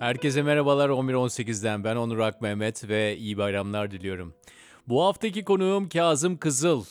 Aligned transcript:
Herkese 0.00 0.42
merhabalar 0.42 0.88
11.18'den 0.88 1.84
ben 1.84 1.96
Onur 1.96 2.18
Akmehmet 2.18 2.88
ve 2.88 3.16
iyi 3.16 3.38
bayramlar 3.38 3.90
diliyorum. 3.90 4.34
Bu 4.88 5.04
haftaki 5.04 5.44
konuğum 5.44 5.88
Kazım 5.88 6.36
Kızıl. 6.36 6.84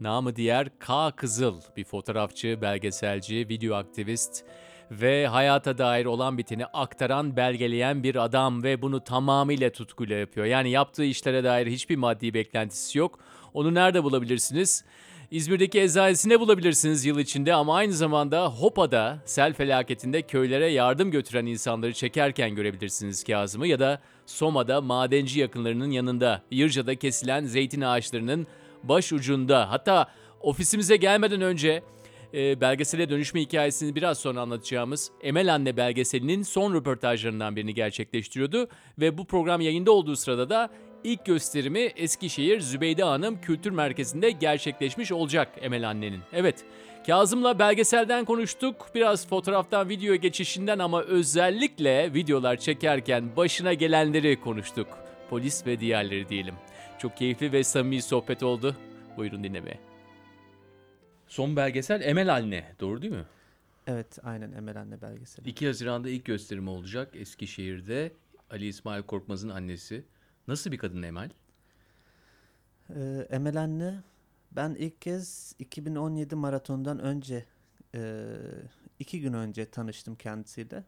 Namı 0.00 0.36
diğer 0.36 0.78
K 0.78 1.10
Kızıl. 1.10 1.60
Bir 1.76 1.84
fotoğrafçı, 1.84 2.58
belgeselci, 2.62 3.48
video 3.48 3.76
aktivist 3.76 4.44
ve 4.90 5.26
hayata 5.26 5.78
dair 5.78 6.04
olan 6.04 6.38
biteni 6.38 6.66
aktaran, 6.66 7.36
belgeleyen 7.36 8.02
bir 8.02 8.24
adam 8.24 8.62
ve 8.62 8.82
bunu 8.82 9.04
tamamıyla 9.04 9.70
tutkuyla 9.70 10.16
yapıyor. 10.16 10.46
Yani 10.46 10.70
yaptığı 10.70 11.04
işlere 11.04 11.44
dair 11.44 11.66
hiçbir 11.66 11.96
maddi 11.96 12.34
beklentisi 12.34 12.98
yok. 12.98 13.18
Onu 13.54 13.74
nerede 13.74 14.04
bulabilirsiniz? 14.04 14.84
İzmir'deki 15.32 15.80
eczanesinde 15.80 16.40
bulabilirsiniz 16.40 17.04
yıl 17.04 17.18
içinde? 17.18 17.54
Ama 17.54 17.76
aynı 17.76 17.92
zamanda 17.92 18.46
Hopa'da 18.46 19.22
sel 19.24 19.52
felaketinde 19.52 20.22
köylere 20.22 20.66
yardım 20.66 21.10
götüren 21.10 21.46
insanları 21.46 21.92
çekerken 21.92 22.54
görebilirsiniz 22.54 23.24
Kazım'ı. 23.24 23.66
Ya 23.66 23.80
da 23.80 24.00
Soma'da 24.26 24.80
madenci 24.80 25.40
yakınlarının 25.40 25.90
yanında, 25.90 26.42
Yırca'da 26.50 26.94
kesilen 26.94 27.44
zeytin 27.44 27.80
ağaçlarının 27.80 28.46
baş 28.82 29.12
ucunda. 29.12 29.70
Hatta 29.70 30.06
ofisimize 30.40 30.96
gelmeden 30.96 31.40
önce 31.40 31.82
e, 32.34 32.60
belgesele 32.60 33.10
dönüşme 33.10 33.40
hikayesini 33.40 33.94
biraz 33.94 34.18
sonra 34.18 34.40
anlatacağımız 34.40 35.10
Emel 35.22 35.54
Anne 35.54 35.76
belgeselinin 35.76 36.42
son 36.42 36.74
röportajlarından 36.74 37.56
birini 37.56 37.74
gerçekleştiriyordu. 37.74 38.68
Ve 38.98 39.18
bu 39.18 39.24
program 39.26 39.60
yayında 39.60 39.92
olduğu 39.92 40.16
sırada 40.16 40.50
da 40.50 40.70
ilk 41.04 41.24
gösterimi 41.24 41.80
Eskişehir 41.80 42.60
Zübeyde 42.60 43.02
Hanım 43.02 43.40
Kültür 43.40 43.70
Merkezi'nde 43.70 44.30
gerçekleşmiş 44.30 45.12
olacak 45.12 45.48
Emel 45.60 45.88
Anne'nin. 45.88 46.20
Evet, 46.32 46.64
Kazım'la 47.06 47.58
belgeselden 47.58 48.24
konuştuk, 48.24 48.90
biraz 48.94 49.28
fotoğraftan 49.28 49.88
videoya 49.88 50.16
geçişinden 50.16 50.78
ama 50.78 51.02
özellikle 51.02 52.14
videolar 52.14 52.56
çekerken 52.56 53.36
başına 53.36 53.74
gelenleri 53.74 54.40
konuştuk. 54.40 54.88
Polis 55.30 55.66
ve 55.66 55.80
diğerleri 55.80 56.28
diyelim. 56.28 56.54
Çok 56.98 57.16
keyifli 57.16 57.52
ve 57.52 57.64
samimi 57.64 58.02
sohbet 58.02 58.42
oldu. 58.42 58.76
Buyurun 59.16 59.44
dinlemeye. 59.44 59.78
Son 61.28 61.56
belgesel 61.56 62.00
Emel 62.00 62.34
Anne, 62.34 62.64
doğru 62.80 63.02
değil 63.02 63.12
mi? 63.12 63.24
Evet, 63.86 64.18
aynen 64.22 64.52
Emel 64.52 64.80
Anne 64.80 65.02
belgeseli. 65.02 65.48
2 65.48 65.66
Haziran'da 65.66 66.10
ilk 66.10 66.24
gösterimi 66.24 66.70
olacak 66.70 67.08
Eskişehir'de. 67.14 68.12
Ali 68.50 68.66
İsmail 68.66 69.02
Korkmaz'ın 69.02 69.48
annesi. 69.48 70.04
Nasıl 70.48 70.72
bir 70.72 70.78
kadın 70.78 71.02
Emel? 71.02 71.30
Ee, 72.94 73.26
Emel 73.30 73.60
Anne, 73.60 74.02
ben 74.52 74.74
ilk 74.74 75.00
kez 75.00 75.54
2017 75.58 76.34
maratondan 76.34 76.98
önce, 76.98 77.44
e, 77.94 78.24
iki 78.98 79.20
gün 79.20 79.32
önce 79.32 79.70
tanıştım 79.70 80.16
kendisiyle. 80.16 80.84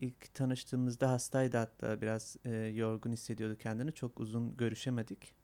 İlk 0.00 0.34
tanıştığımızda 0.34 1.10
hastaydı 1.10 1.56
hatta 1.56 2.00
biraz 2.00 2.36
e, 2.44 2.50
yorgun 2.50 3.12
hissediyordu 3.12 3.56
kendini. 3.58 3.92
Çok 3.92 4.20
uzun 4.20 4.56
görüşemedik. 4.56 5.34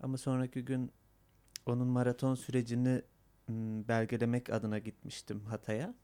Ama 0.00 0.18
sonraki 0.18 0.64
gün 0.64 0.92
onun 1.66 1.88
maraton 1.88 2.34
sürecini 2.34 3.02
belgelemek 3.88 4.50
adına 4.50 4.78
gitmiştim 4.78 5.44
Hatay'a. 5.44 5.94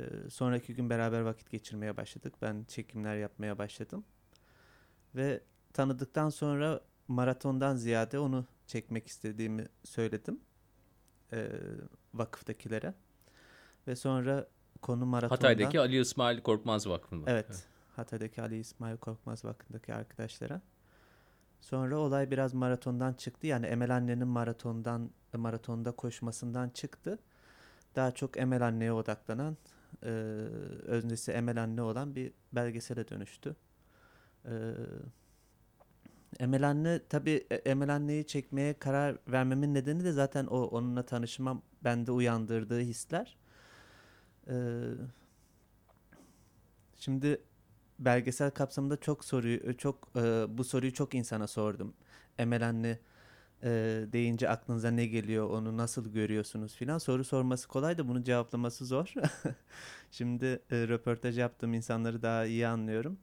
Ee, 0.00 0.04
sonraki 0.30 0.74
gün 0.74 0.90
beraber 0.90 1.20
vakit 1.20 1.50
geçirmeye 1.50 1.96
başladık. 1.96 2.34
Ben 2.42 2.64
çekimler 2.68 3.16
yapmaya 3.16 3.58
başladım. 3.58 4.04
Ve 5.14 5.40
tanıdıktan 5.72 6.28
sonra 6.28 6.80
maratondan 7.08 7.76
ziyade 7.76 8.18
onu 8.18 8.46
çekmek 8.66 9.06
istediğimi 9.06 9.66
söyledim 9.84 10.40
e, 11.32 11.48
vakıftakilere. 12.14 12.94
Ve 13.86 13.96
sonra 13.96 14.46
konu 14.82 15.06
maratondan... 15.06 15.36
Hatay'daki 15.36 15.80
Ali 15.80 16.00
İsmail 16.00 16.40
Korkmaz 16.40 16.86
Vakfı'nda. 16.86 17.30
Evet, 17.30 17.66
Hatay'daki 17.96 18.42
Ali 18.42 18.58
İsmail 18.58 18.96
Korkmaz 18.96 19.44
Vakfı'ndaki 19.44 19.94
arkadaşlara. 19.94 20.60
Sonra 21.60 21.98
olay 21.98 22.30
biraz 22.30 22.54
maratondan 22.54 23.12
çıktı. 23.12 23.46
Yani 23.46 23.66
Emel 23.66 23.96
Anne'nin 23.96 24.28
maratondan 24.28 25.10
maratonda 25.36 25.92
koşmasından 25.92 26.68
çıktı. 26.68 27.18
Daha 27.96 28.10
çok 28.10 28.36
Emel 28.36 28.66
Anne'ye 28.66 28.92
odaklanan, 28.92 29.56
e, 30.02 30.08
öznesi 30.86 31.32
Emel 31.32 31.62
Anne 31.62 31.82
olan 31.82 32.14
bir 32.14 32.32
belgesele 32.52 33.08
dönüştü. 33.08 33.56
E, 34.48 34.52
Emel 36.40 36.68
Anne 36.68 37.00
tabii 37.08 37.46
e, 37.50 37.54
Emel 37.54 37.94
Anne'yi 37.94 38.26
çekmeye 38.26 38.74
karar 38.74 39.18
vermemin 39.28 39.74
nedeni 39.74 40.04
de 40.04 40.12
zaten 40.12 40.46
o 40.46 40.62
onunla 40.62 41.02
tanışmam 41.02 41.62
bende 41.84 42.12
uyandırdığı 42.12 42.80
hisler. 42.80 43.36
E, 44.48 44.54
şimdi 46.98 47.42
belgesel 47.98 48.50
kapsamında 48.50 48.96
çok 48.96 49.24
soruyu 49.24 49.76
çok 49.76 50.08
e, 50.16 50.46
bu 50.58 50.64
soruyu 50.64 50.92
çok 50.92 51.14
insana 51.14 51.46
sordum. 51.46 51.94
Anne 52.38 52.98
e, 53.62 53.68
deyince 54.12 54.48
aklınıza 54.48 54.90
ne 54.90 55.06
geliyor, 55.06 55.50
onu 55.50 55.76
nasıl 55.76 56.12
görüyorsunuz 56.12 56.74
filan 56.76 56.98
soru 56.98 57.24
sorması 57.24 57.68
kolay 57.68 57.98
da 57.98 58.08
bunu 58.08 58.24
cevaplaması 58.24 58.86
zor. 58.86 59.14
Şimdi 60.10 60.46
e, 60.46 60.88
röportaj 60.88 61.38
yaptığım 61.38 61.74
insanları 61.74 62.22
daha 62.22 62.46
iyi 62.46 62.66
anlıyorum. 62.66 63.18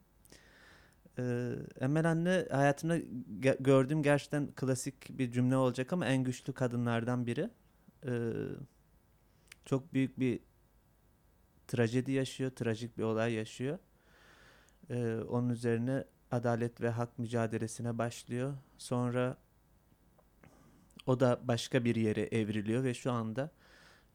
Ee, 1.18 1.52
Emel 1.80 2.10
Anne 2.10 2.46
hayatımda 2.50 2.98
gördüğüm 3.60 4.02
gerçekten 4.02 4.46
klasik 4.46 5.18
bir 5.18 5.32
cümle 5.32 5.56
olacak 5.56 5.92
ama 5.92 6.06
en 6.06 6.24
güçlü 6.24 6.52
kadınlardan 6.52 7.26
biri. 7.26 7.50
Ee, 8.06 8.32
çok 9.64 9.92
büyük 9.92 10.20
bir 10.20 10.40
trajedi 11.68 12.12
yaşıyor, 12.12 12.50
trajik 12.50 12.98
bir 12.98 13.02
olay 13.02 13.32
yaşıyor. 13.32 13.78
Ee, 14.90 15.16
onun 15.28 15.48
üzerine 15.48 16.04
adalet 16.30 16.80
ve 16.80 16.90
hak 16.90 17.18
mücadelesine 17.18 17.98
başlıyor. 17.98 18.54
Sonra 18.78 19.36
o 21.06 21.20
da 21.20 21.40
başka 21.42 21.84
bir 21.84 21.96
yere 21.96 22.22
evriliyor 22.22 22.84
ve 22.84 22.94
şu 22.94 23.12
anda 23.12 23.50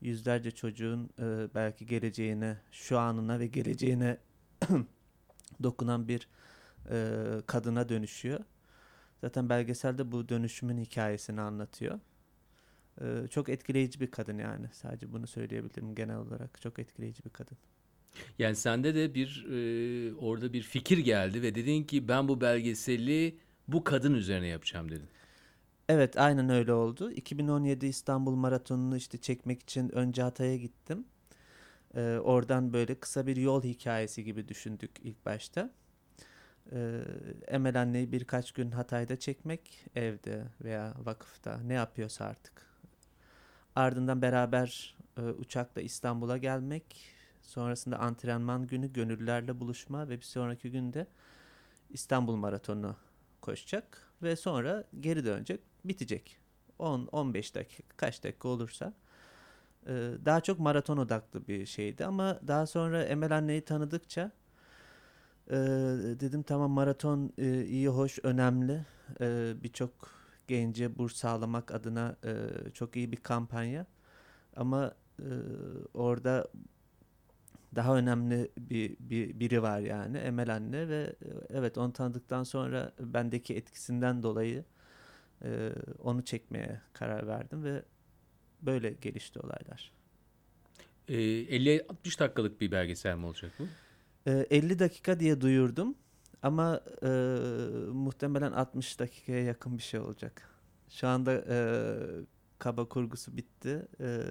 yüzlerce 0.02 0.52
çocuğun 0.52 1.10
e, 1.20 1.48
belki 1.56 1.86
geleceğine, 1.86 2.58
şu 2.72 3.00
anına 3.00 3.40
ve 3.40 3.48
geleceğine 3.48 4.18
dokunan 5.64 6.08
bir 6.08 6.28
e, 6.90 7.16
kadına 7.48 7.90
dönüşüyor. 7.90 8.40
Zaten 9.22 9.50
belgeselde 9.50 10.12
bu 10.12 10.30
dönüşümün 10.30 10.78
hikayesini 10.78 11.42
anlatıyor. 11.42 12.00
E, 13.02 13.28
çok 13.28 13.50
etkileyici 13.50 14.00
bir 14.00 14.12
kadın 14.12 14.38
yani. 14.38 14.66
Sadece 14.74 15.12
bunu 15.14 15.28
söyleyebilirim 15.28 15.96
genel 15.96 16.18
olarak. 16.18 16.62
Çok 16.62 16.80
etkileyici 16.80 17.26
bir 17.26 17.30
kadın. 17.30 17.58
Yani 18.40 18.56
sende 18.56 18.96
de 18.96 19.16
bir 19.16 19.46
e, 19.50 20.16
orada 20.16 20.54
bir 20.54 20.62
fikir 20.62 20.98
geldi 20.98 21.42
ve 21.42 21.56
dedin 21.56 21.84
ki 21.84 22.08
ben 22.08 22.28
bu 22.28 22.42
belgeseli 22.42 23.38
bu 23.68 23.84
kadın 23.84 24.14
üzerine 24.14 24.48
yapacağım 24.48 24.92
dedin. 24.92 25.10
Evet 25.90 26.18
aynen 26.18 26.50
öyle 26.50 26.74
oldu. 26.74 27.12
2017 27.12 27.86
İstanbul 27.86 28.36
Maratonu'nu 28.36 28.98
işte 28.98 29.18
çekmek 29.18 29.62
için 29.62 29.90
önce 29.96 30.22
Hatay'a 30.22 30.56
gittim. 30.56 31.06
E, 31.96 32.02
oradan 32.02 32.74
böyle 32.74 32.96
kısa 32.96 33.28
bir 33.28 33.36
yol 33.36 33.64
hikayesi 33.64 34.24
gibi 34.24 34.48
düşündük 34.48 34.92
ilk 35.04 35.26
başta. 35.26 35.72
Ee, 36.74 37.02
Emel 37.48 37.82
anneyi 37.82 38.12
birkaç 38.12 38.52
gün 38.52 38.72
Hatay'da 38.72 39.20
çekmek 39.20 39.86
evde 39.96 40.46
veya 40.64 40.94
vakıfta 41.04 41.60
ne 41.64 41.74
yapıyorsa 41.74 42.26
artık. 42.26 42.72
Ardından 43.76 44.22
beraber 44.22 44.96
e, 45.18 45.22
uçakla 45.22 45.82
İstanbul'a 45.82 46.38
gelmek. 46.38 47.06
Sonrasında 47.42 48.00
antrenman 48.00 48.68
günü 48.68 48.94
gönüllülerle 48.94 49.60
buluşma 49.60 50.10
ve 50.10 50.18
bir 50.18 50.26
sonraki 50.26 50.72
günde 50.72 51.08
İstanbul 51.90 52.36
Maratonu 52.36 52.96
koşacak 53.42 54.12
ve 54.24 54.36
sonra 54.36 54.84
geri 55.00 55.26
dönecek, 55.26 55.60
bitecek. 55.86 56.38
10-15 56.80 57.56
dakika, 57.56 57.84
kaç 57.98 58.24
dakika 58.24 58.48
olursa. 58.48 58.94
Daha 60.26 60.42
çok 60.42 60.60
maraton 60.60 60.98
odaklı 60.98 61.48
bir 61.48 61.66
şeydi 61.66 62.06
ama 62.06 62.40
daha 62.48 62.66
sonra 62.68 63.04
Emel 63.04 63.38
anneyi 63.38 63.62
tanıdıkça 63.62 64.32
ee, 65.52 65.56
dedim 66.20 66.44
tamam 66.44 66.72
maraton 66.72 67.34
e, 67.38 67.66
iyi 67.66 67.88
hoş 67.88 68.20
önemli 68.24 68.86
ee, 69.22 69.54
birçok 69.64 69.92
gence 70.48 70.98
burs 70.98 71.16
sağlamak 71.16 71.72
adına 71.72 72.16
e, 72.26 72.34
çok 72.74 72.96
iyi 72.96 73.12
bir 73.12 73.18
kampanya 73.18 73.86
ama 74.56 74.96
e, 75.20 75.30
orada 75.94 76.48
daha 77.76 77.98
önemli 77.98 78.52
bir, 78.58 78.96
bir 79.00 79.40
biri 79.40 79.62
var 79.62 79.80
yani 79.80 80.18
Emel 80.18 80.56
anne 80.56 80.88
ve 80.88 81.16
e, 81.22 81.30
evet 81.50 81.78
onu 81.78 81.94
tanıdıktan 81.94 82.44
sonra 82.44 82.92
bendeki 83.00 83.56
etkisinden 83.56 84.24
dolayı 84.24 84.66
e, 85.44 85.72
onu 86.04 86.26
çekmeye 86.26 86.82
karar 86.94 87.28
verdim 87.28 87.64
ve 87.64 87.84
böyle 88.62 88.92
gelişti 88.92 89.40
olaylar. 89.40 89.92
E, 91.08 91.14
50-60 91.14 92.20
dakikalık 92.20 92.62
bir 92.62 92.72
belgesel 92.72 93.16
mi 93.16 93.26
olacak 93.26 93.52
bu? 93.60 93.68
E, 94.28 94.32
50 94.32 94.80
dakika 94.80 95.20
diye 95.20 95.42
duyurdum 95.42 95.96
ama 96.44 96.82
e, 97.04 97.08
muhtemelen 97.94 98.52
60 98.52 99.00
dakikaya 99.00 99.44
yakın 99.44 99.78
bir 99.78 99.84
şey 99.84 100.00
olacak. 100.00 100.50
Şu 100.90 101.08
anda 101.08 101.34
e, 101.50 101.58
kaba 102.60 102.86
kurgusu 102.90 103.38
bitti. 103.38 103.88
E, 104.00 104.24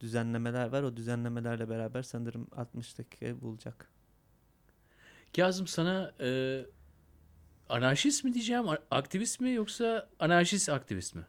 düzenlemeler 0.00 0.68
var. 0.68 0.82
O 0.82 0.96
düzenlemelerle 0.96 1.68
beraber 1.68 2.02
sanırım 2.02 2.46
60 2.56 2.98
dakikayı 2.98 3.40
bulacak. 3.40 3.88
Kazım 5.36 5.66
sana 5.66 6.12
e, 6.20 6.60
anarşist 7.68 8.24
mi 8.24 8.34
diyeceğim, 8.34 8.64
aktivist 8.90 9.40
mi 9.40 9.52
yoksa 9.52 10.08
anarşist 10.18 10.68
aktivist 10.68 11.14
mi? 11.14 11.22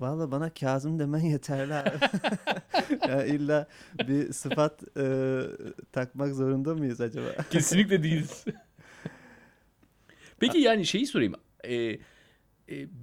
Valla 0.00 0.30
bana 0.30 0.50
Kazım 0.50 0.98
demen 0.98 1.18
yeterli 1.24 1.74
abi. 1.74 1.88
ya 3.08 3.24
illa 3.26 3.66
bir 4.08 4.32
sıfat 4.32 4.96
e, 4.96 5.40
takmak 5.92 6.34
zorunda 6.34 6.74
mıyız 6.74 7.00
acaba? 7.00 7.28
Kesinlikle 7.50 8.02
değiliz. 8.02 8.44
Peki 10.40 10.58
yani 10.58 10.86
şeyi 10.86 11.06
sorayım. 11.06 11.34
E, 11.64 11.74
e, 11.74 11.98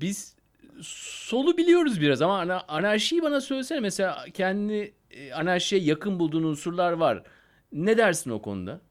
biz 0.01 0.35
solu 0.81 1.57
biliyoruz 1.57 2.01
biraz 2.01 2.21
ama 2.21 2.39
ana, 2.39 2.61
anarşiyi 2.67 3.21
bana 3.21 3.41
söylesene. 3.41 3.79
Mesela 3.79 4.25
kendi 4.33 4.93
e, 5.11 5.33
anarşiye 5.33 5.81
yakın 5.81 6.19
bulduğun 6.19 6.43
unsurlar 6.43 6.91
var. 6.91 7.23
Ne 7.71 7.97
dersin 7.97 8.29
o 8.29 8.41
konuda? 8.41 8.81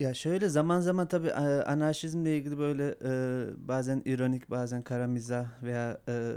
Ya 0.00 0.14
şöyle 0.14 0.48
zaman 0.48 0.80
zaman 0.80 1.08
tabii 1.08 1.26
e, 1.28 1.32
anarşizmle 1.62 2.36
ilgili 2.36 2.58
böyle 2.58 2.94
e, 3.04 3.68
bazen 3.68 4.02
ironik 4.04 4.50
bazen 4.50 4.82
kara 4.82 5.06
mizah 5.06 5.62
veya 5.62 6.00
e, 6.08 6.32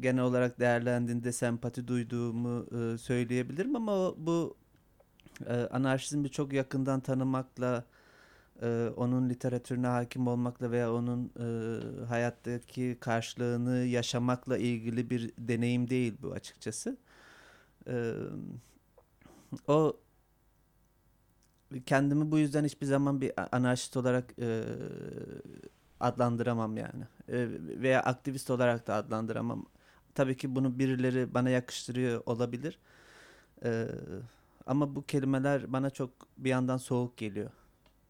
genel 0.00 0.22
olarak 0.22 0.60
değerlendiğinde 0.60 1.32
sempati 1.32 1.88
duyduğumu 1.88 2.66
e, 2.94 2.98
söyleyebilirim 2.98 3.76
ama 3.76 3.92
o, 3.92 4.14
bu 4.18 4.56
e, 5.46 5.54
anarşizmi 5.54 6.30
çok 6.30 6.52
yakından 6.52 7.00
tanımakla 7.00 7.84
e, 8.62 8.88
onun 8.96 9.30
literatürüne 9.30 9.86
hakim 9.86 10.26
olmakla 10.28 10.70
veya 10.70 10.92
onun 10.94 11.32
e, 11.40 11.46
hayattaki 12.06 12.96
karşılığını 13.00 13.78
yaşamakla 13.78 14.58
ilgili 14.58 15.10
bir 15.10 15.32
deneyim 15.38 15.90
değil 15.90 16.14
bu 16.22 16.32
açıkçası. 16.32 16.96
E, 17.88 18.14
o 19.68 19.96
kendimi 21.86 22.30
bu 22.30 22.38
yüzden 22.38 22.64
hiçbir 22.64 22.86
zaman 22.86 23.20
bir 23.20 23.32
anarşist 23.56 23.96
olarak 23.96 24.34
e, 24.38 24.62
adlandıramam 26.00 26.76
yani. 26.76 27.02
E, 27.28 27.48
veya 27.82 28.02
aktivist 28.02 28.50
olarak 28.50 28.86
da 28.86 28.94
adlandıramam. 28.94 29.66
Tabii 30.14 30.36
ki 30.36 30.54
bunu 30.56 30.78
birileri 30.78 31.34
bana 31.34 31.50
yakıştırıyor 31.50 32.22
olabilir. 32.26 32.78
E, 33.64 33.88
ama 34.66 34.96
bu 34.96 35.06
kelimeler 35.06 35.72
bana 35.72 35.90
çok 35.90 36.10
bir 36.38 36.50
yandan 36.50 36.76
soğuk 36.76 37.16
geliyor. 37.16 37.50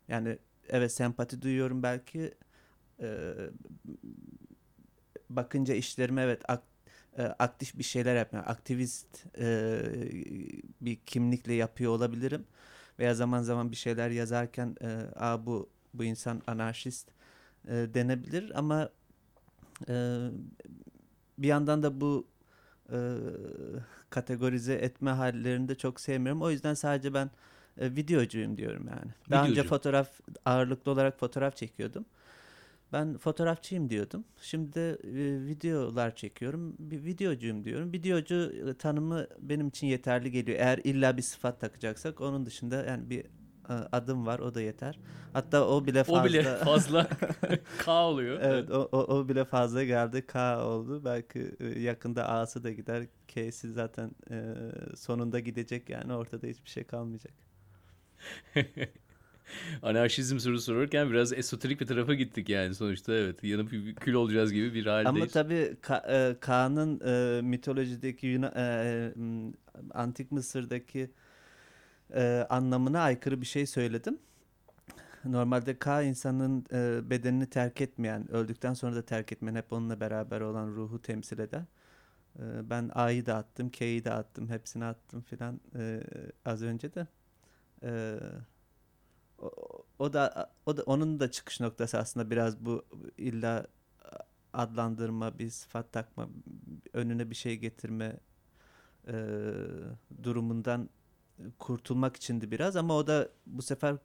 Yani 0.09 0.39
evet 0.69 0.93
sempati 0.93 1.43
duyuyorum 1.43 1.85
belki. 1.85 2.35
E, 3.03 3.35
bakınca 5.31 5.75
işlerime 5.75 6.23
evet 6.23 6.43
ak- 6.49 6.63
e, 7.19 7.23
aktif 7.23 7.79
bir 7.79 7.83
şeyler 7.85 8.17
yapmıyor. 8.17 8.45
Aktivist 8.49 9.27
e, 9.39 9.79
bir 10.81 10.97
kimlikle 10.97 11.55
yapıyor 11.55 11.93
olabilirim 11.93 12.45
veya 12.99 13.15
zaman 13.15 13.43
zaman 13.43 13.71
bir 13.71 13.77
şeyler 13.77 14.11
yazarken 14.11 14.77
e, 14.83 14.87
Aa, 15.17 15.47
bu 15.47 15.69
bu 15.95 16.05
insan 16.05 16.43
anarşist 16.47 17.09
e, 17.69 17.73
denebilir 17.73 18.59
ama 18.59 18.89
e, 19.89 20.27
bir 21.39 21.49
yandan 21.49 21.83
da 21.83 22.01
bu 22.01 22.27
e, 22.93 22.99
kategorize 24.11 24.75
etme 24.75 25.11
hallerini 25.11 25.69
de 25.69 25.75
çok 25.75 26.01
sevmiyorum. 26.01 26.43
O 26.43 26.51
yüzden 26.51 26.75
sadece 26.75 27.15
ben 27.15 27.31
e, 27.79 27.97
videocuyum 27.97 28.57
diyorum 28.57 28.89
yani. 28.89 29.11
Daha 29.31 29.43
önce 29.43 29.53
Videocu. 29.53 29.69
fotoğraf 29.69 30.09
ağırlıklı 30.45 30.93
olarak 30.93 31.19
fotoğraf 31.21 31.57
çekiyordum. 31.57 32.05
Ben 32.93 33.19
fotoğrafçıyım 33.19 33.91
diyordum. 33.91 34.25
Şimdi 34.41 34.73
de 34.75 34.91
e, 34.91 35.47
videolar 35.47 36.15
çekiyorum. 36.15 36.77
Bir 36.79 37.05
videocuyum 37.05 37.65
diyorum. 37.65 37.93
Videocu 37.93 38.53
e, 38.71 38.75
tanımı 38.75 39.27
benim 39.39 39.69
için 39.69 39.87
yeterli 39.87 40.31
geliyor. 40.31 40.59
Eğer 40.59 40.81
illa 40.85 41.17
bir 41.17 41.23
sıfat 41.23 41.61
takacaksak 41.61 42.21
onun 42.21 42.47
dışında 42.47 42.85
yani 42.85 43.11
bir 43.11 43.25
e, 43.69 43.73
adım 43.93 44.27
var 44.27 44.39
o 44.39 44.55
da 44.55 44.61
yeter. 44.61 44.99
Hatta 45.33 45.69
o 45.69 45.87
bile 45.87 46.05
fazla. 46.05 46.21
O 46.21 46.25
bile 46.25 46.57
fazla 46.57 47.09
K 47.85 47.93
oluyor. 47.93 48.41
Evet 48.43 48.71
o, 48.71 48.89
o, 48.93 48.99
o 48.99 49.29
bile 49.29 49.45
fazla 49.45 49.85
geldi. 49.85 50.27
K 50.27 50.65
oldu. 50.67 51.05
Belki 51.05 51.57
e, 51.61 51.81
yakında 51.81 52.29
A'sı 52.29 52.65
da 52.65 52.71
gider. 52.71 53.07
K'si 53.29 53.73
zaten 53.73 54.11
e, 54.31 54.55
sonunda 54.97 55.41
gidecek 55.41 55.91
yani 55.91 56.15
ortada 56.15 56.47
hiçbir 56.47 56.71
şey 56.71 56.85
kalmayacak. 56.85 57.35
Anarşizm 59.83 60.39
soru 60.39 60.61
sorarken 60.61 61.11
biraz 61.11 61.33
esoterik 61.33 61.81
bir 61.81 61.87
tarafa 61.87 62.15
gittik 62.15 62.49
yani 62.49 62.75
sonuçta 62.75 63.15
evet 63.15 63.45
yanıp 63.45 63.71
kül 64.01 64.15
olacağız 64.15 64.53
gibi 64.53 64.75
bir 64.75 64.87
haldeyiz. 64.87 65.17
Ama 65.17 65.27
tabii 65.27 65.77
Ka- 65.83 66.31
e, 66.31 66.41
K'nın 66.41 67.01
e, 67.01 67.43
mitolojideki 67.43 68.27
Yuna- 68.27 68.53
e, 68.57 69.13
m, 69.17 69.53
antik 69.95 70.33
Mısır'daki 70.33 71.11
e, 72.15 72.47
anlamına 72.51 73.01
aykırı 73.01 73.41
bir 73.41 73.47
şey 73.47 73.67
söyledim. 73.67 74.19
Normalde 75.25 75.79
K 75.79 76.03
insanın 76.03 76.67
e, 76.73 77.11
bedenini 77.11 77.47
terk 77.47 77.81
etmeyen, 77.81 78.31
öldükten 78.33 78.75
sonra 78.75 78.97
da 78.97 79.03
terk 79.03 79.33
etmeyen, 79.33 79.55
hep 79.55 79.73
onunla 79.73 80.01
beraber 80.01 80.41
olan 80.41 80.69
ruhu 80.69 81.03
temsil 81.03 81.39
eder. 81.39 81.63
E, 82.39 82.71
ben 82.71 82.91
A'yı 82.95 83.27
da 83.27 83.35
attım, 83.37 83.71
K'yi 83.71 84.05
de 84.05 84.13
attım, 84.13 84.49
hepsini 84.49 84.85
attım 84.85 85.21
filan 85.23 85.61
e, 85.79 86.01
az 86.45 86.63
önce 86.63 86.95
de. 86.95 87.07
E, 87.83 88.15
o, 89.45 89.85
o 89.99 90.13
da 90.13 90.53
o 90.67 90.77
da 90.77 90.83
onun 90.83 91.21
da 91.21 91.31
çıkış 91.31 91.61
noktası 91.61 91.99
aslında 91.99 92.31
biraz 92.31 92.65
bu 92.65 92.85
illa 93.19 93.67
adlandırma, 94.55 95.39
bir 95.39 95.51
sıfat 95.51 95.93
takma, 95.93 96.29
önüne 96.93 97.31
bir 97.31 97.35
şey 97.35 97.57
getirme 97.57 98.17
e, 99.09 99.15
durumundan 100.23 100.91
kurtulmak 101.59 102.17
içindi 102.17 102.51
biraz 102.51 102.77
ama 102.77 102.97
o 102.97 103.07
da 103.07 103.29
bu 103.47 103.63
sefer 103.63 103.97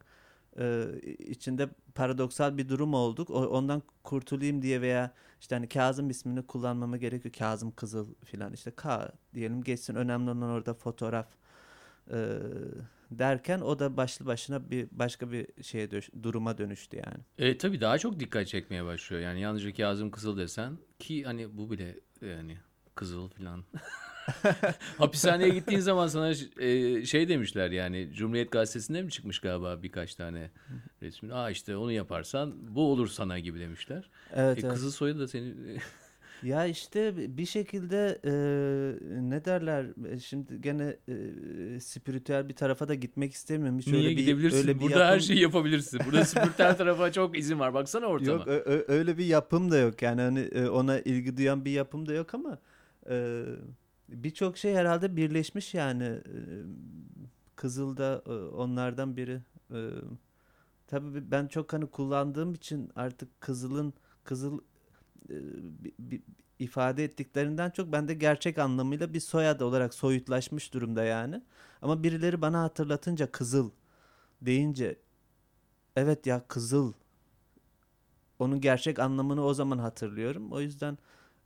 e, 0.59 0.85
içinde 1.19 1.69
paradoksal 1.95 2.57
bir 2.57 2.69
durum 2.69 2.93
olduk. 2.93 3.29
O, 3.29 3.47
ondan 3.47 3.81
kurtulayım 4.03 4.61
diye 4.61 4.81
veya 4.81 5.13
işte 5.41 5.55
hani 5.55 5.69
Kazım 5.69 6.09
ismini 6.09 6.47
kullanmama 6.47 6.97
gerekiyor. 6.97 7.33
Kazım 7.33 7.71
Kızıl 7.71 8.13
filan 8.25 8.53
işte 8.53 8.71
K 8.71 9.11
diyelim 9.33 9.63
geçsin. 9.63 9.95
Önemli 9.95 10.31
olan 10.31 10.41
orada 10.41 10.73
fotoğraf 10.73 11.27
e, 12.11 12.39
derken 13.11 13.59
o 13.59 13.79
da 13.79 13.97
başlı 13.97 14.25
başına 14.25 14.71
bir 14.71 14.87
başka 14.91 15.31
bir 15.31 15.47
şeye 15.63 15.85
dö- 15.87 16.23
duruma 16.23 16.57
dönüştü 16.57 16.97
yani. 16.97 17.23
E, 17.37 17.57
tabii 17.57 17.81
daha 17.81 17.97
çok 17.97 18.19
dikkat 18.19 18.47
çekmeye 18.47 18.85
başlıyor. 18.85 19.21
Yani 19.21 19.41
yalnızca 19.41 19.73
Kazım 19.73 20.11
Kızıl 20.11 20.37
desen 20.37 20.77
ki 20.99 21.23
hani 21.23 21.57
bu 21.57 21.71
bile 21.71 21.95
yani 22.21 22.57
Kızıl 22.95 23.29
falan. 23.29 23.63
Hapishaneye 24.97 25.49
gittiğin 25.49 25.79
zaman 25.79 26.07
sana 26.07 26.31
e, 26.59 27.05
şey 27.05 27.29
demişler 27.29 27.71
yani 27.71 28.09
Cumhuriyet 28.13 28.51
Gazetesi'nde 28.51 29.01
mi 29.01 29.11
çıkmış 29.11 29.39
galiba 29.39 29.83
birkaç 29.83 30.15
tane 30.15 30.51
resmin. 31.01 31.29
Aa 31.29 31.49
işte 31.49 31.77
onu 31.77 31.91
yaparsan 31.91 32.75
bu 32.75 32.91
olur 32.91 33.07
sana 33.07 33.39
gibi 33.39 33.59
demişler. 33.59 34.09
Evet, 34.33 34.57
E, 34.57 34.61
evet. 34.61 34.73
Kızıl 34.73 34.91
soyu 34.91 35.19
da 35.19 35.27
seni 35.27 35.53
Ya 36.43 36.65
işte 36.65 37.13
bir 37.37 37.45
şekilde 37.45 38.19
e, 38.25 38.31
ne 39.29 39.45
derler 39.45 39.85
şimdi 40.23 40.61
gene 40.61 40.95
e, 41.07 41.79
spiritüel 41.79 42.49
bir 42.49 42.55
tarafa 42.55 42.87
da 42.87 42.95
gitmek 42.95 43.33
istemiyorum. 43.33 43.79
Hiç 43.79 43.87
niye 43.87 43.97
öyle 43.97 44.09
bir, 44.09 44.15
gidebilirsin? 44.17 44.57
öyle 44.57 44.75
bir 44.75 44.81
Burada 44.81 45.05
her 45.05 45.11
yapım- 45.11 45.21
şeyi 45.21 45.39
yapabilirsin. 45.41 45.99
Burada 46.05 46.25
spiritüel 46.25 46.77
tarafa 46.77 47.11
çok 47.11 47.37
izin 47.37 47.59
var. 47.59 47.73
Baksana 47.73 48.05
ortama. 48.05 48.31
Yok 48.31 48.47
öyle 48.87 49.17
bir 49.17 49.25
yapım 49.25 49.71
da 49.71 49.77
yok 49.77 50.01
yani 50.01 50.21
hani 50.21 50.69
ona 50.69 50.99
ilgi 50.99 51.37
duyan 51.37 51.65
bir 51.65 51.71
yapım 51.71 52.05
da 52.07 52.13
yok 52.13 52.33
ama 52.33 52.59
e, 53.09 53.43
birçok 54.09 54.57
şey 54.57 54.73
herhalde 54.73 55.15
birleşmiş 55.15 55.73
yani 55.73 56.03
E, 56.03 56.35
Kızıl 57.55 57.97
da 57.97 58.23
e, 58.25 58.29
onlardan 58.31 59.17
biri. 59.17 59.41
E, 59.73 59.79
tabii 60.87 61.31
ben 61.31 61.47
çok 61.47 61.73
hani 61.73 61.85
kullandığım 61.87 62.53
için 62.53 62.89
artık 62.95 63.41
Kızıl'ın 63.41 63.93
Kızıl 64.23 64.59
ifade 66.59 67.03
ettiklerinden 67.03 67.69
çok 67.69 67.91
bende 67.91 68.13
gerçek 68.13 68.57
anlamıyla 68.57 69.13
bir 69.13 69.19
soyad 69.19 69.59
olarak 69.59 69.93
soyutlaşmış 69.93 70.73
durumda 70.73 71.03
yani. 71.03 71.41
Ama 71.81 72.03
birileri 72.03 72.41
bana 72.41 72.61
hatırlatınca 72.63 73.31
Kızıl 73.31 73.71
deyince 74.41 74.99
evet 75.95 76.27
ya 76.27 76.43
Kızıl 76.47 76.93
onun 78.39 78.61
gerçek 78.61 78.99
anlamını 78.99 79.45
o 79.45 79.53
zaman 79.53 79.77
hatırlıyorum. 79.77 80.51
O 80.51 80.61
yüzden 80.61 80.97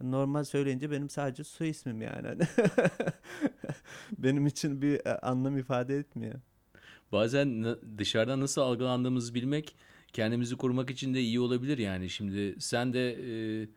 normal 0.01 0.43
söyleyince 0.43 0.91
benim 0.91 1.09
sadece 1.09 1.43
soy 1.43 1.69
ismim 1.69 2.01
yani. 2.01 2.37
Benim 4.17 4.47
için 4.47 4.81
bir 4.81 5.05
e, 5.05 5.19
anlam 5.19 5.57
ifade 5.57 5.97
etmiyor. 5.97 6.35
Bazen 7.11 7.77
dışarıdan 7.97 8.41
nasıl 8.41 8.61
algılandığımızı 8.61 9.33
bilmek 9.33 9.75
kendimizi 10.13 10.57
korumak 10.57 10.91
için 10.91 11.13
de 11.13 11.21
iyi 11.21 11.39
olabilir 11.39 11.77
yani. 11.77 12.09
Şimdi 12.09 12.55
sen 12.59 12.93
de 12.93 13.11
e, 13.11 13.67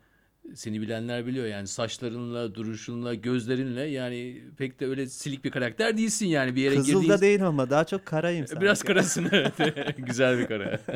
seni 0.54 0.80
bilenler 0.80 1.26
biliyor 1.26 1.46
yani 1.46 1.66
saçlarınla, 1.66 2.54
duruşunla, 2.54 3.14
gözlerinle 3.14 3.82
yani 3.82 4.42
pek 4.56 4.80
de 4.80 4.86
öyle 4.86 5.06
silik 5.06 5.44
bir 5.44 5.50
karakter 5.50 5.96
değilsin 5.96 6.26
yani 6.26 6.56
bir 6.56 6.62
yere 6.62 6.74
Kızıl 6.74 6.92
girdiğin 6.92 7.12
da 7.12 7.20
değilim 7.20 7.46
ama 7.46 7.70
daha 7.70 7.84
çok 7.84 8.06
karayım 8.06 8.46
sanki. 8.46 8.62
biraz 8.62 8.82
karasın 8.82 9.28
evet. 9.32 9.54
Güzel 9.96 10.38
bir 10.38 10.46
kara. 10.46 10.80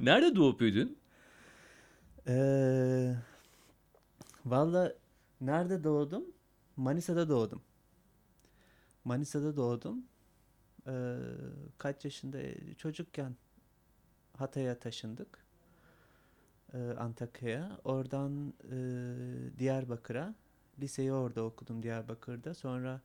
Nerede 0.00 0.36
doğup 0.36 0.60
büyüdün? 0.60 0.98
Ee, 2.28 3.14
valla 4.44 4.92
nerede 5.40 5.84
doğdum? 5.84 6.24
Manisa'da 6.76 7.28
doğdum. 7.28 7.62
Manisa'da 9.04 9.56
doğdum. 9.56 10.04
Ee, 10.86 11.16
kaç 11.78 12.04
yaşında 12.04 12.38
çocukken 12.78 13.36
Hatay'a 14.36 14.78
taşındık. 14.78 15.46
Ee, 16.74 16.78
Antakya'ya. 16.78 17.80
Oradan 17.84 18.54
e, 18.70 18.78
Diyarbakır'a. 19.58 20.34
Liseyi 20.80 21.12
orada 21.12 21.42
okudum 21.42 21.82
Diyarbakır'da. 21.82 22.54
Sonra 22.54 23.00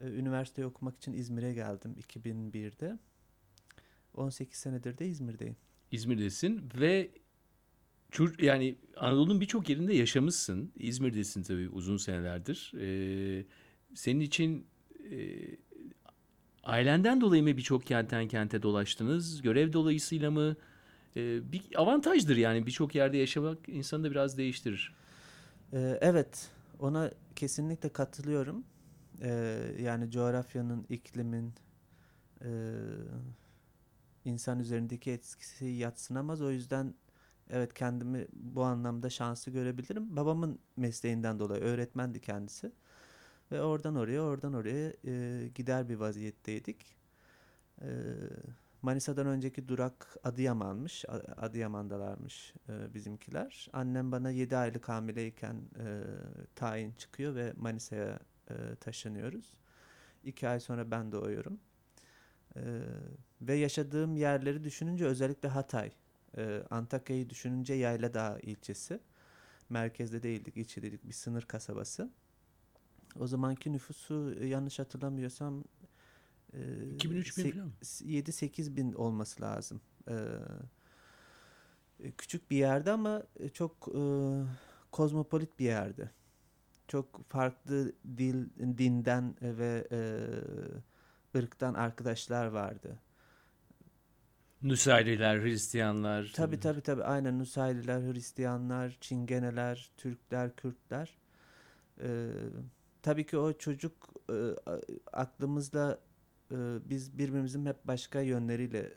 e, 0.00 0.06
üniversiteyi 0.06 0.66
okumak 0.66 0.96
için 0.96 1.12
İzmir'e 1.12 1.52
geldim 1.52 1.96
2001'de. 2.00 2.98
18 4.14 4.58
senedir 4.58 4.98
de 4.98 5.08
İzmir'deyim. 5.08 5.56
İzmir'desin 5.90 6.70
ve 6.80 7.10
yani 8.40 8.76
Anadolu'nun 8.96 9.40
birçok 9.40 9.68
yerinde 9.68 9.94
yaşamışsın. 9.94 10.72
İzmir'desin 10.76 11.42
tabii 11.42 11.68
uzun 11.68 11.96
senelerdir. 11.96 12.72
Ee, 12.78 13.46
senin 13.94 14.20
için 14.20 14.66
e, 15.10 15.38
ailenden 16.64 17.20
dolayı 17.20 17.42
mı 17.42 17.56
birçok 17.56 17.86
kentten 17.86 18.28
kente 18.28 18.62
dolaştınız? 18.62 19.42
Görev 19.42 19.72
dolayısıyla 19.72 20.30
mı? 20.30 20.56
Ee, 21.16 21.52
bir 21.52 21.62
avantajdır 21.76 22.36
yani 22.36 22.66
birçok 22.66 22.94
yerde 22.94 23.16
yaşamak 23.16 23.68
insanı 23.68 24.04
da 24.04 24.10
biraz 24.10 24.38
değiştirir. 24.38 24.94
Ee, 25.72 25.98
evet, 26.00 26.50
ona 26.78 27.10
kesinlikle 27.36 27.88
katılıyorum. 27.88 28.64
Ee, 29.22 29.58
yani 29.80 30.10
coğrafyanın, 30.10 30.86
iklimin, 30.88 31.54
e, 32.44 32.50
insan 34.24 34.60
üzerindeki 34.60 35.10
etkisi 35.10 35.66
yadsınamaz. 35.66 36.42
O 36.42 36.50
yüzden 36.50 36.94
evet 37.50 37.74
kendimi 37.74 38.26
bu 38.32 38.62
anlamda 38.62 39.10
şanslı 39.10 39.52
görebilirim. 39.52 40.16
Babamın 40.16 40.58
mesleğinden 40.76 41.38
dolayı 41.38 41.62
öğretmendi 41.62 42.20
kendisi. 42.20 42.72
Ve 43.52 43.62
oradan 43.62 43.96
oraya, 43.96 44.22
oradan 44.22 44.52
oraya 44.52 44.92
e, 45.04 45.48
gider 45.54 45.88
bir 45.88 45.94
vaziyetteydik. 45.94 46.96
E, 47.82 47.88
Manisa'dan 48.82 49.26
önceki 49.26 49.68
durak 49.68 50.16
Adıyaman'mış. 50.24 51.04
Adıyaman'dalarmış 51.36 52.54
e, 52.68 52.94
bizimkiler. 52.94 53.68
Annem 53.72 54.12
bana 54.12 54.30
7 54.30 54.56
aylık 54.56 54.88
hamileyken 54.88 55.56
e, 55.78 56.02
tayin 56.54 56.92
çıkıyor 56.92 57.34
ve 57.34 57.52
Manisa'ya 57.56 58.18
e, 58.50 58.54
taşınıyoruz. 58.80 59.54
2 60.24 60.48
ay 60.48 60.60
sonra 60.60 60.90
ben 60.90 61.12
doğuyorum. 61.12 61.60
E, 62.56 62.60
ve 63.40 63.54
yaşadığım 63.54 64.16
yerleri 64.16 64.64
düşününce 64.64 65.06
özellikle 65.06 65.48
Hatay, 65.48 65.90
e, 66.36 66.62
Antakya'yı 66.70 67.30
düşününce 67.30 67.74
Yayladağ 67.74 68.38
ilçesi. 68.42 69.00
Merkezde 69.68 70.22
değildik, 70.22 70.56
ilçedeydik, 70.56 71.04
bir 71.08 71.12
sınır 71.12 71.42
kasabası. 71.42 72.10
O 73.20 73.26
zamanki 73.26 73.72
nüfusu 73.72 74.34
e, 74.40 74.46
yanlış 74.46 74.78
hatırlamıyorsam 74.78 75.64
e, 76.54 76.88
2003 76.94 77.38
bin 77.38 77.42
sek- 77.42 77.54
falan 77.54 77.66
mı? 77.66 77.72
7-8 78.04 78.76
bin 78.76 78.92
olması 78.92 79.42
lazım. 79.42 79.80
E, 80.08 80.16
küçük 82.18 82.50
bir 82.50 82.56
yerde 82.56 82.90
ama 82.92 83.22
e, 83.40 83.48
çok 83.48 83.88
e, 83.94 84.00
kozmopolit 84.92 85.58
bir 85.58 85.64
yerde. 85.64 86.10
Çok 86.88 87.28
farklı 87.28 87.92
dil, 88.16 88.46
dinden 88.78 89.34
ve 89.42 89.88
e, 89.92 89.98
ırktan 91.38 91.74
arkadaşlar 91.74 92.46
vardı. 92.46 92.98
Nusayriler, 94.62 95.42
Hristiyanlar. 95.42 96.30
Tabii 96.34 96.60
tabii 96.60 96.80
tabii 96.80 97.04
aynen 97.04 97.38
Nusayriler, 97.38 98.00
Hristiyanlar, 98.12 98.96
Çingeneler, 99.00 99.90
Türkler, 99.96 100.56
Kürtler. 100.56 101.18
Ee, 102.00 102.30
tabii 103.02 103.26
ki 103.26 103.38
o 103.38 103.52
çocuk 103.52 104.08
e, 104.30 104.34
aklımızda 105.12 106.00
e, 106.50 106.56
biz 106.90 107.18
birbirimizin 107.18 107.66
hep 107.66 107.86
başka 107.86 108.20
yönleriyle 108.20 108.92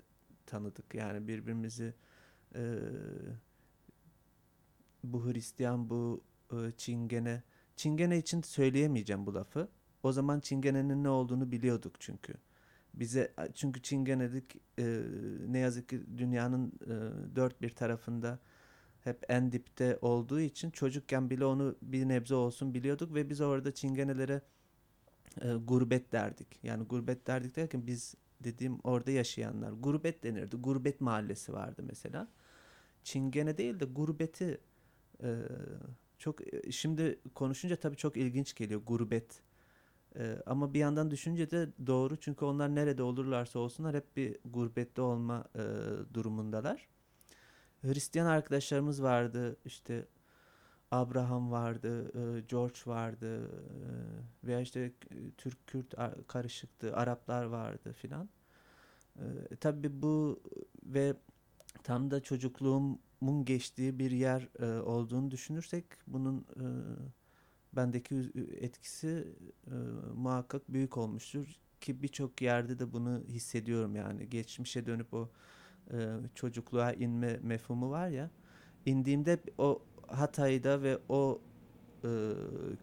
tanıdık. 0.45 0.95
Yani 0.95 1.27
birbirimizi 1.27 1.93
e, 2.55 2.79
bu 5.03 5.25
Hristiyan, 5.25 5.89
bu 5.89 6.24
e, 6.51 6.71
Çingene. 6.77 7.43
Çingene 7.75 8.17
için 8.17 8.41
söyleyemeyeceğim 8.41 9.25
bu 9.25 9.33
lafı. 9.33 9.69
O 10.03 10.12
zaman 10.12 10.39
Çingene'nin 10.39 11.03
ne 11.03 11.09
olduğunu 11.09 11.51
biliyorduk 11.51 12.01
çünkü. 12.01 12.33
Bize 12.93 13.33
çünkü 13.53 13.81
Çingenelik 13.81 14.55
e, 14.79 15.01
ne 15.47 15.59
yazık 15.59 15.89
ki 15.89 16.17
dünyanın 16.17 16.67
e, 16.67 16.95
dört 17.35 17.62
bir 17.62 17.69
tarafında 17.69 18.39
hep 19.05 19.25
en 19.29 19.51
dipte 19.51 19.97
olduğu 20.01 20.39
için 20.39 20.71
çocukken 20.71 21.29
bile 21.29 21.45
onu 21.45 21.75
bir 21.81 22.07
nebze 22.07 22.35
olsun 22.35 22.74
biliyorduk 22.74 23.13
ve 23.13 23.29
biz 23.29 23.41
orada 23.41 23.74
Çingenelere 23.74 24.41
e, 25.41 25.53
gurbet 25.53 26.12
derdik. 26.12 26.59
Yani 26.63 26.83
gurbet 26.83 27.27
derdik 27.27 27.55
derken 27.55 27.88
biz 27.88 28.15
dediğim 28.43 28.79
orada 28.83 29.12
yaşayanlar 29.12 29.71
gurbet 29.71 30.24
denirdi. 30.24 30.55
Gurbet 30.55 31.01
mahallesi 31.01 31.53
vardı 31.53 31.83
mesela. 31.88 32.27
Çingene 33.03 33.57
değil 33.57 33.79
de 33.79 33.85
gurbeti 33.85 34.62
e, 35.24 35.29
çok 36.17 36.53
e, 36.53 36.71
şimdi 36.71 37.19
konuşunca 37.35 37.75
tabii 37.75 37.95
çok 37.95 38.17
ilginç 38.17 38.55
geliyor 38.55 38.81
gurbet. 38.85 39.41
E, 40.15 40.38
ama 40.45 40.74
bir 40.74 40.79
yandan 40.79 41.12
düşünce 41.12 41.51
de 41.51 41.69
doğru 41.88 42.17
çünkü 42.17 42.45
onlar 42.45 42.75
nerede 42.75 43.03
olurlarsa 43.03 43.59
olsunlar 43.59 43.95
hep 43.95 44.17
bir 44.17 44.38
gurbette 44.45 45.01
olma 45.01 45.45
e, 45.55 45.63
durumundalar. 46.13 46.88
Hristiyan 47.86 48.25
arkadaşlarımız 48.25 49.04
vardı 49.04 49.58
işte 49.65 50.08
Abraham 50.92 51.51
vardı, 51.51 52.12
e, 52.38 52.42
George 52.42 52.80
vardı 52.86 53.46
e, 53.46 54.48
veya 54.48 54.62
işte 54.62 54.92
Türk 55.38 55.68
Kürt 55.68 56.00
a- 56.00 56.15
karışıktı, 56.27 56.96
Araplar 56.96 57.46
vardı 57.46 57.94
filan. 57.94 58.30
E, 59.20 59.24
tabii 59.60 60.01
bu 60.01 60.42
ve 60.84 61.13
tam 61.84 62.12
da 62.12 62.24
çocukluğumun 62.24 63.46
geçtiği 63.46 64.00
bir 64.00 64.12
yer 64.12 64.50
olduğunu 64.82 65.32
düşünürsek 65.32 65.86
bunun 66.08 66.46
bendeki 67.74 68.15
etkisi 68.62 69.27
muhakkak 70.15 70.70
büyük 70.74 70.98
olmuştur 70.98 71.48
ki 71.82 72.01
birçok 72.04 72.42
yerde 72.42 72.80
de 72.80 72.94
bunu 72.94 73.24
hissediyorum 73.27 73.96
yani 73.96 74.30
geçmişe 74.30 74.86
dönüp 74.86 75.13
o 75.13 75.30
e, 75.92 75.98
çocukluğa 76.36 76.94
inme 76.94 77.39
mefhumu 77.44 77.89
var 77.92 78.08
ya 78.08 78.30
indiğimde 78.86 79.39
o 79.58 79.82
Hatay'da 80.08 80.82
ve 80.82 80.98
o 81.10 81.42
e, 82.04 82.10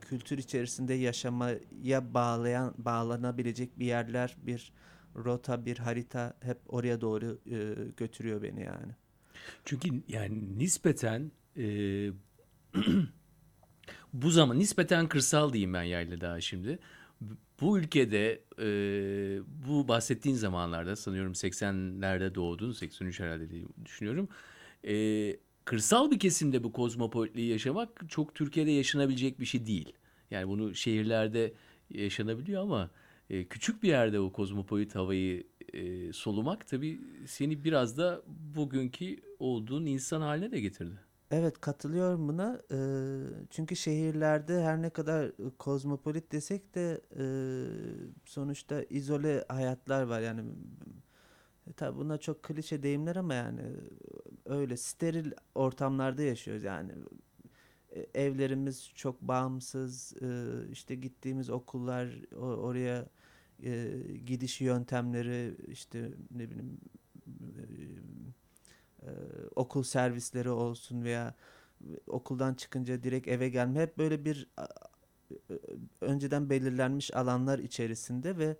kültür 0.01 0.39
içerisinde 0.39 0.95
yaşamaya 0.95 2.15
bağlayan 2.15 2.75
bağlanabilecek 2.79 3.79
bir 3.79 3.87
yerler 3.87 4.37
bir 4.43 4.73
rota 5.17 5.67
bir 5.67 5.79
harita 5.79 6.35
hep 6.41 6.59
oraya 6.69 7.01
doğru 7.01 7.39
e, 7.51 7.75
götürüyor 7.97 8.43
beni 8.43 8.61
yani. 8.63 8.93
Çünkü 9.65 9.89
yani 10.09 10.59
nispeten 10.59 11.33
e, 11.57 11.65
bu 14.13 14.31
zaman 14.31 14.59
nispeten 14.59 15.09
kırsal 15.09 15.53
diyeyim 15.53 15.75
ben 15.75 15.83
yayla 15.83 16.21
daha 16.21 16.41
şimdi. 16.41 16.79
Bu 17.61 17.79
ülkede 17.79 18.43
e, 18.59 18.67
bu 19.69 19.89
bahsettiğin 19.89 20.37
zamanlarda 20.37 20.97
sanıyorum 20.97 21.33
80'lerde 21.33 22.35
doğdun, 22.35 22.73
83 22.73 23.21
herhalde 23.21 23.51
diye 23.51 23.65
düşünüyorum. 23.85 24.29
E, 24.87 25.37
kırsal 25.65 26.11
bir 26.11 26.19
kesimde 26.19 26.65
bu 26.65 26.73
kozmopolitliği 26.73 27.49
yaşamak 27.49 28.03
çok 28.09 28.35
Türkiye'de 28.35 28.71
yaşanabilecek 28.71 29.41
bir 29.41 29.47
şey 29.47 29.67
değil. 29.67 29.93
Yani 30.31 30.49
bunu 30.49 30.75
şehirlerde 30.75 31.53
yaşanabiliyor 31.91 32.63
ama 32.63 32.91
e, 33.31 33.45
küçük 33.45 33.83
bir 33.83 33.89
yerde 33.89 34.21
o 34.21 34.33
kozmopolit 34.33 34.95
havayı 34.95 35.47
e, 35.73 36.13
solumak 36.13 36.69
tabii 36.69 37.01
seni 37.27 37.65
biraz 37.65 37.99
da 37.99 38.23
bugünkü 38.55 39.17
olduğun 39.39 39.87
insan 39.87 40.21
haline 40.21 40.51
de 40.51 40.61
getirdi. 40.61 41.12
Evet 41.33 41.61
katılıyorum 41.61 42.29
buna. 42.29 42.61
Çünkü 43.51 43.77
şehirlerde 43.77 44.63
her 44.63 44.83
ne 44.83 44.91
kadar 44.91 45.33
kozmopolit 45.59 46.33
desek 46.33 46.75
de 46.75 47.01
sonuçta 48.25 48.83
izole 48.83 49.45
hayatlar 49.49 50.03
var. 50.03 50.21
Yani 50.21 50.43
e, 51.67 51.73
tabii 51.73 51.99
bunlar 51.99 52.19
çok 52.21 52.43
klişe 52.43 52.83
deyimler 52.83 53.17
ama 53.17 53.35
yani 53.35 53.61
öyle 54.47 54.77
steril 54.77 55.33
ortamlarda 55.55 56.23
yaşıyoruz 56.23 56.65
yani. 56.65 56.93
E, 57.91 58.07
Evlerimiz 58.15 58.91
çok 58.95 59.23
bağımsız. 59.23 60.15
işte 60.73 60.95
gittiğimiz 60.95 61.51
okullar 61.51 62.09
oraya 62.41 63.07
e, 63.65 63.91
gidiş 64.27 64.61
yöntemleri 64.61 65.57
işte 65.69 66.11
ne 66.31 66.51
bileyim 66.51 66.79
e, 69.03 69.11
okul 69.57 69.83
servisleri 69.83 70.51
olsun 70.51 71.05
veya 71.05 71.35
okuldan 72.07 72.55
çıkınca 72.55 73.03
direkt 73.03 73.29
eve 73.29 73.49
gelme 73.49 73.81
hep 73.81 73.99
böyle 73.99 74.25
bir 74.25 74.49
önceden 76.01 76.51
belirlenmiş 76.51 77.17
alanlar 77.17 77.59
içerisinde 77.59 78.39
ve 78.39 78.57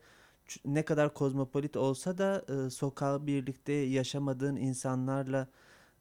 ne 0.65 0.85
kadar 0.85 1.15
kozmopolit 1.15 1.77
olsa 1.77 2.19
da 2.19 2.45
e, 2.49 2.71
sokağa 2.71 3.27
birlikte 3.27 3.73
yaşamadığın 3.73 4.57
insanlarla 4.57 5.49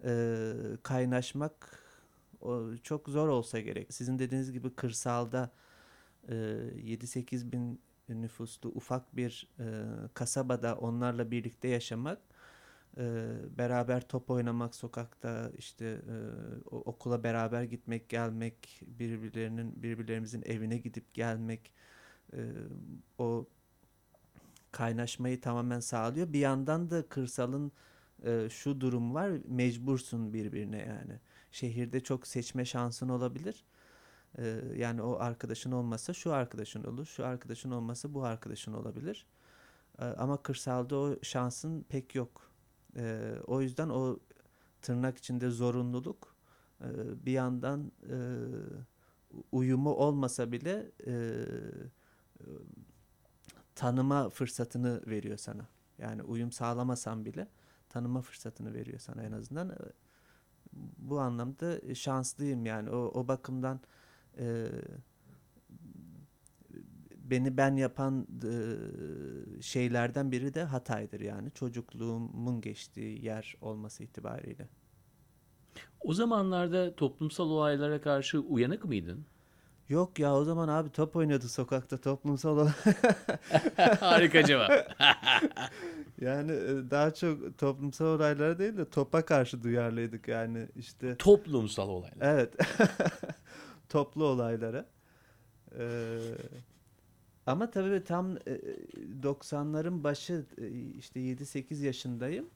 e, 0.03 0.53
kaynaşmak 0.83 1.79
o, 2.41 2.61
çok 2.83 3.09
zor 3.09 3.27
olsa 3.27 3.59
gerek. 3.59 3.93
Sizin 3.93 4.19
dediğiniz 4.19 4.51
gibi 4.51 4.69
kırsalda 4.75 5.51
e, 6.27 6.33
7-8 6.33 7.51
bin 7.51 7.79
nüfuslu 8.09 8.69
ufak 8.69 9.15
bir 9.15 9.47
e, 9.59 9.65
kasabada 10.13 10.75
onlarla 10.75 11.31
birlikte 11.31 11.67
yaşamak, 11.67 12.19
e, 12.97 13.33
beraber 13.57 14.07
top 14.07 14.29
oynamak 14.29 14.75
sokakta, 14.75 15.51
işte 15.57 15.85
e, 15.85 16.15
okula 16.71 17.23
beraber 17.23 17.63
gitmek, 17.63 18.09
gelmek, 18.09 18.81
birbirlerinin 18.87 19.83
birbirlerimizin 19.83 20.43
evine 20.45 20.77
gidip 20.77 21.13
gelmek, 21.13 21.71
e, 22.33 22.39
o 23.17 23.47
kaynaşmayı 24.71 25.41
tamamen 25.41 25.79
sağlıyor. 25.79 26.33
Bir 26.33 26.39
yandan 26.39 26.89
da 26.89 27.09
kırsalın 27.09 27.71
e, 28.25 28.49
şu 28.49 28.81
durum 28.81 29.13
var, 29.13 29.31
mecbursun 29.47 30.33
birbirine 30.33 30.77
yani. 30.77 31.19
Şehirde 31.51 31.99
çok 31.99 32.27
seçme 32.27 32.65
şansın 32.65 33.09
olabilir. 33.09 33.65
E, 34.37 34.61
yani 34.77 35.01
o 35.01 35.19
arkadaşın 35.19 35.71
olmasa 35.71 36.13
şu 36.13 36.33
arkadaşın 36.33 36.83
olur, 36.83 37.05
şu 37.05 37.25
arkadaşın 37.25 37.71
olmasa 37.71 38.13
bu 38.13 38.23
arkadaşın 38.23 38.73
olabilir. 38.73 39.25
E, 39.99 40.05
ama 40.05 40.37
kırsalda 40.37 40.97
o 40.97 41.15
şansın 41.23 41.83
pek 41.89 42.15
yok. 42.15 42.50
E, 42.95 43.35
o 43.47 43.61
yüzden 43.61 43.89
o 43.89 44.19
tırnak 44.81 45.17
içinde 45.17 45.49
zorunluluk 45.49 46.35
e, 46.81 46.87
bir 47.25 47.31
yandan 47.31 47.91
e, 48.09 48.17
uyumu 49.51 49.89
olmasa 49.93 50.51
bile 50.51 50.91
e, 51.07 51.13
tanıma 53.75 54.29
fırsatını 54.29 55.01
veriyor 55.07 55.37
sana. 55.37 55.67
Yani 55.97 56.23
uyum 56.23 56.51
sağlamasan 56.51 57.25
bile 57.25 57.47
tanıma 57.89 58.21
fırsatını 58.21 58.73
veriyor 58.73 58.99
sana 58.99 59.23
en 59.23 59.31
azından. 59.31 59.77
Bu 60.97 61.19
anlamda 61.19 61.95
şanslıyım 61.95 62.65
yani 62.65 62.89
o, 62.89 63.11
o 63.13 63.27
bakımdan 63.27 63.79
e, 64.37 64.67
beni 67.31 67.57
ben 67.57 67.75
yapan 67.75 68.27
e, 68.43 68.53
şeylerden 69.61 70.31
biri 70.31 70.53
de 70.53 70.63
Hatay'dır 70.63 71.19
yani 71.19 71.51
çocukluğumun 71.51 72.61
geçtiği 72.61 73.25
yer 73.25 73.55
olması 73.61 74.03
itibariyle. 74.03 74.67
O 76.01 76.13
zamanlarda 76.13 76.95
toplumsal 76.95 77.49
olaylara 77.49 78.01
karşı 78.01 78.39
uyanık 78.39 78.85
mıydın? 78.85 79.25
Yok 79.89 80.19
ya 80.19 80.35
o 80.35 80.43
zaman 80.43 80.67
abi 80.67 80.89
top 80.89 81.15
oynadı 81.15 81.49
sokakta 81.49 81.97
toplumsal 81.97 82.57
olarak. 82.57 82.85
Harika 84.01 84.43
cevap. 84.45 84.71
Yani 86.21 86.51
daha 86.91 87.13
çok 87.13 87.57
toplumsal 87.57 88.05
olaylara 88.05 88.59
değil 88.59 88.77
de 88.77 88.89
topa 88.89 89.25
karşı 89.25 89.63
duyarlıydık 89.63 90.27
yani 90.27 90.67
işte. 90.75 91.15
Toplumsal 91.17 91.89
olaylar. 91.89 92.17
Evet. 92.21 92.53
Toplu 93.89 94.25
olaylara. 94.25 94.85
Ee, 95.79 96.17
ama 97.45 97.71
tabii 97.71 98.03
tam 98.03 98.37
e, 98.37 98.61
90'ların 99.23 100.03
başı 100.03 100.45
e, 100.57 100.67
işte 100.99 101.19
7-8 101.19 101.85
yaşındayım. 101.85 102.49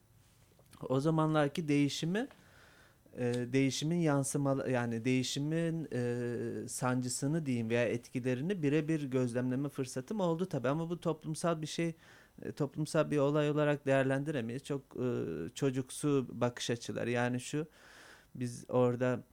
O 0.89 0.99
zamanlarki 0.99 1.67
değişimi 1.67 2.27
e, 3.17 3.33
değişimin 3.53 3.95
yansımalı 3.95 4.71
yani 4.71 5.05
değişimin 5.05 5.87
e, 5.93 6.67
sancısını 6.67 7.45
diyeyim 7.45 7.69
veya 7.69 7.85
etkilerini 7.85 8.63
birebir 8.63 9.03
gözlemleme 9.03 9.69
fırsatım 9.69 10.19
oldu 10.19 10.45
tabii 10.45 10.69
ama 10.69 10.89
bu 10.89 10.99
toplumsal 10.99 11.61
bir 11.61 11.67
şey 11.67 11.95
e, 12.41 12.51
toplumsal 12.51 13.11
bir 13.11 13.17
olay 13.17 13.49
olarak 13.49 13.85
değerlendiremeyiz. 13.85 14.63
Çok 14.63 14.81
e, 14.95 15.07
çocuksu 15.55 16.27
bakış 16.31 16.69
açıları. 16.69 17.11
Yani 17.11 17.39
şu 17.39 17.67
biz 18.35 18.65
orada 18.69 19.23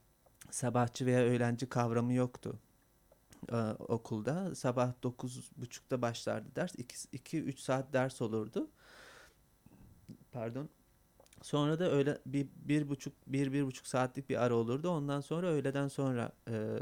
sabahçı 0.51 1.07
veya 1.07 1.21
öğlenci 1.21 1.69
kavramı 1.69 2.13
yoktu 2.13 2.59
e, 3.53 3.57
okulda. 3.89 4.55
Sabah 4.55 4.93
9.30'da 5.03 6.03
başlardı 6.03 6.49
ders. 6.57 6.75
2-3 6.75 7.57
saat 7.57 7.93
ders 7.93 8.23
olurdu. 8.23 8.71
Pardon. 10.33 10.69
Sonra 11.43 11.79
da 11.79 11.93
öyle 11.93 12.19
bir, 12.27 12.47
bir 12.57 12.89
buçuk, 12.89 13.13
bir, 13.27 13.53
bir 13.53 13.67
buçuk 13.67 13.87
saatlik 13.87 14.31
bir 14.31 14.45
ara 14.45 14.55
olurdu. 14.55 14.89
Ondan 14.89 15.21
sonra 15.21 15.47
öğleden 15.47 15.89
sonra 15.89 16.33
e, 16.49 16.79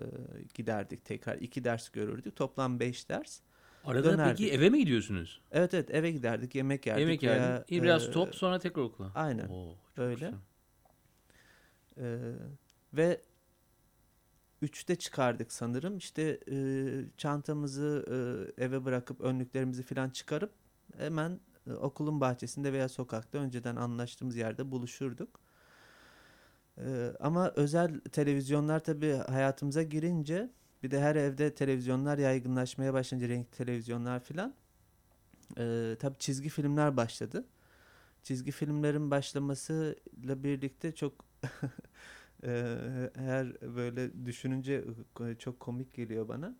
giderdik 0.55 1.05
tekrar. 1.05 1.37
iki 1.37 1.65
ders 1.65 1.89
görürdük. 1.89 2.37
Toplam 2.37 2.81
beş 2.81 3.09
ders. 3.09 3.41
Arada 3.85 4.13
Dönerdik. 4.13 4.39
peki 4.39 4.53
eve 4.53 4.71
mi 4.71 4.79
gidiyorsunuz? 4.79 5.41
Evet 5.53 5.75
evet 5.75 5.91
eve 5.91 6.11
giderdik, 6.11 6.55
yemek 6.55 6.87
yerdik. 6.87 7.01
Yemek 7.01 7.23
veya, 7.23 7.35
yerdin. 7.35 7.83
Biraz 7.83 8.09
e, 8.09 8.11
top 8.11 8.35
sonra 8.35 8.59
tekrar 8.59 8.83
okula. 8.83 9.13
aynen. 9.15 9.49
Oo, 9.49 9.75
Öyle. 9.97 10.15
güzel. 10.15 10.35
Ee, 11.99 12.33
ve 12.93 13.21
üçte 14.63 14.97
çıkardık 14.97 15.53
sanırım. 15.53 15.97
İşte 15.99 16.41
e, 16.51 16.57
çantamızı 17.17 18.05
e, 18.59 18.65
eve 18.65 18.85
bırakıp 18.85 19.21
önlüklerimizi 19.21 19.83
falan 19.83 20.11
çıkarıp 20.11 20.53
hemen 20.99 21.41
e, 21.67 21.73
okulun 21.73 22.21
bahçesinde 22.21 22.73
veya 22.73 22.89
sokakta 22.89 23.39
önceden 23.39 23.77
anlaştığımız 23.77 24.37
yerde 24.37 24.71
buluşurduk. 24.71 25.41
Ee, 26.79 27.13
ama 27.21 27.53
özel 27.57 28.01
televizyonlar 28.01 28.81
tabii 28.85 29.13
hayatımıza 29.13 29.83
girince 29.83 30.51
bir 30.83 30.91
de 30.91 31.01
her 31.01 31.17
evde 31.17 31.55
televizyonlar 31.55 32.19
yaygınlaşmaya 32.19 32.95
başlayınca 32.95 33.29
renkli 33.29 33.51
televizyonlar 33.51 34.21
filan 34.21 34.55
e, 35.59 35.97
tabii 36.01 36.19
çizgi 36.19 36.49
filmler 36.49 36.97
başladı. 36.97 37.45
Çizgi 38.23 38.51
filmlerin 38.53 39.11
başlamasıyla 39.11 40.43
birlikte 40.45 40.95
çok 40.95 41.25
Eee, 42.45 43.11
her 43.17 43.61
böyle 43.63 44.27
düşününce 44.27 44.85
e, 45.21 45.35
çok 45.35 45.61
komik 45.61 45.95
geliyor 45.95 46.29
bana. 46.29 46.57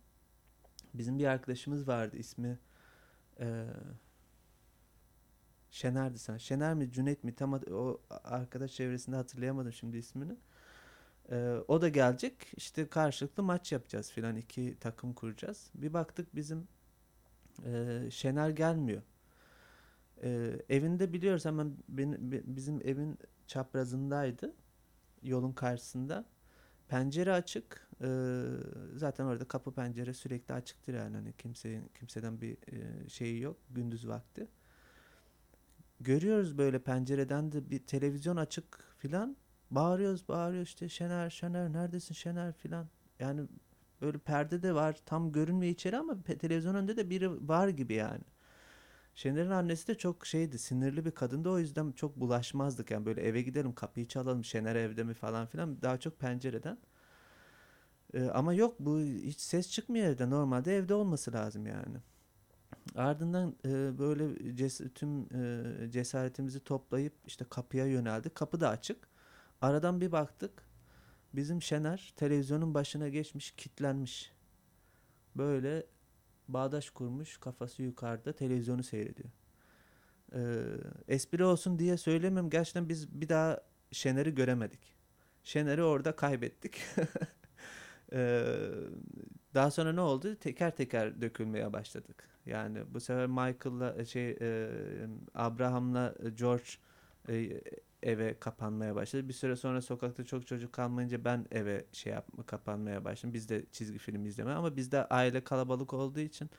Bizim 0.93 1.19
bir 1.19 1.25
arkadaşımız 1.25 1.87
vardı 1.87 2.17
ismi 2.17 2.59
eee 3.41 3.65
Şener'di 5.71 6.19
sen. 6.19 6.37
Şener 6.37 6.73
mi 6.73 6.91
Cüneyt 6.91 7.23
mi 7.23 7.35
tam 7.35 7.53
o 7.53 8.01
arkadaş 8.23 8.73
çevresinde 8.73 9.15
hatırlayamadım 9.15 9.73
şimdi 9.73 9.97
ismini. 9.97 10.35
Eee, 11.31 11.55
o 11.67 11.81
da 11.81 11.89
gelecek 11.89 12.53
işte 12.57 12.89
karşılıklı 12.89 13.43
maç 13.43 13.71
yapacağız 13.71 14.11
filan 14.11 14.35
iki 14.35 14.77
takım 14.79 15.13
kuracağız. 15.13 15.71
Bir 15.75 15.93
baktık 15.93 16.35
bizim 16.35 16.67
eee, 17.65 18.11
Şener 18.11 18.49
gelmiyor. 18.49 19.01
Eee, 20.23 20.61
evinde 20.69 21.13
biliyoruz 21.13 21.45
hemen 21.45 21.77
benim, 21.89 22.31
bi- 22.31 22.43
bizim 22.45 22.81
evin 22.87 23.17
çaprazındaydı 23.47 24.53
yolun 25.23 25.53
karşısında. 25.53 26.25
Pencere 26.87 27.31
açık. 27.33 27.87
Ee, 28.01 28.43
zaten 28.95 29.25
orada 29.25 29.45
kapı 29.45 29.73
pencere 29.73 30.13
sürekli 30.13 30.53
açıktır 30.53 30.93
yani 30.93 31.15
hani 31.15 31.33
kimsenin 31.33 31.89
kimseden 31.99 32.41
bir 32.41 32.51
e, 32.53 33.09
şeyi 33.09 33.41
yok 33.41 33.57
gündüz 33.69 34.07
vakti. 34.07 34.47
Görüyoruz 35.99 36.57
böyle 36.57 36.79
pencereden 36.79 37.51
de 37.51 37.69
bir 37.69 37.79
televizyon 37.79 38.35
açık 38.35 38.79
filan. 38.97 39.37
Bağırıyoruz, 39.71 40.27
bağırıyoruz 40.27 40.69
işte 40.69 40.89
Şener, 40.89 41.29
Şener 41.29 41.73
neredesin 41.73 42.13
Şener 42.13 42.53
filan. 42.53 42.87
Yani 43.19 43.41
böyle 44.01 44.17
perde 44.17 44.63
de 44.63 44.75
var. 44.75 44.99
Tam 45.05 45.31
görünmüyor 45.31 45.73
içeri 45.73 45.97
ama 45.97 46.23
televizyon 46.23 46.75
önünde 46.75 46.97
de 46.97 47.09
biri 47.09 47.47
var 47.47 47.67
gibi 47.67 47.93
yani. 47.93 48.23
Şener'in 49.15 49.49
annesi 49.49 49.87
de 49.87 49.95
çok 49.95 50.25
şeydi, 50.25 50.59
sinirli 50.59 51.05
bir 51.05 51.11
kadındı. 51.11 51.49
O 51.49 51.59
yüzden 51.59 51.91
çok 51.91 52.15
bulaşmazdık. 52.19 52.91
Yani 52.91 53.05
böyle 53.05 53.21
eve 53.21 53.41
gidelim, 53.41 53.73
kapıyı 53.75 54.07
çalalım, 54.07 54.45
Şener 54.45 54.75
evde 54.75 55.03
mi 55.03 55.13
falan 55.13 55.45
filan. 55.47 55.81
Daha 55.81 55.99
çok 55.99 56.19
pencereden. 56.19 56.77
Ee, 58.13 58.29
ama 58.29 58.53
yok 58.53 58.75
bu 58.79 58.99
hiç 58.99 59.39
ses 59.39 59.71
çıkmıyor 59.71 60.05
evde. 60.07 60.29
Normalde 60.29 60.77
evde 60.77 60.93
olması 60.93 61.33
lazım 61.33 61.65
yani. 61.65 61.97
Ardından 62.95 63.55
e, 63.65 63.99
böyle 63.99 64.23
ces- 64.53 64.93
tüm 64.93 65.21
e, 65.85 65.91
cesaretimizi 65.91 66.59
toplayıp 66.59 67.13
işte 67.27 67.45
kapıya 67.49 67.85
yöneldik. 67.85 68.35
Kapı 68.35 68.61
da 68.61 68.69
açık. 68.69 69.07
Aradan 69.61 70.01
bir 70.01 70.11
baktık. 70.11 70.63
Bizim 71.33 71.61
Şener 71.61 72.13
televizyonun 72.15 72.73
başına 72.73 73.09
geçmiş, 73.09 73.51
kitlenmiş. 73.51 74.31
Böyle 75.35 75.85
bağdaş 76.53 76.89
kurmuş, 76.89 77.37
kafası 77.37 77.83
yukarıda 77.83 78.33
televizyonu 78.33 78.83
seyrediyor. 78.83 79.29
Ee, 80.33 80.63
espri 81.07 81.43
olsun 81.43 81.79
diye 81.79 81.97
söylemiyorum. 81.97 82.49
Gerçekten 82.49 82.89
biz 82.89 83.21
bir 83.21 83.29
daha 83.29 83.61
Şener'i 83.91 84.35
göremedik. 84.35 84.95
Şener'i 85.43 85.83
orada 85.83 86.15
kaybettik. 86.15 86.81
Ee, 88.13 88.43
daha 89.53 89.71
sonra 89.71 89.93
ne 89.93 90.01
oldu? 90.01 90.35
Teker 90.35 90.75
teker 90.75 91.21
dökülmeye 91.21 91.73
başladık. 91.73 92.29
Yani 92.45 92.93
bu 92.93 92.99
sefer 92.99 93.27
Michael'la 93.27 94.05
şey 94.05 94.29
e, 94.41 94.69
Abraham'la 95.35 96.15
George 96.35 96.63
e, 97.29 97.61
eve 98.03 98.39
kapanmaya 98.39 98.95
başladı. 98.95 99.27
Bir 99.27 99.33
süre 99.33 99.55
sonra 99.55 99.81
sokakta 99.81 100.23
çok 100.25 100.47
çocuk 100.47 100.73
kalmayınca 100.73 101.25
ben 101.25 101.45
eve 101.51 101.85
şey 101.91 102.13
yapma 102.13 102.43
kapanmaya 102.43 103.05
başladım. 103.05 103.33
Biz 103.33 103.49
de 103.49 103.65
çizgi 103.71 103.97
film 103.99 104.25
izleme 104.25 104.51
ama 104.51 104.75
bizde 104.77 105.05
aile 105.05 105.43
kalabalık 105.43 105.93
olduğu 105.93 106.19
için 106.19 106.49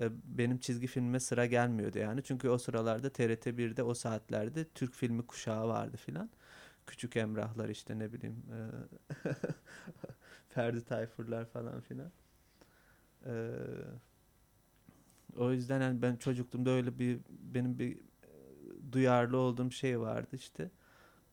e, 0.00 0.08
benim 0.38 0.58
çizgi 0.58 0.86
filme 0.86 1.20
sıra 1.20 1.46
gelmiyordu 1.46 1.98
yani. 1.98 2.22
Çünkü 2.24 2.48
o 2.48 2.58
sıralarda 2.58 3.10
TRT 3.10 3.58
1'de 3.58 3.82
o 3.82 3.94
saatlerde 3.94 4.64
Türk 4.74 4.94
filmi 4.94 5.26
kuşağı 5.26 5.68
vardı 5.68 5.96
filan. 5.96 6.30
Küçük 6.86 7.16
Emrahlar 7.16 7.68
işte 7.68 7.98
ne 7.98 8.12
bileyim 8.12 8.42
e, 8.52 8.58
Ferdi 10.48 10.84
Tayfurlar 10.84 11.44
falan 11.46 11.80
filan. 11.80 12.12
E, 13.24 13.32
O 15.36 15.52
yüzden 15.52 15.80
yani 15.80 16.02
ben 16.02 16.16
çocukluğumda 16.16 16.70
öyle 16.70 16.98
bir 16.98 17.18
benim 17.28 17.78
bir 17.78 17.98
duyarlı 18.94 19.36
olduğum 19.38 19.70
şey 19.70 20.00
vardı 20.00 20.36
işte. 20.36 20.70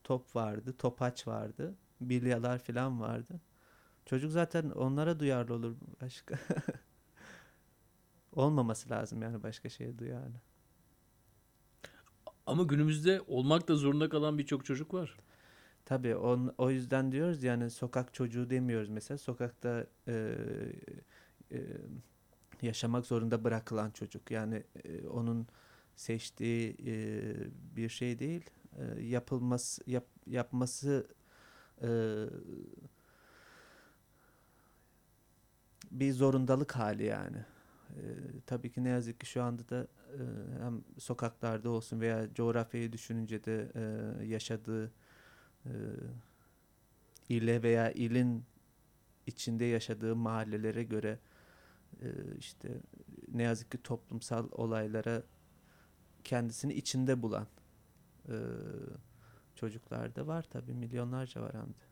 Top 0.04 0.36
vardı, 0.36 0.74
topaç 0.78 1.28
vardı, 1.28 1.76
bilyalar 2.02 2.60
falan 2.60 3.02
vardı. 3.02 3.41
Çocuk 4.06 4.32
zaten 4.32 4.69
onlara 4.69 5.19
duyarlı 5.19 5.54
olur 5.54 5.76
başka. 6.02 6.39
Olmaması 8.36 8.89
lazım 8.89 9.21
yani 9.21 9.43
başka 9.43 9.69
şeye 9.69 10.00
duyarlı. 10.00 10.41
Ama 12.45 12.63
günümüzde 12.63 13.21
olmak 13.28 13.67
da 13.67 13.76
zorunda 13.76 14.10
kalan 14.10 14.38
birçok 14.38 14.65
çocuk 14.65 14.93
var. 14.93 15.17
Tabii 15.86 16.15
on, 16.15 16.54
o 16.58 16.71
yüzden 16.71 17.12
diyoruz 17.12 17.43
yani 17.43 17.69
sokak 17.69 18.13
çocuğu 18.13 18.50
demiyoruz 18.50 18.89
mesela 18.89 19.17
sokakta 19.17 19.88
e, 20.08 20.36
e, 21.52 21.60
yaşamak 22.62 23.06
zorunda 23.06 23.43
bırakılan 23.43 23.91
çocuk 23.91 24.32
yani 24.32 24.63
e, 24.86 25.08
onun 25.08 25.47
seçtiği 25.95 26.77
e, 26.86 27.23
bir 27.75 27.89
şey 27.89 28.19
değil 28.19 28.49
e, 28.77 29.01
yapılması 29.01 29.82
yap, 29.88 30.06
yapması 30.27 31.08
e, 31.82 31.89
bir 35.91 36.13
zorundalık 36.13 36.71
hali 36.71 37.04
yani. 37.04 37.45
E, 37.89 38.01
tabii 38.45 38.71
ki 38.71 38.84
ne 38.84 38.89
yazık 38.89 39.19
ki 39.19 39.25
şu 39.25 39.43
anda 39.43 39.69
da 39.69 39.88
e, 40.13 40.19
hem 40.63 40.84
sokaklarda 40.97 41.69
olsun 41.69 42.01
veya 42.01 42.34
coğrafyayı 42.34 42.91
düşününce 42.91 43.43
de 43.43 43.71
e, 43.75 44.25
yaşadığı 44.25 44.91
e, 45.65 45.73
ile 47.30 47.63
veya 47.63 47.91
ilin 47.91 48.43
içinde 49.27 49.65
yaşadığı 49.65 50.15
mahallelere 50.15 50.84
göre 50.84 51.19
e, 52.01 52.08
işte 52.39 52.69
ne 53.27 53.43
yazık 53.43 53.71
ki 53.71 53.77
toplumsal 53.84 54.47
olaylara 54.51 55.23
kendisini 56.23 56.73
içinde 56.73 57.21
bulan 57.21 57.47
e, 58.27 58.36
çocuklar 59.55 60.15
da 60.15 60.27
var 60.27 60.45
tabii 60.49 60.73
milyonlarca 60.73 61.41
var 61.41 61.53
hem 61.53 61.67
de. 61.67 61.91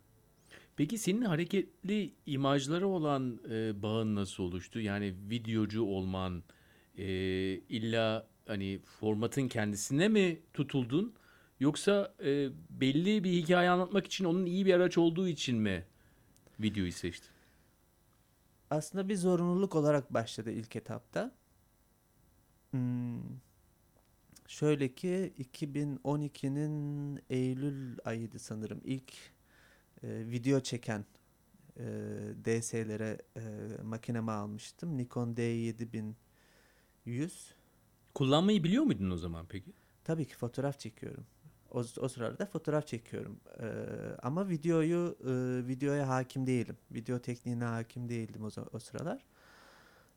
Peki 0.77 0.97
senin 0.97 1.21
hareketli 1.21 2.13
imajlara 2.25 2.87
olan 2.87 3.39
e, 3.49 3.81
bağın 3.81 4.15
nasıl 4.15 4.43
oluştu? 4.43 4.79
Yani 4.79 5.15
videocu 5.29 5.83
olman 5.83 6.43
e, 6.97 7.05
illa 7.53 8.27
hani 8.47 8.79
formatın 8.99 9.47
kendisine 9.47 10.07
mi 10.07 10.39
tutuldun? 10.53 11.13
Yoksa 11.59 12.13
e, 12.23 12.49
belli 12.69 13.23
bir 13.23 13.31
hikaye 13.31 13.69
anlatmak 13.69 14.05
için 14.05 14.25
onun 14.25 14.45
iyi 14.45 14.65
bir 14.65 14.73
araç 14.73 14.97
olduğu 14.97 15.27
için 15.27 15.57
mi 15.57 15.85
videoyu 16.59 16.91
seçtin? 16.91 17.29
Aslında 18.69 19.09
bir 19.09 19.15
zorunluluk 19.15 19.75
olarak 19.75 20.13
başladı 20.13 20.51
ilk 20.51 20.75
etapta. 20.75 21.31
Hmm, 22.71 23.19
şöyle 24.49 24.95
ki 24.95 25.33
2012'nin 25.39 27.19
Eylül 27.29 27.97
ayıydı 28.05 28.39
sanırım 28.39 28.81
ilk 28.83 29.13
e, 30.03 30.07
video 30.29 30.59
çeken 30.59 31.05
e, 31.77 31.83
DS'lere 32.45 33.17
e, 33.35 33.41
makinemi 33.83 34.31
almıştım. 34.31 34.97
Nikon 34.97 35.33
D7100. 35.33 36.13
Kullanmayı 38.13 38.63
biliyor 38.63 38.83
muydun 38.83 39.09
o 39.09 39.17
zaman 39.17 39.45
peki? 39.49 39.73
Tabii 40.03 40.25
ki 40.27 40.35
fotoğraf 40.35 40.79
çekiyorum. 40.79 41.25
O, 41.71 41.79
o 41.79 42.07
sırada 42.07 42.45
fotoğraf 42.45 42.87
çekiyorum. 42.87 43.39
Ee, 43.59 43.65
ama 44.23 44.49
videoyu 44.49 45.17
e, 45.21 45.31
videoya 45.67 46.07
hakim 46.07 46.47
değilim. 46.47 46.77
Video 46.91 47.19
tekniğine 47.19 47.63
hakim 47.63 48.09
değildim 48.09 48.43
o, 48.43 48.49
o 48.73 48.79
sıralar. 48.79 49.25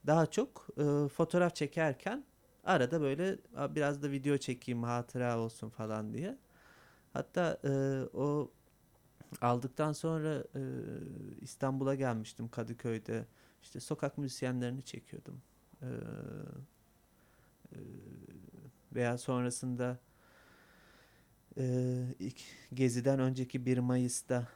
Daha 0.07 0.25
çok 0.25 0.67
e, 0.77 1.07
fotoğraf 1.07 1.55
çekerken 1.55 2.25
arada 2.63 3.01
böyle 3.01 3.37
"Aa, 3.55 3.75
biraz 3.75 4.03
da 4.03 4.11
video 4.11 4.37
çekeyim 4.37 4.83
hatıra 4.83 5.39
olsun 5.39 5.69
falan 5.69 6.13
diye. 6.13 6.37
Hatta 7.13 7.59
e, 7.63 7.71
o 8.17 8.51
aldıktan 9.41 9.93
sonra 9.93 10.43
e, 10.55 10.61
İstanbul'a 11.41 11.95
gelmiştim 11.95 12.49
Kadıköy'de. 12.49 13.25
İşte 13.63 13.79
sokak 13.79 14.17
müzisyenlerini 14.17 14.83
çekiyordum. 14.83 15.41
Ee, 15.81 15.87
e, 17.71 17.77
veya 18.95 19.17
sonrasında 19.17 19.99
ee, 21.57 22.03
ilk 22.19 22.41
geziden 22.73 23.19
önceki 23.19 23.65
1 23.65 23.77
Mayıs'ta 23.77 24.47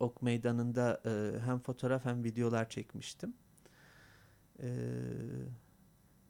Ok 0.00 0.22
Meydanı'nda 0.22 1.00
e, 1.06 1.40
hem 1.40 1.58
fotoğraf 1.58 2.04
hem 2.04 2.24
videolar 2.24 2.68
çekmiştim. 2.68 3.34
Ee, 4.62 4.68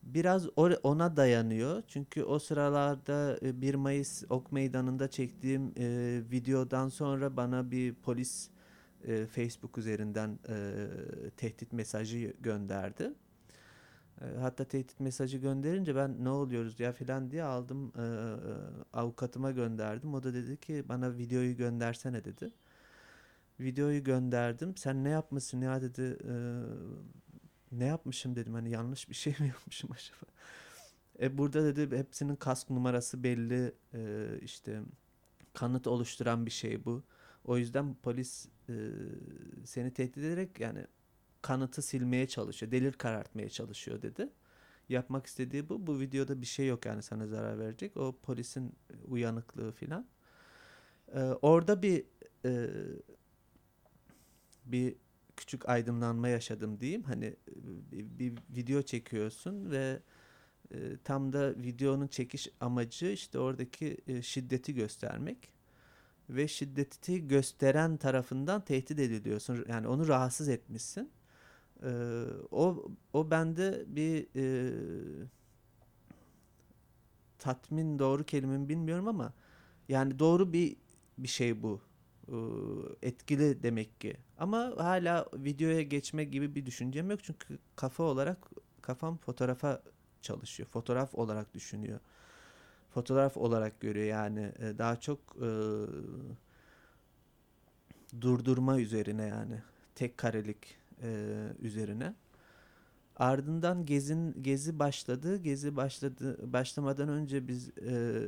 biraz 0.03 0.49
ona 0.83 1.17
dayanıyor. 1.17 1.83
Çünkü 1.89 2.25
o 2.25 2.39
sıralarda 2.39 3.39
e, 3.43 3.61
1 3.61 3.75
Mayıs 3.75 4.25
Ok 4.31 4.53
Meydanı'nda 4.53 5.11
çektiğim 5.11 5.73
e, 5.79 6.21
videodan 6.31 6.89
sonra 6.89 7.37
bana 7.37 7.71
bir 7.71 7.95
polis 7.95 8.51
e, 9.05 9.27
Facebook 9.27 9.79
üzerinden 9.79 10.39
e, 10.49 10.75
tehdit 11.37 11.73
mesajı 11.73 12.35
gönderdi. 12.41 13.13
E, 14.21 14.25
Hatta 14.41 14.65
tehdit 14.65 15.01
mesajı 15.01 15.39
gönderince 15.39 15.97
ben 15.97 16.25
ne 16.25 16.29
oluyoruz 16.29 16.81
ya 16.81 16.93
filan 16.93 17.31
diye 17.31 17.45
aldım 17.45 17.93
e, 17.97 18.03
e, 18.03 18.07
avukatıma 18.93 19.51
gönderdim. 19.51 20.15
O 20.15 20.23
da 20.23 20.35
dedi 20.35 20.57
ki 20.57 20.85
bana 20.89 21.19
videoyu 21.19 21.57
göndersene 21.57 22.25
dedi. 22.25 22.53
Videoyu 23.61 24.05
gönderdim. 24.05 24.77
Sen 24.77 25.05
ne 25.05 25.09
yapmışsın 25.11 25.61
ya 25.61 25.83
dedi. 25.83 26.19
E, 26.29 26.35
ne 27.73 27.85
yapmışım 27.85 28.37
dedim. 28.37 28.55
Hani 28.55 28.71
yanlış 28.71 29.09
bir 29.09 29.15
şey 29.15 29.37
mi 29.41 29.49
yapmışım 29.49 29.91
acaba? 29.93 30.33
E 31.21 31.39
burada 31.39 31.77
dedi 31.77 31.97
hepsinin 31.97 32.37
kask 32.37 32.71
numarası 32.71 33.23
belli. 33.23 33.75
E, 33.95 34.29
işte 34.43 34.83
kanıt 35.55 35.87
oluşturan 35.87 36.47
bir 36.47 36.51
şey 36.51 36.85
bu. 36.85 37.03
O 37.45 37.59
yüzden 37.59 37.95
polis 37.95 38.49
e, 38.69 38.75
seni 39.65 39.95
tehdit 39.95 40.19
ederek 40.19 40.61
yani 40.61 40.87
kanıtı 41.43 41.83
silmeye 41.83 42.29
çalışıyor. 42.29 42.73
Delil 42.73 42.93
karartmaya 42.93 43.49
çalışıyor 43.49 44.03
dedi. 44.03 44.29
Yapmak 44.89 45.27
istediği 45.27 45.69
bu. 45.69 45.87
Bu 45.87 46.01
videoda 46.01 46.41
bir 46.41 46.47
şey 46.47 46.67
yok 46.67 46.87
yani 46.87 47.03
sana 47.03 47.27
zarar 47.27 47.59
verecek. 47.59 47.97
O 47.97 48.17
polisin 48.23 48.75
uyanıklığı 49.09 49.73
filan. 49.73 50.07
Ee, 51.15 51.21
orada 51.21 51.83
bir 51.83 52.05
e, 52.45 52.71
bir 54.65 54.97
küçük 55.37 55.69
aydınlanma 55.69 56.29
yaşadım 56.29 56.81
diyeyim. 56.81 57.03
Hani 57.03 57.25
e, 57.25 57.37
bir, 57.93 58.19
bir 58.19 58.35
video 58.57 58.83
çekiyorsun 58.83 59.71
ve 59.71 60.01
e, 60.75 60.97
tam 61.05 61.33
da 61.33 61.57
videonun 61.57 62.07
çekiş 62.09 62.49
amacı 62.61 63.07
işte 63.07 63.39
oradaki 63.39 63.97
e, 64.07 64.23
şiddeti 64.23 64.75
göstermek 64.75 65.53
ve 66.31 66.49
şiddeti 66.49 67.29
gösteren 67.29 67.97
tarafından 67.97 68.65
tehdit 68.65 68.99
ediliyorsun. 68.99 69.65
Yani 69.69 69.89
onu 69.89 70.09
rahatsız 70.09 70.49
etmişsin. 70.49 71.11
Ee, 71.83 72.25
o 72.51 72.85
o 73.13 73.31
bende 73.31 73.85
bir 73.87 74.27
e, 74.37 74.73
tatmin 77.39 77.99
doğru 77.99 78.25
kelime 78.25 78.59
mi 78.59 78.69
bilmiyorum 78.69 79.09
ama 79.09 79.33
yani 79.89 80.19
doğru 80.19 80.53
bir 80.53 80.77
bir 81.19 81.29
şey 81.29 81.63
bu. 81.63 81.81
Ee, 82.33 82.37
etkili 83.03 83.63
demek 83.63 84.01
ki. 84.01 84.17
Ama 84.39 84.73
hala 84.79 85.27
videoya 85.35 85.83
geçme 85.83 86.25
gibi 86.25 86.55
bir 86.55 86.67
düşüncem 86.67 87.11
yok 87.11 87.21
çünkü 87.25 87.59
kafa 87.77 88.05
olarak 88.05 88.39
kafam 88.83 89.17
fotoğrafa 89.17 89.83
çalışıyor. 90.23 90.69
Fotoğraf 90.69 91.15
olarak 91.15 91.55
düşünüyor. 91.55 92.01
Fotoğraf 92.91 93.37
olarak 93.37 93.81
görüyor 93.81 94.07
yani 94.07 94.53
E, 94.59 94.79
daha 94.79 95.01
çok 95.01 95.19
e, 95.37 95.49
durdurma 98.21 98.81
üzerine 98.81 99.23
yani 99.27 99.63
tek 99.95 100.19
karelik 100.19 100.77
e, 101.03 101.29
üzerine. 101.61 102.15
Ardından 103.23 103.87
gezin 103.87 104.43
gezi 104.43 104.79
başladı. 104.79 105.37
Gezi 105.37 105.77
başladı 105.77 106.53
başlamadan 106.53 107.09
önce 107.09 107.49
biz 107.49 107.69
e, 107.79 108.23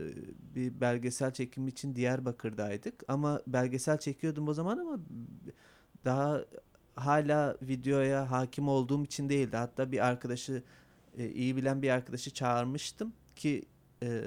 bir 0.54 0.80
belgesel 0.80 1.32
çekim 1.32 1.68
için 1.68 1.96
Diyarbakır'daydık. 1.96 3.04
Ama 3.08 3.40
belgesel 3.46 3.98
çekiyordum 3.98 4.48
o 4.48 4.54
zaman 4.54 4.78
ama 4.78 4.98
daha 6.04 6.44
hala 6.94 7.56
videoya 7.62 8.30
hakim 8.30 8.68
olduğum 8.68 9.04
için 9.04 9.28
değildi. 9.28 9.56
Hatta 9.56 9.92
bir 9.92 10.06
arkadaşı 10.06 10.62
e, 11.18 11.30
iyi 11.30 11.56
bilen 11.56 11.82
bir 11.82 11.90
arkadaşı 11.90 12.30
çağırmıştım 12.30 13.12
ki 13.36 13.64
e, 14.02 14.22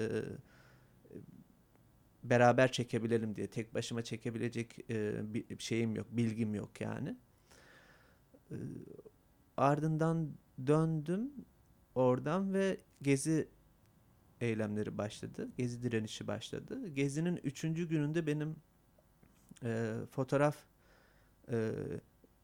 beraber 2.24 2.72
çekebilelim 2.72 3.36
diye. 3.36 3.46
Tek 3.46 3.74
başıma 3.74 4.02
çekebilecek 4.02 4.90
e, 4.90 5.20
bir 5.34 5.58
şeyim 5.58 5.96
yok, 5.96 6.06
bilgim 6.10 6.54
yok 6.54 6.80
yani. 6.80 7.16
E, 8.50 8.56
ardından 9.56 10.28
döndüm 10.66 11.32
oradan 11.94 12.54
ve 12.54 12.80
gezi 13.02 13.48
eylemleri 14.40 14.98
başladı. 14.98 15.48
Gezi 15.56 15.82
direnişi 15.82 16.26
başladı. 16.26 16.88
Gezinin 16.88 17.36
üçüncü 17.36 17.88
gününde 17.88 18.26
benim 18.26 18.56
e, 19.64 19.94
fotoğraf 20.10 20.56
e, 21.50 21.72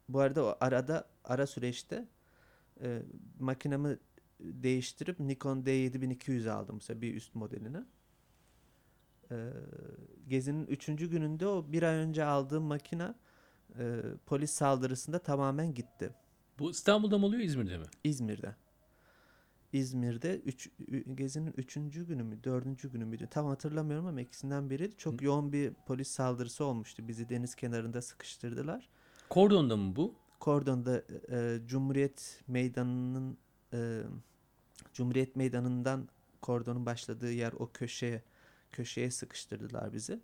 bu 0.09 0.21
arada 0.21 0.45
o 0.45 0.57
arada 0.61 1.09
ara 1.25 1.47
süreçte 1.47 2.09
e, 2.81 3.03
makinemi 3.41 3.99
değiştirip 4.41 5.21
Nikon 5.21 5.63
D7200 5.63 6.51
aldım 6.51 6.77
mesela 6.77 7.01
bir 7.03 7.15
üst 7.15 7.35
modelini. 7.35 7.85
Ee, 9.31 9.51
gezinin 10.29 10.67
üçüncü 10.67 11.11
gününde 11.11 11.47
o 11.47 11.73
bir 11.73 11.83
ay 11.83 11.97
önce 11.97 12.25
aldığım 12.25 12.65
makina 12.65 13.15
e, 13.79 14.01
polis 14.27 14.51
saldırısında 14.51 15.19
tamamen 15.19 15.75
gitti. 15.75 16.15
Bu 16.59 16.71
İstanbul'da 16.71 17.19
mı 17.19 17.27
oluyor 17.27 17.43
İzmir'de 17.43 17.79
mi? 17.79 17.87
İzmir'de. 18.05 18.55
İzmir'de 19.73 20.37
üç, 20.37 20.71
gezinin 21.15 21.55
üçüncü 21.57 22.07
günü 22.07 22.23
mü, 22.23 22.45
dördüncü 22.45 22.93
günü 22.93 23.05
müydü? 23.05 23.27
Tam 23.31 23.47
hatırlamıyorum 23.47 24.07
ama 24.07 24.21
ikisinden 24.21 24.71
biriydi. 24.71 24.97
Çok 24.97 25.23
yoğun 25.23 25.53
bir 25.53 25.73
polis 25.87 26.09
saldırısı 26.09 26.65
olmuştu. 26.65 27.09
Bizi 27.09 27.29
deniz 27.29 27.55
kenarında 27.55 28.03
sıkıştırdılar. 28.03 28.89
Kordon'da 29.29 29.77
mı 29.77 29.97
bu? 29.97 30.15
Kordon'da 30.41 31.03
e, 31.31 31.59
Cumhuriyet 31.67 32.43
Meydanı'nın 32.49 33.39
e, 33.73 34.03
Cumhuriyet 34.93 35.37
Meydanı'ndan 35.37 36.09
kordonun 36.43 36.87
başladığı 36.87 37.33
yer 37.33 37.53
o 37.53 37.71
köşeye 37.73 38.23
köşeye 38.73 39.11
sıkıştırdılar 39.11 39.93
bizi. 39.93 40.21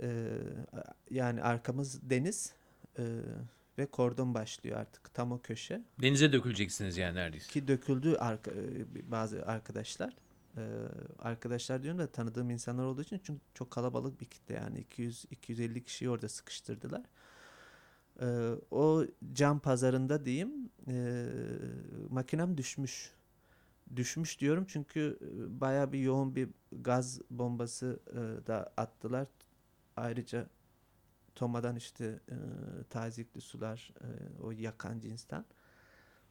E, 0.00 0.28
yani 1.10 1.42
arkamız 1.42 2.10
deniz 2.10 2.52
e, 2.98 3.04
ve 3.80 3.86
kordon 3.86 4.34
başlıyor 4.34 4.78
artık 4.78 5.14
tam 5.14 5.32
o 5.32 5.40
köşe. 5.40 5.82
Denize 6.02 6.32
döküleceksiniz 6.32 6.96
yani 6.96 7.14
neredeyse. 7.14 7.52
Ki 7.52 7.68
döküldü 7.68 8.16
arka, 8.16 8.50
e, 8.50 9.10
bazı 9.10 9.46
arkadaşlar. 9.46 10.14
Ee, 10.56 10.60
arkadaşlar 11.18 11.82
diyorum 11.82 12.00
da 12.00 12.06
tanıdığım 12.06 12.50
insanlar 12.50 12.84
olduğu 12.84 13.02
için 13.02 13.20
çünkü 13.24 13.40
çok 13.54 13.70
kalabalık 13.70 14.20
bir 14.20 14.26
kitle 14.26 14.54
yani 14.54 14.78
200 14.78 15.24
250 15.30 15.84
kişiyi 15.84 16.10
orada 16.10 16.28
sıkıştırdılar. 16.28 17.02
Ee, 18.20 18.50
o 18.70 19.04
cam 19.32 19.58
pazarında 19.58 20.24
diyeyim 20.24 20.70
e, 20.88 21.26
makinem 22.10 22.58
düşmüş. 22.58 23.12
Düşmüş 23.96 24.40
diyorum 24.40 24.64
çünkü 24.68 25.18
e, 25.22 25.60
bayağı 25.60 25.92
bir 25.92 25.98
yoğun 25.98 26.36
bir 26.36 26.48
gaz 26.72 27.20
bombası 27.30 28.00
e, 28.10 28.46
da 28.46 28.72
attılar. 28.76 29.26
Ayrıca 29.96 30.46
Toma'dan 31.34 31.76
işte 31.76 32.20
e, 32.30 32.36
tazikli 32.90 33.40
sular 33.40 33.92
e, 34.00 34.08
o 34.42 34.50
yakan 34.50 35.00
cinsten. 35.00 35.44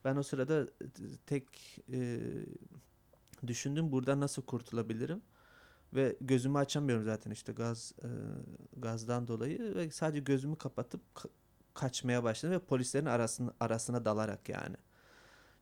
Ben 0.05 0.15
o 0.15 0.23
sırada 0.23 0.61
e, 0.61 0.85
tek 1.25 1.79
e, 1.93 2.19
düşündüm 3.47 3.91
buradan 3.91 4.19
nasıl 4.19 4.41
kurtulabilirim 4.41 5.21
ve 5.93 6.17
gözümü 6.21 6.57
açamıyorum 6.57 7.05
zaten 7.05 7.31
işte 7.31 7.53
gaz 7.53 7.93
e, 8.03 8.09
gazdan 8.77 9.27
dolayı 9.27 9.75
ve 9.75 9.91
sadece 9.91 10.19
gözümü 10.19 10.55
kapatıp 10.55 11.01
ka- 11.15 11.29
kaçmaya 11.73 12.23
başladım 12.23 12.55
ve 12.55 12.59
polislerin 12.59 13.05
arasına 13.05 13.53
arasına 13.59 14.05
dalarak 14.05 14.49
yani. 14.49 14.75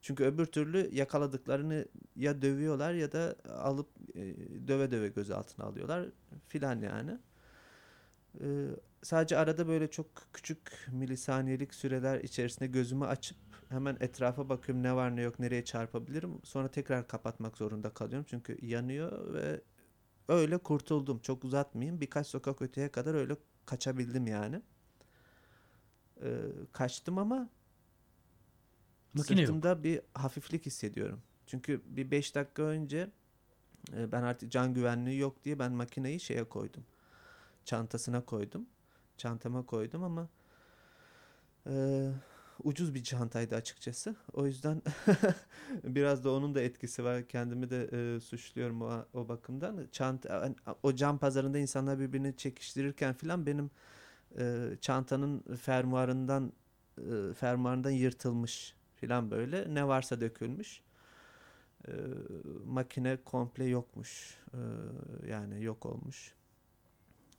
Çünkü 0.01 0.23
öbür 0.23 0.45
türlü 0.45 0.95
yakaladıklarını 0.95 1.85
ya 2.15 2.41
dövüyorlar 2.41 2.93
ya 2.93 3.11
da 3.11 3.35
alıp 3.49 3.89
e, 4.15 4.21
döve 4.67 4.91
döve 4.91 5.07
gözaltına 5.07 5.65
alıyorlar 5.65 6.09
filan 6.47 6.81
yani. 6.81 7.19
E, 8.41 8.45
sadece 9.03 9.37
arada 9.37 9.67
böyle 9.67 9.91
çok 9.91 10.07
küçük 10.33 10.87
milisaniyelik 10.91 11.73
süreler 11.73 12.19
içerisinde 12.19 12.67
gözümü 12.67 13.05
açıp 13.05 13.37
hemen 13.69 13.97
etrafa 13.99 14.49
bakıyorum 14.49 14.83
ne 14.83 14.95
var 14.95 15.15
ne 15.15 15.21
yok 15.21 15.39
nereye 15.39 15.65
çarpabilirim. 15.65 16.39
Sonra 16.43 16.67
tekrar 16.67 17.07
kapatmak 17.07 17.57
zorunda 17.57 17.89
kalıyorum 17.89 18.25
çünkü 18.29 18.65
yanıyor 18.65 19.33
ve 19.33 19.61
öyle 20.27 20.57
kurtuldum. 20.57 21.19
Çok 21.19 21.43
uzatmayayım. 21.43 22.01
Birkaç 22.01 22.27
sokak 22.27 22.61
öteye 22.61 22.89
kadar 22.91 23.13
öyle 23.15 23.35
kaçabildim 23.65 24.27
yani. 24.27 24.61
Ee, 26.23 26.41
kaçtım 26.71 27.17
ama 27.17 27.49
Makine 29.13 29.41
yok. 29.41 29.47
sırtımda 29.47 29.83
bir 29.83 30.01
hafiflik 30.13 30.65
hissediyorum. 30.65 31.21
Çünkü 31.45 31.81
bir 31.85 32.11
5 32.11 32.35
dakika 32.35 32.63
önce 32.63 33.11
e, 33.93 34.11
ben 34.11 34.23
artık 34.23 34.51
can 34.51 34.73
güvenliği 34.73 35.19
yok 35.19 35.43
diye 35.43 35.59
ben 35.59 35.71
makineyi 35.71 36.19
şeye 36.19 36.43
koydum. 36.43 36.85
Çantasına 37.67 38.25
koydum. 38.25 38.65
Çantama 39.17 39.65
koydum 39.65 40.03
ama 40.03 40.29
e, 41.69 42.07
ucuz 42.63 42.95
bir 42.95 43.03
çantaydı 43.03 43.55
açıkçası. 43.55 44.15
O 44.33 44.45
yüzden 44.45 44.81
biraz 45.83 46.23
da 46.23 46.31
onun 46.31 46.55
da 46.55 46.61
etkisi 46.61 47.03
var. 47.03 47.27
Kendimi 47.27 47.69
de 47.69 47.89
e, 47.93 48.19
suçluyorum 48.19 48.81
o, 48.81 49.05
o 49.13 49.27
bakımdan. 49.27 49.87
Çanta 49.91 50.53
o 50.83 50.95
cam 50.95 51.17
pazarında 51.17 51.57
insanlar 51.57 51.99
birbirini 51.99 52.37
çekiştirirken 52.37 53.13
filan 53.13 53.45
benim 53.45 53.71
e, 54.39 54.69
çantanın 54.81 55.55
fermuarından 55.55 56.53
e, 56.97 57.33
fermuarından 57.33 57.91
yırtılmış 57.91 58.75
filan 58.95 59.31
böyle. 59.31 59.75
Ne 59.75 59.87
varsa 59.87 60.21
dökülmüş. 60.21 60.81
E, 61.87 61.91
makine 62.65 63.17
komple 63.25 63.65
yokmuş. 63.65 64.37
E, 64.53 64.59
yani 65.29 65.63
yok 65.63 65.85
olmuş. 65.85 66.36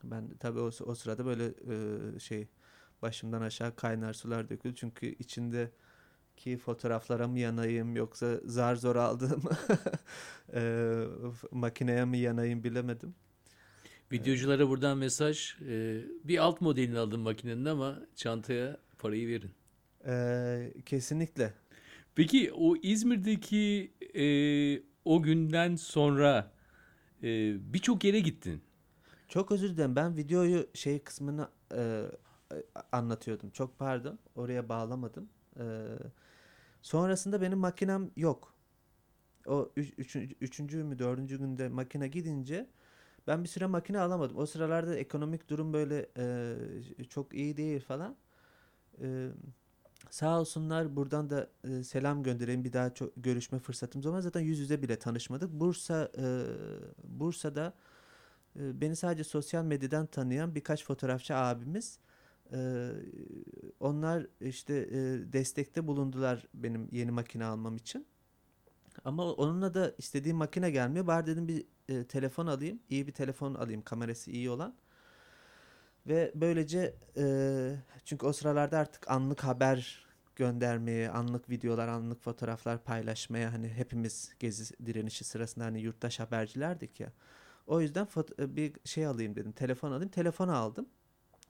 Ben 0.04 0.28
tabii 0.40 0.60
o, 0.60 0.70
o 0.84 0.94
sırada 0.94 1.26
böyle 1.26 1.44
e, 1.46 2.18
şey 2.18 2.48
başımdan 3.02 3.42
aşağı 3.42 3.76
kaynar 3.76 4.12
sular 4.12 4.48
döküldü. 4.48 4.74
Çünkü 4.74 5.06
içinde 5.06 5.70
ki 6.36 6.56
fotoğraflara 6.56 7.28
mı 7.28 7.38
yanayım 7.38 7.96
yoksa 7.96 8.40
zar 8.44 8.76
zor 8.76 8.96
aldığım 8.96 9.42
e, 10.54 11.04
makineye 11.50 12.04
mi 12.04 12.18
yanayım 12.18 12.64
bilemedim. 12.64 13.14
Videoculara 14.12 14.68
buradan 14.68 14.98
mesaj. 14.98 15.54
e, 15.68 16.02
bir 16.24 16.38
alt 16.38 16.60
modelini 16.60 16.98
aldım 16.98 17.20
makinenin 17.20 17.64
ama 17.64 18.00
çantaya 18.16 18.78
parayı 18.98 19.28
verin. 19.28 19.50
E, 20.06 20.82
kesinlikle. 20.86 21.54
Peki 22.14 22.52
o 22.52 22.76
İzmir'deki 22.76 23.92
e, 24.14 24.24
o 25.04 25.22
günden 25.22 25.76
sonra 25.76 26.52
e, 27.22 27.56
birçok 27.74 28.04
yere 28.04 28.20
gittin. 28.20 28.62
Çok 29.28 29.52
özür 29.52 29.68
dilerim. 29.68 29.96
Ben 29.96 30.16
videoyu 30.16 30.66
şey 30.74 30.98
kısmını 30.98 31.48
e, 31.74 32.04
anlatıyordum. 32.92 33.50
Çok 33.50 33.78
pardon. 33.78 34.18
Oraya 34.36 34.68
bağlamadım. 34.68 35.28
E, 35.60 35.64
sonrasında 36.82 37.40
benim 37.40 37.58
makinem 37.58 38.10
yok. 38.16 38.54
O 39.46 39.72
üç, 39.76 39.94
üçüncü, 39.98 40.34
üçüncü 40.40 40.84
mü 40.84 40.98
dördüncü 40.98 41.38
günde 41.38 41.68
makine 41.68 42.08
gidince 42.08 42.66
ben 43.26 43.44
bir 43.44 43.48
süre 43.48 43.66
makine 43.66 44.00
alamadım. 44.00 44.36
O 44.38 44.46
sıralarda 44.46 44.96
ekonomik 44.96 45.50
durum 45.50 45.72
böyle 45.72 46.06
e, 46.18 47.04
çok 47.10 47.34
iyi 47.34 47.56
değil 47.56 47.80
falan. 47.80 48.16
E, 49.02 49.28
sağ 50.10 50.40
olsunlar 50.40 50.96
buradan 50.96 51.30
da 51.30 51.50
e, 51.64 51.84
selam 51.84 52.22
göndereyim. 52.22 52.64
Bir 52.64 52.72
daha 52.72 52.94
çok 52.94 53.12
görüşme 53.16 53.58
fırsatımız 53.58 54.06
olmaz. 54.06 54.24
Zaten 54.24 54.40
yüz 54.40 54.58
yüze 54.58 54.82
bile 54.82 54.98
tanışmadık. 54.98 55.52
Bursa 55.52 56.12
e, 56.18 56.44
Bursa'da 57.04 57.74
beni 58.58 58.96
sadece 58.96 59.24
sosyal 59.24 59.64
medyadan 59.64 60.06
tanıyan 60.06 60.54
birkaç 60.54 60.84
fotoğrafçı 60.84 61.36
abimiz 61.36 61.98
e, 62.52 62.90
onlar 63.80 64.26
işte 64.40 64.74
e, 64.74 64.98
destekte 65.32 65.86
bulundular 65.86 66.46
benim 66.54 66.88
yeni 66.92 67.10
makine 67.10 67.44
almam 67.44 67.76
için. 67.76 68.06
Ama 69.04 69.32
onunla 69.32 69.74
da 69.74 69.94
istediğim 69.98 70.36
makine 70.36 70.70
gelmiyor. 70.70 71.06
Bari 71.06 71.26
dedim 71.26 71.48
bir 71.48 71.64
e, 71.88 72.04
telefon 72.04 72.46
alayım. 72.46 72.80
iyi 72.90 73.06
bir 73.06 73.12
telefon 73.12 73.54
alayım. 73.54 73.82
Kamerası 73.82 74.30
iyi 74.30 74.50
olan. 74.50 74.74
Ve 76.06 76.32
böylece 76.34 76.94
e, 77.16 77.24
çünkü 78.04 78.26
o 78.26 78.32
sıralarda 78.32 78.78
artık 78.78 79.10
anlık 79.10 79.44
haber 79.44 80.06
göndermeye, 80.36 81.10
anlık 81.10 81.50
videolar, 81.50 81.88
anlık 81.88 82.22
fotoğraflar 82.22 82.84
paylaşmaya 82.84 83.52
hani 83.52 83.68
hepimiz 83.68 84.32
gezi 84.38 84.86
direnişi 84.86 85.24
sırasında 85.24 85.64
hani 85.64 85.80
yurttaş 85.80 86.20
habercilerdik 86.20 87.00
ya. 87.00 87.12
O 87.68 87.80
yüzden 87.80 88.06
foto- 88.06 88.56
bir 88.56 88.72
şey 88.84 89.06
alayım 89.06 89.36
dedim. 89.36 89.52
Telefon 89.52 89.92
alayım. 89.92 90.10
Telefonu 90.10 90.56
aldım. 90.56 90.88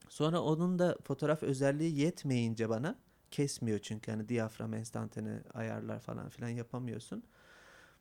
Sonra 0.09 0.40
onun 0.42 0.78
da 0.78 0.96
fotoğraf 1.04 1.42
özelliği 1.42 1.98
yetmeyince 1.98 2.68
bana 2.68 2.98
kesmiyor 3.31 3.78
çünkü 3.78 4.11
hani 4.11 4.28
diyafram 4.28 4.74
enstantane 4.74 5.42
ayarlar 5.54 6.00
falan 6.00 6.28
filan 6.28 6.48
yapamıyorsun. 6.48 7.22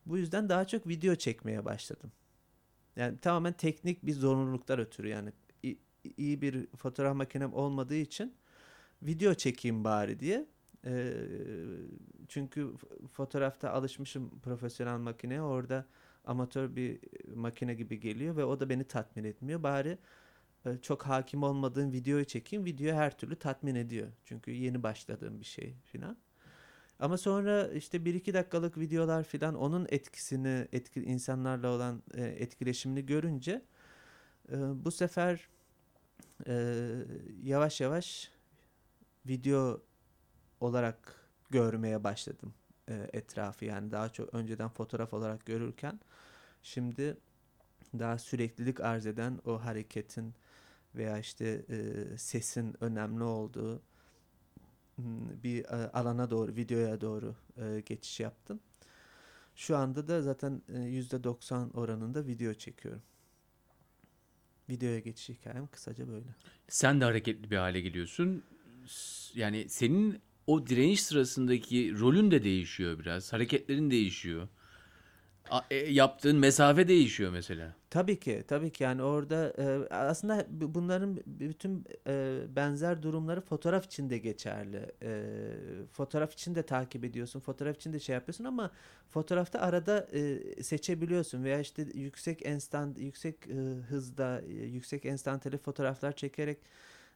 Bu 0.06 0.18
yüzden 0.18 0.50
daha 0.50 0.68
çok 0.68 0.88
video 0.88 1.16
çekmeye 1.16 1.66
başladım. 1.66 2.12
Yani 2.96 3.18
tamamen 3.18 3.54
teknik 3.54 4.06
bir 4.06 4.14
zorunluluklar 4.14 4.80
ötürü 4.80 5.10
yani 5.10 5.32
iyi 6.18 6.42
bir 6.42 6.68
fotoğraf 6.68 7.16
makinem 7.16 7.54
olmadığı 7.54 7.96
için 7.96 8.34
video 9.02 9.34
çekeyim 9.34 9.84
bari 9.84 10.20
diye. 10.20 10.46
Ee, 10.86 11.14
çünkü 12.28 12.74
fotoğrafta 13.12 13.72
alışmışım 13.72 14.40
profesyonel 14.40 14.98
makineye 14.98 15.42
orada 15.42 15.86
amatör 16.28 16.76
bir 16.76 17.00
makine 17.36 17.74
gibi 17.74 18.00
geliyor 18.00 18.36
ve 18.36 18.46
o 18.46 18.60
da 18.60 18.70
beni 18.70 18.84
tatmin 18.84 19.24
etmiyor. 19.24 19.64
Bari 19.64 19.98
e, 20.66 20.78
çok 20.82 21.04
hakim 21.04 21.44
olmadığım 21.44 21.92
videoyu 21.92 22.26
çekeyim. 22.26 22.66
Video 22.66 22.96
her 22.96 23.18
türlü 23.18 23.36
tatmin 23.36 23.76
ediyor. 23.76 24.08
Çünkü 24.26 24.52
yeni 24.52 24.84
başladığım 24.84 25.40
bir 25.40 25.46
şey 25.46 25.76
filan. 25.86 26.18
Ama 27.00 27.18
sonra 27.18 27.68
işte 27.68 28.06
bir 28.06 28.14
iki 28.14 28.34
dakikalık 28.34 28.78
videolar 28.78 29.24
filan 29.24 29.56
onun 29.56 29.88
etkisini, 29.90 30.68
etki, 30.72 31.04
insanlarla 31.04 31.70
olan 31.70 32.04
e, 32.14 32.24
etkileşimini 32.24 33.06
görünce 33.06 33.62
e, 34.52 34.56
bu 34.86 34.92
sefer 34.92 35.50
e, 36.48 36.84
yavaş 37.44 37.82
yavaş 37.82 38.32
video 39.26 39.82
olarak 40.60 41.16
görmeye 41.50 42.04
başladım 42.04 42.54
e, 42.90 43.10
etrafı 43.14 43.66
yani 43.66 43.92
daha 43.92 44.10
çok 44.10 44.34
önceden 44.34 44.70
fotoğraf 44.70 45.14
olarak 45.14 45.46
görürken 45.46 46.00
şimdi 46.64 47.18
daha 48.00 48.18
süreklilik 48.18 48.80
arz 48.80 49.06
eden 49.06 49.40
o 49.46 49.64
hareketin 49.64 50.34
veya 50.96 51.18
işte 51.20 51.66
e, 51.70 52.18
sesin 52.18 52.76
önemli 52.84 53.24
olduğu 53.24 53.82
hmm, 54.96 55.44
bir 55.44 55.66
e, 55.66 55.92
alana 55.92 56.30
doğru, 56.30 56.56
videoya 56.56 57.02
doğru 57.02 57.36
e, 57.58 57.84
geçiş 57.86 58.20
yaptım. 58.20 58.60
Şu 59.56 59.78
anda 59.78 60.08
da 60.08 60.22
zaten 60.22 60.62
e, 60.70 60.74
%90 60.74 61.72
oranında 61.72 62.28
video 62.28 62.54
çekiyorum. 62.54 63.02
Videoya 64.70 65.00
geçiş 65.00 65.30
hikayem 65.30 65.68
kısaca 65.68 66.08
böyle. 66.08 66.26
Sen 66.68 67.02
de 67.02 67.06
hareketli 67.06 67.52
bir 67.52 67.58
hale 67.58 67.82
geliyorsun. 67.82 68.44
Yani 69.36 69.70
senin 69.70 70.22
o 70.48 70.68
direniş 70.68 71.04
sırasındaki 71.04 72.00
rolün 72.00 72.32
de 72.32 72.44
değişiyor 72.44 73.00
biraz. 73.00 73.34
Hareketlerin 73.34 73.92
değişiyor. 73.92 74.48
A- 75.50 75.62
e, 75.72 75.76
yaptığın 75.76 76.38
mesafe 76.38 76.88
değişiyor 76.88 77.32
mesela. 77.32 77.76
Tabii 77.90 78.20
ki, 78.20 78.44
tabii 78.48 78.70
ki 78.72 78.84
yani 78.84 79.04
orada 79.04 79.54
e, 79.58 79.94
aslında 79.96 80.46
bu- 80.50 80.76
bunların 80.76 81.20
bütün 81.26 81.86
e, 82.08 82.40
benzer 82.56 83.04
durumları 83.04 83.42
fotoğraf 83.42 83.86
için 83.86 84.10
de 84.10 84.18
geçerli. 84.18 84.92
E, 85.04 85.24
fotoğraf 85.92 86.34
için 86.34 86.56
de 86.56 86.64
takip 86.64 87.04
ediyorsun, 87.06 87.40
fotoğraf 87.40 87.76
için 87.76 87.94
de 87.94 88.00
şey 88.00 88.14
yapıyorsun 88.14 88.44
ama 88.46 88.72
fotoğrafta 89.10 89.60
arada 89.60 90.08
e, 90.14 90.40
seçebiliyorsun 90.64 91.44
veya 91.44 91.60
işte 91.60 91.88
yüksek 91.94 92.46
instant, 92.46 93.00
yüksek 93.00 93.36
e, 93.48 93.54
hızda, 93.90 94.42
e, 94.50 94.54
yüksek 94.54 95.06
enstantane 95.06 95.58
fotoğraflar 95.58 96.12
çekerek 96.16 96.58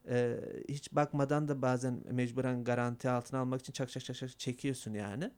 e, 0.09 0.39
hiç 0.69 0.91
bakmadan 0.91 1.47
da 1.47 1.61
bazen 1.61 2.03
mecburen 2.11 2.63
garanti 2.63 3.09
altına 3.09 3.39
almak 3.39 3.61
için 3.61 3.73
çak 3.73 3.89
çak 3.89 4.05
çak 4.05 4.15
çak 4.15 4.39
çekiyorsun 4.39 4.93
yani. 4.93 5.31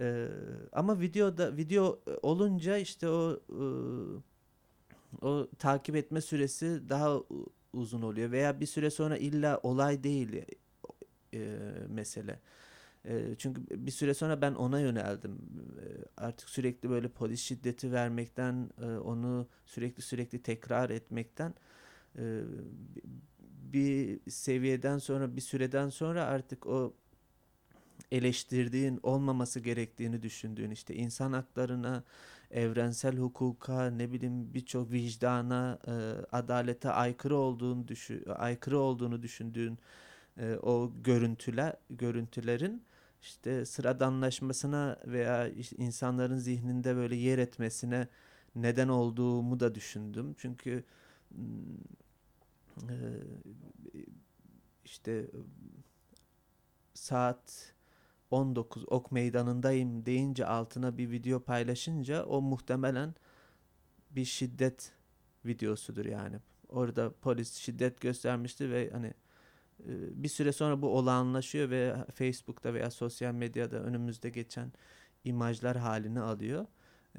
E, 0.00 0.28
ama 0.72 1.00
videoda 1.00 1.56
video 1.56 2.00
olunca 2.22 2.76
işte 2.76 3.08
o 3.08 3.40
e, 3.50 3.62
o 5.26 5.48
takip 5.58 5.96
etme 5.96 6.20
süresi 6.20 6.88
daha 6.88 7.20
uzun 7.72 8.02
oluyor 8.02 8.30
veya 8.30 8.60
bir 8.60 8.66
süre 8.66 8.90
sonra 8.90 9.16
illa 9.16 9.60
olay 9.62 10.04
değil 10.04 10.44
e, 11.34 11.58
mesele. 11.88 12.40
E, 13.08 13.34
çünkü 13.38 13.62
bir 13.86 13.90
süre 13.90 14.14
sonra 14.14 14.40
ben 14.40 14.54
ona 14.54 14.80
yöneldim. 14.80 15.38
Artık 16.16 16.48
sürekli 16.48 16.90
böyle 16.90 17.08
polis 17.08 17.40
şiddeti 17.40 17.92
vermekten, 17.92 18.70
e, 18.82 18.86
onu 18.86 19.48
sürekli 19.66 20.02
sürekli 20.02 20.42
tekrar 20.42 20.90
etmekten 20.90 21.54
e, 22.18 22.42
bir 23.74 24.20
seviyeden 24.30 24.98
sonra, 24.98 25.36
bir 25.36 25.40
süreden 25.40 25.88
sonra 25.88 26.24
artık 26.24 26.66
o 26.66 26.94
eleştirdiğin, 28.12 29.00
olmaması 29.02 29.60
gerektiğini 29.60 30.22
düşündüğün 30.22 30.70
işte 30.70 30.94
insan 30.94 31.32
haklarına, 31.32 32.04
evrensel 32.50 33.16
hukuka, 33.16 33.90
ne 33.90 34.12
bileyim 34.12 34.54
birçok 34.54 34.92
vicdana, 34.92 35.78
e, 35.86 35.92
adalete 36.36 36.90
aykırı 36.90 37.36
olduğunu 37.36 37.88
düşü 37.88 38.24
aykırı 38.30 38.78
olduğunu 38.78 39.22
düşündüğün 39.22 39.78
e, 40.38 40.54
o 40.62 40.92
görüntüler 41.04 41.76
görüntülerin 41.90 42.82
işte 43.22 43.64
sıradanlaşmasına 43.64 44.98
veya 45.06 45.48
işte 45.48 45.76
insanların 45.76 46.38
zihninde 46.38 46.96
böyle 46.96 47.16
yer 47.16 47.38
etmesine 47.38 48.08
neden 48.56 48.88
olduğumu 48.88 49.60
da 49.60 49.74
düşündüm. 49.74 50.34
Çünkü 50.38 50.84
e, 52.82 52.98
işte 54.84 55.26
saat 56.94 57.74
19 58.30 58.84
ok 58.88 59.12
meydanındayım 59.12 60.06
deyince 60.06 60.46
altına 60.46 60.98
bir 60.98 61.10
video 61.10 61.40
paylaşınca 61.40 62.24
o 62.24 62.42
muhtemelen 62.42 63.14
bir 64.10 64.24
şiddet 64.24 64.92
videosudur 65.46 66.04
yani. 66.04 66.36
Orada 66.68 67.12
polis 67.12 67.54
şiddet 67.54 68.00
göstermişti 68.00 68.70
ve 68.70 68.90
hani 68.90 69.14
e, 69.80 70.22
bir 70.22 70.28
süre 70.28 70.52
sonra 70.52 70.82
bu 70.82 70.88
olağanlaşıyor 70.98 71.70
ve 71.70 71.96
Facebook'ta 72.14 72.74
veya 72.74 72.90
sosyal 72.90 73.34
medyada 73.34 73.76
önümüzde 73.76 74.30
geçen 74.30 74.72
imajlar 75.24 75.76
halini 75.76 76.20
alıyor. 76.20 76.66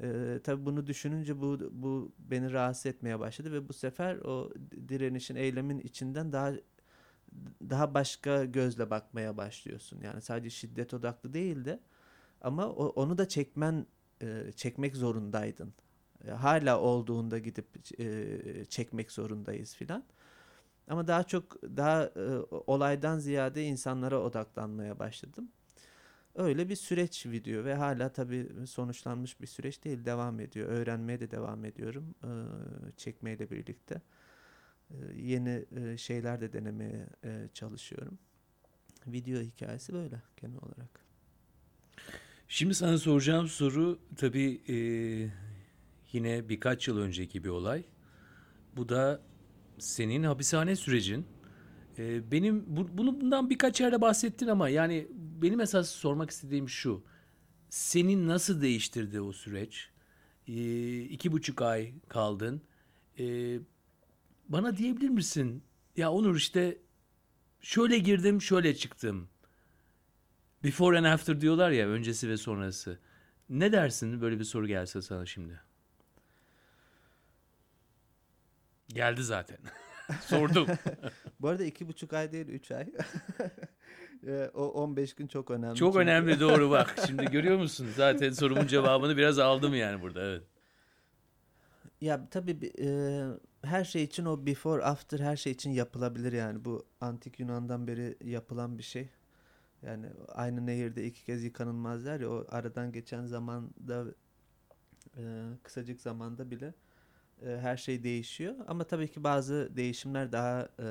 Ee, 0.02 0.40
tabii 0.44 0.66
bunu 0.66 0.86
düşününce 0.86 1.40
bu 1.40 1.58
bu 1.72 2.12
beni 2.18 2.52
rahatsız 2.52 2.86
etmeye 2.86 3.20
başladı 3.20 3.52
ve 3.52 3.68
bu 3.68 3.72
sefer 3.72 4.16
o 4.16 4.50
direnişin 4.88 5.36
eylemin 5.36 5.78
içinden 5.80 6.32
daha 6.32 6.52
daha 7.70 7.94
başka 7.94 8.44
gözle 8.44 8.90
bakmaya 8.90 9.36
başlıyorsun. 9.36 10.00
Yani 10.00 10.20
sadece 10.22 10.50
şiddet 10.50 10.94
odaklı 10.94 11.32
değil 11.34 11.64
de 11.64 11.80
ama 12.40 12.68
o- 12.70 12.88
onu 12.88 13.18
da 13.18 13.28
çekmen 13.28 13.86
e, 14.22 14.52
çekmek 14.56 14.96
zorundaydın. 14.96 15.74
E, 16.28 16.30
hala 16.30 16.80
olduğunda 16.80 17.38
gidip 17.38 17.66
e, 18.00 18.64
çekmek 18.68 19.12
zorundayız 19.12 19.74
filan. 19.76 20.04
Ama 20.88 21.08
daha 21.08 21.24
çok 21.24 21.62
daha 21.62 22.04
e, 22.04 22.40
olaydan 22.50 23.18
ziyade 23.18 23.64
insanlara 23.64 24.20
odaklanmaya 24.22 24.98
başladım. 24.98 25.48
Öyle 26.36 26.68
bir 26.68 26.76
süreç 26.76 27.26
video 27.26 27.64
ve 27.64 27.74
hala 27.74 28.08
tabii 28.08 28.48
sonuçlanmış 28.66 29.40
bir 29.40 29.46
süreç 29.46 29.84
değil 29.84 30.04
devam 30.04 30.40
ediyor. 30.40 30.68
Öğrenmeye 30.68 31.20
de 31.20 31.30
devam 31.30 31.64
ediyorum 31.64 32.14
e, 32.24 32.30
çekmeyle 32.96 33.50
birlikte. 33.50 34.02
Yeni 35.14 35.64
şeyler 35.98 36.40
de 36.40 36.52
denemeye 36.52 37.06
çalışıyorum. 37.54 38.18
Video 39.06 39.40
hikayesi 39.40 39.92
böyle 39.92 40.22
genel 40.36 40.56
olarak. 40.56 41.00
Şimdi 42.48 42.74
sana 42.74 42.98
soracağım 42.98 43.48
soru 43.48 43.98
tabii 44.16 44.60
yine 46.12 46.48
birkaç 46.48 46.88
yıl 46.88 46.98
önceki 46.98 47.44
bir 47.44 47.48
olay. 47.48 47.84
Bu 48.76 48.88
da 48.88 49.20
senin 49.78 50.22
hapishane 50.22 50.76
sürecin. 50.76 51.26
Benim 52.30 52.64
bu, 52.76 52.98
bunu 52.98 53.20
bundan 53.20 53.50
birkaç 53.50 53.80
yerde 53.80 54.00
bahsettin 54.00 54.46
ama 54.46 54.68
yani 54.68 55.08
benim 55.42 55.60
esas 55.60 55.90
sormak 55.90 56.30
istediğim 56.30 56.68
şu. 56.68 57.04
Seni 57.68 58.28
nasıl 58.28 58.62
değiştirdi 58.62 59.20
o 59.20 59.32
süreç? 59.32 59.90
E, 60.48 61.00
iki 61.00 61.32
buçuk 61.32 61.62
ay 61.62 61.94
kaldın. 62.08 62.62
E, 63.18 63.58
bana 64.48 64.76
diyebilir 64.76 65.08
misin? 65.08 65.64
Ya 65.96 66.12
Onur 66.12 66.36
işte 66.36 66.78
şöyle 67.60 67.98
girdim, 67.98 68.42
şöyle 68.42 68.76
çıktım. 68.76 69.28
Before 70.64 70.98
and 70.98 71.04
after 71.04 71.40
diyorlar 71.40 71.70
ya, 71.70 71.88
öncesi 71.88 72.28
ve 72.28 72.36
sonrası. 72.36 72.98
Ne 73.48 73.72
dersin 73.72 74.20
böyle 74.20 74.38
bir 74.38 74.44
soru 74.44 74.66
gelse 74.66 75.02
sana 75.02 75.26
şimdi? 75.26 75.60
Geldi 78.88 79.22
zaten. 79.22 79.58
Sordum. 80.20 80.66
Bu 81.40 81.48
arada 81.48 81.64
iki 81.64 81.88
buçuk 81.88 82.12
ay 82.12 82.32
değil 82.32 82.48
üç 82.48 82.70
ay. 82.70 82.86
E, 84.26 84.50
o 84.54 84.64
15 84.66 85.14
gün 85.14 85.26
çok 85.26 85.50
önemli. 85.50 85.76
Çok 85.76 85.92
çünkü. 85.92 86.02
önemli 86.02 86.40
doğru 86.40 86.70
bak. 86.70 86.96
Şimdi 87.06 87.30
görüyor 87.30 87.58
musun? 87.58 87.86
Zaten 87.96 88.30
sorumun 88.30 88.66
cevabını 88.66 89.16
biraz 89.16 89.38
aldım 89.38 89.74
yani 89.74 90.02
burada. 90.02 90.20
Evet. 90.22 90.42
Ya 92.00 92.28
tabii 92.30 92.60
bi- 92.60 92.72
e, 92.78 92.88
her 93.62 93.84
şey 93.84 94.02
için 94.04 94.24
o 94.24 94.46
before 94.46 94.84
after 94.84 95.18
her 95.20 95.36
şey 95.36 95.52
için 95.52 95.70
yapılabilir 95.70 96.32
yani 96.32 96.64
bu 96.64 96.86
antik 97.00 97.40
Yunan'dan 97.40 97.86
beri 97.86 98.16
yapılan 98.24 98.78
bir 98.78 98.82
şey. 98.82 99.08
Yani 99.82 100.06
aynı 100.28 100.66
nehirde 100.66 101.04
iki 101.06 101.24
kez 101.24 101.44
yıkanılmaz 101.44 102.04
der 102.04 102.20
ya 102.20 102.30
o 102.30 102.44
aradan 102.48 102.92
geçen 102.92 103.26
zamanda 103.26 104.04
e, 105.16 105.22
kısacık 105.62 106.00
zamanda 106.00 106.50
bile 106.50 106.74
e, 107.46 107.58
her 107.60 107.76
şey 107.76 108.02
değişiyor. 108.02 108.54
Ama 108.68 108.84
tabii 108.84 109.08
ki 109.10 109.24
bazı 109.24 109.70
değişimler 109.76 110.32
daha 110.32 110.68
e, 110.80 110.86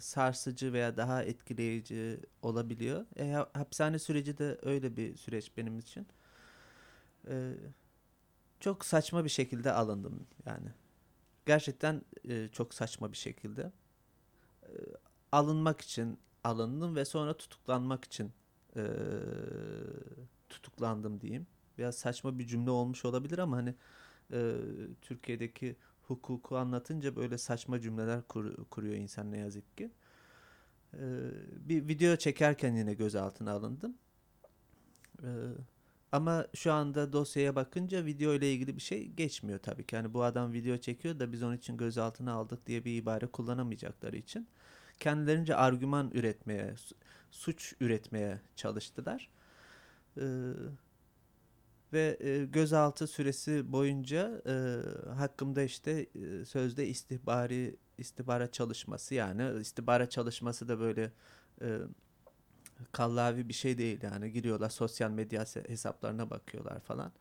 sarsıcı 0.00 0.72
veya 0.72 0.96
daha 0.96 1.24
etkileyici 1.24 2.20
olabiliyor. 2.42 3.06
E, 3.16 3.32
ha- 3.32 3.50
hapishane 3.52 3.98
süreci 3.98 4.38
de 4.38 4.58
öyle 4.62 4.96
bir 4.96 5.16
süreç 5.16 5.56
benim 5.56 5.78
için. 5.78 6.06
E, 7.28 7.54
çok 8.60 8.84
saçma 8.84 9.24
bir 9.24 9.28
şekilde 9.28 9.72
alındım 9.72 10.26
yani. 10.46 10.68
Gerçekten 11.46 12.02
e, 12.28 12.48
çok 12.48 12.74
saçma 12.74 13.12
bir 13.12 13.16
şekilde. 13.16 13.72
E, 14.62 14.72
alınmak 15.32 15.80
için 15.80 16.18
alındım 16.44 16.96
ve 16.96 17.04
sonra 17.04 17.36
tutuklanmak 17.36 18.04
için 18.04 18.32
e, 18.76 18.82
tutuklandım 20.48 21.20
diyeyim. 21.20 21.46
Biraz 21.78 21.94
saçma 21.94 22.38
bir 22.38 22.46
cümle 22.46 22.70
olmuş 22.70 23.04
olabilir 23.04 23.38
ama 23.38 23.56
hani 23.56 23.74
e, 24.32 24.56
Türkiye'deki 25.02 25.76
hukuku 26.08 26.56
anlatınca 26.56 27.16
böyle 27.16 27.38
saçma 27.38 27.80
cümleler 27.80 28.22
kur- 28.28 28.64
kuruyor 28.64 28.94
insan 28.94 29.32
ne 29.32 29.38
yazık 29.38 29.76
ki. 29.76 29.90
E, 30.94 31.00
bir 31.68 31.88
video 31.88 32.16
çekerken 32.16 32.74
yine 32.74 32.94
gözaltına 32.94 33.52
alındım. 33.52 33.94
E, 35.22 35.28
ama 36.12 36.46
şu 36.54 36.72
anda 36.72 37.12
dosyaya 37.12 37.56
bakınca 37.56 38.04
video 38.04 38.34
ile 38.34 38.52
ilgili 38.52 38.76
bir 38.76 38.80
şey 38.82 39.08
geçmiyor 39.08 39.58
tabii 39.58 39.86
ki. 39.86 39.94
Yani 39.96 40.14
bu 40.14 40.22
adam 40.24 40.52
video 40.52 40.76
çekiyor 40.76 41.18
da 41.18 41.32
biz 41.32 41.42
onun 41.42 41.56
için 41.56 41.76
gözaltına 41.76 42.32
aldık 42.32 42.66
diye 42.66 42.84
bir 42.84 42.96
ibare 42.96 43.26
kullanamayacakları 43.26 44.16
için 44.16 44.48
kendilerince 45.00 45.56
argüman 45.56 46.10
üretmeye, 46.10 46.76
su- 46.76 46.94
suç 47.30 47.74
üretmeye 47.80 48.40
çalıştılar. 48.56 49.28
Ee, 50.20 50.52
ve 51.92 52.18
e, 52.20 52.44
gözaltı 52.44 53.06
süresi 53.06 53.72
boyunca 53.72 54.42
e, 54.46 54.82
hakkımda 55.10 55.62
işte 55.62 56.06
e, 56.14 56.44
sözde 56.44 56.86
istihbari 56.86 57.76
istihbara 57.98 58.50
çalışması 58.50 59.14
yani 59.14 59.60
istihbara 59.60 60.08
çalışması 60.08 60.68
da 60.68 60.80
böyle 60.80 61.12
e, 61.62 61.78
kallavi 62.92 63.48
bir 63.48 63.54
şey 63.54 63.78
değil 63.78 63.98
yani 64.02 64.32
giriyorlar 64.32 64.70
sosyal 64.70 65.10
medya 65.10 65.42
hesa- 65.42 65.68
hesaplarına 65.68 66.30
bakıyorlar 66.30 66.80
falan 66.80 67.12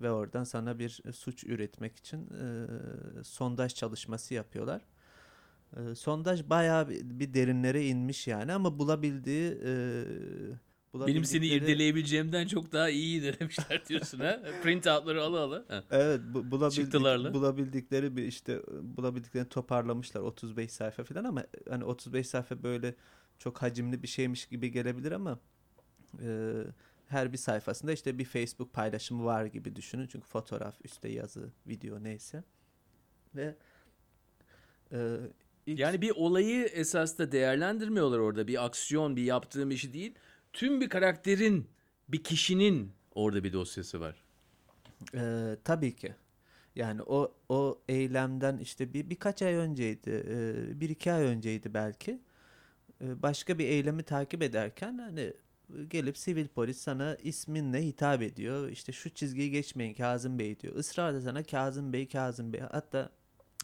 ve 0.00 0.10
oradan 0.10 0.44
sana 0.44 0.78
bir 0.78 1.02
suç 1.14 1.44
üretmek 1.44 1.96
için 1.96 2.28
e, 2.30 2.66
sondaj 3.24 3.74
çalışması 3.74 4.34
yapıyorlar. 4.34 4.82
E, 5.76 5.94
sondaj 5.94 6.48
bayağı 6.50 6.88
bir, 6.88 7.00
bir 7.02 7.34
derinlere 7.34 7.86
inmiş 7.86 8.26
yani 8.26 8.52
ama 8.52 8.78
bulabildiği 8.78 9.58
e, 9.64 9.72
Benim 11.06 11.24
seni 11.24 11.46
irdeleyebileceğimden 11.46 12.46
çok 12.46 12.72
daha 12.72 12.88
iyi 12.90 13.22
denemişler 13.22 13.86
diyorsun 13.88 14.18
ha. 14.20 14.40
Print 14.62 14.86
out'ları 14.86 15.22
ala 15.22 15.38
ala. 15.40 15.64
Ha. 15.68 15.84
Evet 15.90 16.20
bu, 16.34 16.50
bulabildik, 16.50 16.82
Çıktılarla. 16.84 17.34
bulabildikleri 17.34 18.16
bir 18.16 18.22
işte 18.24 18.60
bulabildiklerini 18.82 19.48
toparlamışlar 19.48 20.20
35 20.20 20.72
sayfa 20.72 21.04
falan 21.04 21.24
ama 21.24 21.44
hani 21.70 21.84
35 21.84 22.26
sayfa 22.28 22.62
böyle 22.62 22.94
çok 23.38 23.62
hacimli 23.62 24.02
bir 24.02 24.08
şeymiş 24.08 24.46
gibi 24.46 24.70
gelebilir 24.72 25.12
ama 25.12 25.38
e, 26.22 26.52
her 27.08 27.32
bir 27.32 27.38
sayfasında 27.38 27.92
işte 27.92 28.18
bir 28.18 28.24
Facebook 28.24 28.72
paylaşımı 28.72 29.24
var 29.24 29.44
gibi 29.44 29.76
düşünün 29.76 30.06
çünkü 30.06 30.26
fotoğraf 30.26 30.74
üstte 30.84 31.08
yazı 31.08 31.50
video 31.66 32.02
neyse 32.04 32.44
ve 33.34 33.54
e, 34.92 35.16
ilk- 35.66 35.78
Yani 35.80 36.00
bir 36.02 36.10
olayı 36.16 36.64
esas 36.64 37.18
da 37.18 37.32
değerlendirmiyorlar 37.32 38.18
orada. 38.18 38.46
Bir 38.48 38.64
aksiyon, 38.64 39.16
bir 39.16 39.22
yaptığım 39.24 39.70
işi 39.70 39.92
değil. 39.92 40.14
Tüm 40.56 40.80
bir 40.80 40.88
karakterin, 40.88 41.68
bir 42.08 42.24
kişinin 42.24 42.92
orada 43.14 43.44
bir 43.44 43.52
dosyası 43.52 44.00
var. 44.00 44.24
Ee, 45.14 45.56
tabii 45.64 45.96
ki. 45.96 46.14
Yani 46.76 47.02
o 47.02 47.34
o 47.48 47.82
eylemden 47.88 48.58
işte 48.58 48.94
bir 48.94 49.10
birkaç 49.10 49.42
ay 49.42 49.54
önceydi, 49.54 50.24
e, 50.28 50.80
bir 50.80 50.88
iki 50.88 51.12
ay 51.12 51.24
önceydi 51.24 51.74
belki. 51.74 52.20
E, 53.00 53.22
başka 53.22 53.58
bir 53.58 53.64
eylemi 53.64 54.02
takip 54.02 54.42
ederken 54.42 54.98
hani 54.98 55.32
gelip 55.88 56.18
sivil 56.18 56.48
polis 56.48 56.78
sana 56.78 57.16
isminle 57.16 57.86
hitap 57.86 58.22
ediyor. 58.22 58.68
İşte 58.68 58.92
şu 58.92 59.10
çizgiyi 59.10 59.50
geçmeyin 59.50 59.94
Kazım 59.94 60.38
Bey 60.38 60.60
diyor. 60.60 60.76
Israrla 60.76 61.20
sana 61.20 61.42
Kazım 61.42 61.92
Bey, 61.92 62.08
Kazım 62.08 62.52
Bey. 62.52 62.60
Hatta 62.60 63.10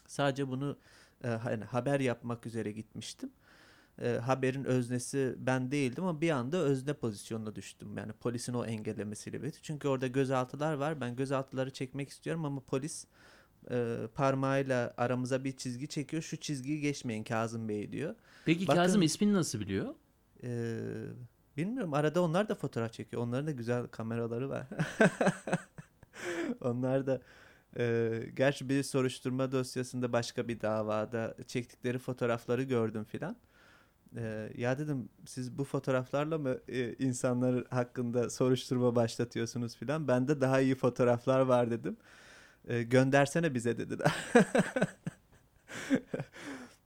sadece 0.06 0.48
bunu 0.48 0.78
e, 1.24 1.28
hani 1.28 1.64
haber 1.64 2.00
yapmak 2.00 2.46
üzere 2.46 2.72
gitmiştim. 2.72 3.30
E, 4.00 4.08
haberin 4.08 4.64
öznesi 4.64 5.34
ben 5.38 5.70
değildim 5.70 6.04
ama 6.04 6.20
bir 6.20 6.30
anda 6.30 6.56
özne 6.56 6.92
pozisyonuna 6.92 7.54
düştüm. 7.54 7.96
Yani 7.96 8.12
polisin 8.12 8.52
o 8.52 8.64
engellemesiyle 8.64 9.42
birlikte. 9.42 9.60
Çünkü 9.62 9.88
orada 9.88 10.06
gözaltılar 10.06 10.74
var. 10.74 11.00
Ben 11.00 11.16
gözaltıları 11.16 11.70
çekmek 11.70 12.08
istiyorum 12.08 12.44
ama 12.44 12.60
polis 12.60 13.06
e, 13.70 13.96
parmağıyla 14.14 14.94
aramıza 14.96 15.44
bir 15.44 15.56
çizgi 15.56 15.88
çekiyor. 15.88 16.22
Şu 16.22 16.36
çizgiyi 16.36 16.80
geçmeyin 16.80 17.24
Kazım 17.24 17.68
Bey 17.68 17.92
diyor. 17.92 18.14
Peki 18.44 18.66
Bakın- 18.66 18.80
Kazım 18.80 19.02
ismini 19.02 19.32
nasıl 19.32 19.60
biliyor? 19.60 19.94
Ee, 20.44 20.78
bilmiyorum 21.56 21.94
arada 21.94 22.22
onlar 22.22 22.48
da 22.48 22.54
fotoğraf 22.54 22.92
çekiyor. 22.92 23.22
Onların 23.22 23.46
da 23.46 23.50
güzel 23.50 23.86
kameraları 23.86 24.48
var. 24.48 24.66
onlar 26.60 27.06
da 27.06 27.20
e, 27.78 28.10
gerçi 28.34 28.68
bir 28.68 28.82
soruşturma 28.82 29.52
dosyasında 29.52 30.12
başka 30.12 30.48
bir 30.48 30.60
davada 30.60 31.34
çektikleri 31.46 31.98
fotoğrafları 31.98 32.62
gördüm 32.62 33.04
filan. 33.04 33.36
Ee, 34.16 34.52
ya 34.56 34.78
dedim 34.78 35.08
siz 35.26 35.58
bu 35.58 35.64
fotoğraflarla 35.64 36.38
mı 36.38 36.58
e, 36.68 36.94
insanlar 36.94 37.64
hakkında 37.70 38.30
soruşturma 38.30 38.96
başlatıyorsunuz 38.96 39.76
filan. 39.76 40.08
Bende 40.08 40.40
daha 40.40 40.60
iyi 40.60 40.74
fotoğraflar 40.74 41.40
var 41.40 41.70
dedim. 41.70 41.96
Ee, 42.68 42.82
göndersene 42.82 43.54
bize 43.54 43.78
dediler. 43.78 44.14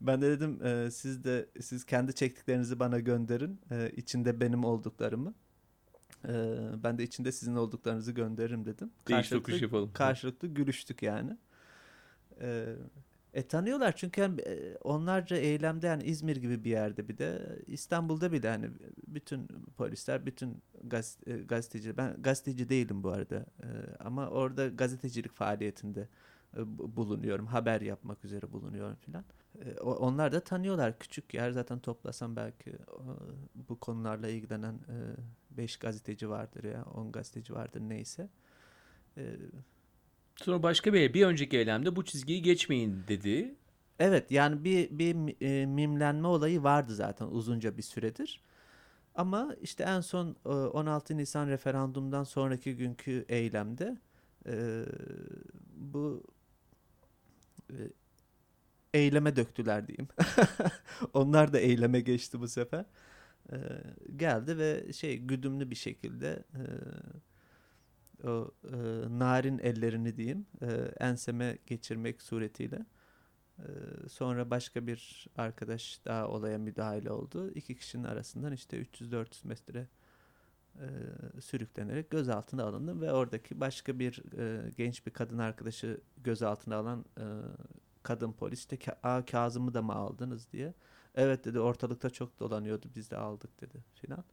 Ben 0.00 0.22
de 0.22 0.30
dedim 0.30 0.66
e, 0.66 0.90
siz 0.90 1.24
de 1.24 1.48
siz 1.60 1.84
kendi 1.84 2.14
çektiklerinizi 2.14 2.78
bana 2.78 2.98
gönderin. 2.98 3.60
E, 3.70 3.90
içinde 3.96 4.40
benim 4.40 4.64
olduklarımı. 4.64 5.34
E, 6.28 6.32
ben 6.82 6.98
de 6.98 7.02
içinde 7.02 7.32
sizin 7.32 7.56
olduklarınızı 7.56 8.12
gönderirim 8.12 8.64
dedim. 8.64 8.90
Değiş 9.52 9.62
yapalım. 9.62 9.92
karşılıklı 9.92 10.48
gülüştük 10.48 11.02
yani. 11.02 11.36
E, 12.40 12.74
e 13.36 13.48
tanıyorlar 13.48 13.96
çünkü 13.96 14.22
hem, 14.22 14.38
e, 14.38 14.76
onlarca 14.84 15.36
eylemde 15.36 15.86
yani 15.86 16.02
İzmir 16.04 16.36
gibi 16.36 16.64
bir 16.64 16.70
yerde 16.70 17.08
bir 17.08 17.18
de 17.18 17.58
İstanbul'da 17.66 18.32
bile 18.32 18.48
hani 18.48 18.70
bütün 19.08 19.48
polisler, 19.76 20.26
bütün 20.26 20.62
gaz, 20.84 21.18
e, 21.26 21.36
gazeteci 21.36 21.96
ben 21.96 22.22
gazeteci 22.22 22.68
değilim 22.68 23.02
bu 23.02 23.10
arada 23.10 23.36
E, 23.36 23.68
ama 24.00 24.28
orada 24.28 24.68
gazetecilik 24.68 25.32
faaliyetinde 25.32 26.08
bu- 26.56 26.96
bulunuyorum. 26.96 27.46
Haber 27.46 27.80
yapmak 27.80 28.24
üzere 28.24 28.52
bulunuyorum 28.52 28.96
filan. 28.96 29.24
Onlar 29.82 30.32
da 30.32 30.40
tanıyorlar. 30.40 30.98
Küçük 30.98 31.34
yer 31.34 31.50
zaten 31.50 31.78
toplasam 31.78 32.36
belki 32.36 32.72
bu 33.54 33.80
konularla 33.80 34.28
ilgilenen 34.28 34.78
5 35.50 35.76
gazeteci 35.76 36.30
vardır 36.30 36.64
ya 36.64 36.84
10 36.84 37.12
gazeteci 37.12 37.54
vardır 37.54 37.80
neyse. 37.80 38.28
Sonra 40.36 40.62
başka 40.62 40.92
bir 40.92 41.14
bir 41.14 41.26
önceki 41.26 41.58
eylemde 41.58 41.96
bu 41.96 42.04
çizgiyi 42.04 42.42
geçmeyin 42.42 43.04
dedi. 43.08 43.54
Evet 43.98 44.30
yani 44.30 44.64
bir 44.64 44.90
bir 44.98 45.42
e, 45.42 45.66
mimlenme 45.66 46.28
olayı 46.28 46.62
vardı 46.62 46.94
zaten 46.94 47.26
uzunca 47.26 47.76
bir 47.76 47.82
süredir. 47.82 48.40
Ama 49.14 49.56
işte 49.62 49.84
en 49.84 50.00
son 50.00 50.36
e, 50.46 50.48
16 50.48 51.16
Nisan 51.16 51.48
referandumdan 51.48 52.24
sonraki 52.24 52.76
günkü 52.76 53.24
eylemde 53.28 53.98
e, 54.46 54.84
bu 55.74 56.22
e, 57.70 57.76
eyleme 58.94 59.36
döktüler 59.36 59.88
diyeyim. 59.88 60.08
Onlar 61.14 61.52
da 61.52 61.58
eyleme 61.58 62.00
geçti 62.00 62.40
bu 62.40 62.48
sefer. 62.48 62.84
E, 63.52 63.56
geldi 64.16 64.58
ve 64.58 64.92
şey 64.92 65.18
güdümlü 65.18 65.70
bir 65.70 65.76
şekilde 65.76 66.44
e, 66.54 66.62
o 68.24 68.50
e, 68.64 68.76
narin 69.18 69.58
ellerini 69.58 70.16
diyeyim 70.16 70.46
e, 70.62 70.66
enseme 71.00 71.58
geçirmek 71.66 72.22
suretiyle 72.22 72.86
ee, 73.58 74.08
Sonra 74.08 74.50
başka 74.50 74.86
bir 74.86 75.26
arkadaş 75.36 76.00
daha 76.04 76.28
olaya 76.28 76.58
müdahale 76.58 77.10
oldu. 77.10 77.50
İki 77.54 77.76
kişinin 77.76 78.04
arasından 78.04 78.52
işte 78.52 78.82
300-400 78.82 79.46
metre 79.46 79.88
e, 80.80 80.86
sürüklenerek 81.40 82.10
gözaltına 82.10 82.64
alındı 82.64 83.00
ve 83.00 83.12
oradaki 83.12 83.60
başka 83.60 83.98
bir 83.98 84.22
e, 84.38 84.70
genç 84.76 85.06
bir 85.06 85.12
kadın 85.12 85.38
arkadaşı 85.38 86.00
gözaltına 86.16 86.76
alan 86.76 87.04
e, 87.18 87.24
kadın 88.02 88.32
polis 88.32 88.70
de 88.70 88.76
"Ka- 88.76 89.26
Kazım'ı 89.30 89.74
da 89.74 89.82
mı 89.82 89.92
aldınız 89.94 90.52
diye. 90.52 90.74
Evet 91.14 91.44
dedi 91.44 91.60
ortalıkta 91.60 92.10
çok 92.10 92.40
dolanıyordu 92.40 92.86
biz 92.96 93.10
de 93.10 93.16
aldık 93.16 93.60
dedi 93.60 93.84
filan. 93.94 94.24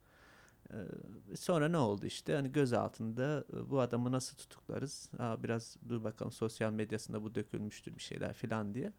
Ee, 0.72 1.36
sonra 1.36 1.70
ne 1.70 1.78
oldu 1.78 2.06
işte 2.06 2.36
hani 2.36 2.52
gözaltında 2.52 3.46
e, 3.54 3.70
bu 3.70 3.80
adamı 3.80 4.12
nasıl 4.12 4.38
tutuklarız? 4.38 5.10
Aa, 5.20 5.44
biraz 5.44 5.78
dur 5.90 6.04
bakalım 6.04 6.32
sosyal 6.32 6.72
medyasında 6.72 7.24
bu 7.24 7.36
dökülmüştür 7.36 7.96
bir 7.98 8.02
şeyler 8.02 8.34
filan 8.34 8.74
diye. 8.74 8.94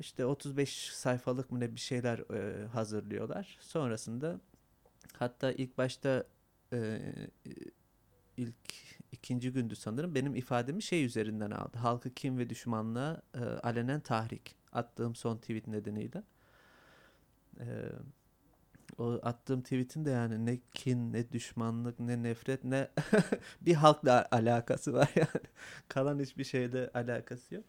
İşte 0.00 0.26
35 0.26 0.90
sayfalık 0.92 1.50
mı 1.50 1.60
ne 1.60 1.74
bir 1.74 1.80
şeyler 1.80 2.18
e, 2.18 2.66
hazırlıyorlar. 2.66 3.58
Sonrasında 3.60 4.40
hatta 5.12 5.52
ilk 5.52 5.78
başta 5.78 6.24
e, 6.72 7.00
ilk 8.36 8.56
ikinci 9.12 9.52
gündü 9.52 9.76
sanırım 9.76 10.14
benim 10.14 10.34
ifademi 10.34 10.82
şey 10.82 11.04
üzerinden 11.04 11.50
aldı. 11.50 11.78
Halkı 11.78 12.10
kim 12.10 12.38
ve 12.38 12.50
düşmanlığa 12.50 13.22
e, 13.34 13.40
alenen 13.40 14.00
tahrik. 14.00 14.56
Attığım 14.72 15.14
son 15.14 15.36
tweet 15.36 15.66
nedeniyle. 15.66 16.22
E, 17.60 17.66
o 18.98 19.20
attığım 19.22 19.62
tweetin 19.62 20.04
de 20.04 20.10
yani 20.10 20.46
ne 20.46 20.58
kin, 20.74 21.12
ne 21.12 21.32
düşmanlık, 21.32 22.00
ne 22.00 22.22
nefret, 22.22 22.64
ne 22.64 22.88
bir 23.60 23.74
halkla 23.74 24.28
alakası 24.30 24.92
var 24.92 25.10
yani. 25.16 25.46
Kalan 25.88 26.18
hiçbir 26.20 26.44
şeyde 26.44 26.90
alakası 26.94 27.54
yok. 27.54 27.64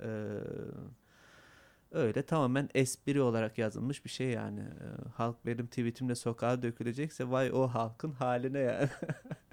Ee, 0.00 0.06
öyle 1.92 2.22
tamamen 2.22 2.68
espri 2.74 3.22
olarak 3.22 3.58
yazılmış 3.58 4.04
bir 4.04 4.10
şey 4.10 4.30
yani. 4.30 4.60
Ee, 4.60 5.08
halk 5.16 5.46
benim 5.46 5.66
tweetimle 5.66 6.14
sokağa 6.14 6.62
dökülecekse 6.62 7.30
vay 7.30 7.50
o 7.52 7.66
halkın 7.68 8.12
haline 8.12 8.58
yani. 8.58 8.88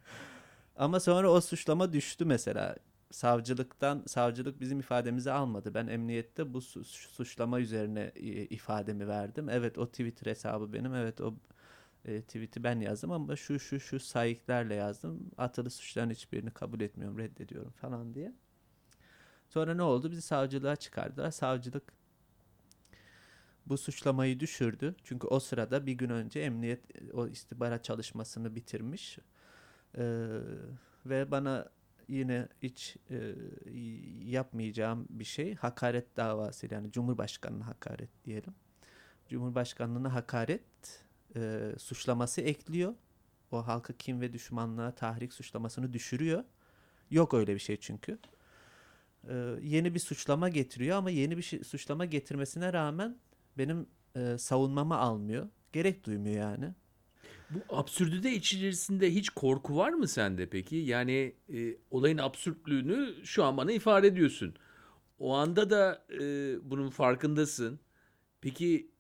Ama 0.76 1.00
sonra 1.00 1.32
o 1.32 1.42
suçlama 1.42 1.94
düştü 1.94 2.26
mesela. 2.26 2.76
Savcılıktan 3.14 4.04
savcılık 4.08 4.62
bizim 4.62 4.80
ifademizi 4.80 5.32
almadı. 5.32 5.74
Ben 5.74 5.88
emniyette 5.88 6.54
bu 6.54 6.62
su- 6.62 6.84
suçlama 6.84 7.60
üzerine 7.60 8.12
e, 8.16 8.22
ifademi 8.46 9.08
verdim. 9.08 9.50
Evet 9.50 9.78
o 9.78 9.88
Twitter 9.88 10.32
hesabı 10.32 10.74
benim. 10.74 10.96
Evet 10.96 11.22
o 11.22 11.36
e, 12.06 12.22
tweet'i 12.22 12.64
ben 12.64 12.80
yazdım 12.80 13.12
ama 13.12 13.36
şu 13.36 13.60
şu 13.60 13.80
şu 13.80 14.00
sayıklarla 14.00 14.74
yazdım. 14.74 15.32
Atılı 15.38 15.70
suçların 15.70 16.10
hiçbirini 16.10 16.52
kabul 16.52 16.82
etmiyorum, 16.82 17.18
reddediyorum 17.18 17.72
falan 17.72 18.14
diye. 18.14 18.34
Sonra 19.50 19.74
ne 19.74 19.84
oldu? 19.84 20.12
Bizi 20.12 20.22
savcılığa 20.22 20.76
çıkardılar. 20.76 21.32
Savcılık 21.32 21.94
bu 23.66 23.78
suçlamayı 23.78 24.40
düşürdü. 24.40 24.96
Çünkü 25.04 25.28
o 25.28 25.40
sırada 25.40 25.86
bir 25.86 25.94
gün 25.94 26.10
önce 26.10 26.40
emniyet 26.40 27.02
e, 27.02 27.14
o 27.14 27.28
istihbarat 27.28 27.84
çalışmasını 27.84 28.56
bitirmiş. 28.56 29.20
Ee, 29.98 30.04
ve 31.06 31.32
bana 31.32 31.70
yine 32.14 32.48
hiç 32.62 32.98
e, 33.10 33.36
yapmayacağım 34.24 35.06
bir 35.10 35.24
şey 35.24 35.56
hakaret 35.56 36.18
davası 36.18 36.68
yani 36.74 36.92
Cumhurbaşkanı'na 36.92 37.68
hakaret 37.68 38.26
diyelim. 38.26 38.54
Cumhurbaşkanlığına 39.30 40.14
hakaret 40.14 41.06
e, 41.36 41.72
suçlaması 41.78 42.42
ekliyor. 42.42 42.94
O 43.52 43.68
halkı 43.68 43.94
kim 43.94 44.22
ve 44.22 44.34
düşmanlığa 44.34 44.92
tahrik 44.92 45.34
suçlamasını 45.34 45.94
düşürüyor. 45.94 46.44
Yok 47.12 47.34
öyle 47.34 47.54
bir 47.54 47.60
şey 47.60 47.78
çünkü. 47.78 48.20
Ee, 49.30 49.56
yeni 49.62 49.94
bir 49.94 50.00
suçlama 50.00 50.50
getiriyor 50.50 50.98
ama 50.98 51.10
yeni 51.10 51.38
bir 51.38 51.42
şey, 51.42 51.64
suçlama 51.64 52.06
getirmesine 52.06 52.74
rağmen 52.74 53.18
benim 53.58 53.88
e, 54.16 54.38
savunmamı 54.38 54.98
almıyor. 54.98 55.50
Gerek 55.74 56.04
duymuyor 56.06 56.36
yani. 56.36 56.74
Bu 57.54 57.76
absürdite 57.78 58.32
içerisinde 58.32 59.14
hiç 59.16 59.30
korku 59.30 59.76
var 59.78 59.90
mı 59.90 60.08
sende 60.08 60.50
peki? 60.50 60.76
Yani 60.76 61.36
e, 61.54 61.78
olayın 61.92 62.18
absürtlüğünü 62.18 63.26
şu 63.26 63.44
an 63.44 63.58
bana 63.58 63.72
ifade 63.72 64.08
ediyorsun. 64.08 64.54
O 65.20 65.34
anda 65.36 65.70
da 65.70 66.06
e, 66.14 66.20
bunun 66.70 66.90
farkındasın. 66.90 67.80
Peki 68.42 68.92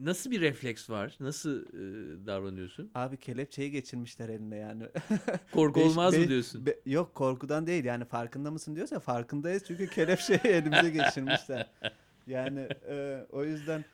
nasıl 0.00 0.30
bir 0.30 0.40
refleks 0.40 0.90
var? 0.90 1.16
Nasıl 1.20 1.62
e, 1.66 2.26
davranıyorsun? 2.26 2.90
Abi 2.94 3.16
kelepçeyi 3.16 3.70
geçirmişler 3.70 4.28
eline 4.28 4.56
yani. 4.56 4.84
Korku 5.52 5.80
Beş- 5.80 5.86
olmaz 5.86 6.18
mı 6.18 6.28
diyorsun? 6.28 6.66
be- 6.66 6.80
yok 6.86 7.14
korkudan 7.14 7.66
değil 7.66 7.84
yani 7.84 8.04
farkında 8.04 8.50
mısın 8.50 8.76
diyorsa 8.76 9.00
farkındayız 9.00 9.62
çünkü 9.66 9.86
kelepçeyi 9.90 10.40
elimize 10.44 10.90
geçirmişler. 10.90 11.70
Yani 12.26 12.68
e, 12.88 13.26
o 13.30 13.44
yüzden 13.44 13.84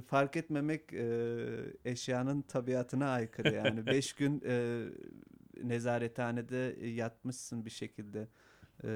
fark 0.00 0.36
etmemek 0.36 0.92
e, 0.92 1.36
eşyanın 1.84 2.42
tabiatına 2.42 3.08
aykırı 3.08 3.54
yani. 3.54 3.86
Beş 3.86 4.12
gün 4.12 4.42
e, 4.46 4.84
nezarethanede 5.62 6.76
yatmışsın 6.86 7.64
bir 7.64 7.70
şekilde. 7.70 8.28
E, 8.84 8.88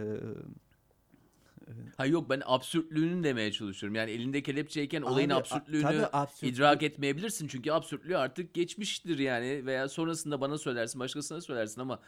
Ha 1.96 2.06
yok 2.06 2.30
ben 2.30 2.42
absürtlüğünü 2.44 3.24
demeye 3.24 3.52
çalışıyorum. 3.52 3.94
Yani 3.94 4.10
elinde 4.10 4.42
kelepçeyken 4.42 5.02
olayın 5.02 5.28
Abi, 5.30 5.34
a- 5.34 5.38
absürtlüğünü 5.38 5.84
absürtlük- 6.12 6.48
idrak 6.56 6.82
etmeyebilirsin. 6.82 7.48
Çünkü 7.48 7.70
absürtlüğü 7.72 8.16
artık 8.16 8.54
geçmiştir 8.54 9.18
yani 9.18 9.66
veya 9.66 9.88
sonrasında 9.88 10.40
bana 10.40 10.58
söylersin, 10.58 11.00
başkasına 11.00 11.40
söylersin 11.40 11.80
ama 11.80 12.00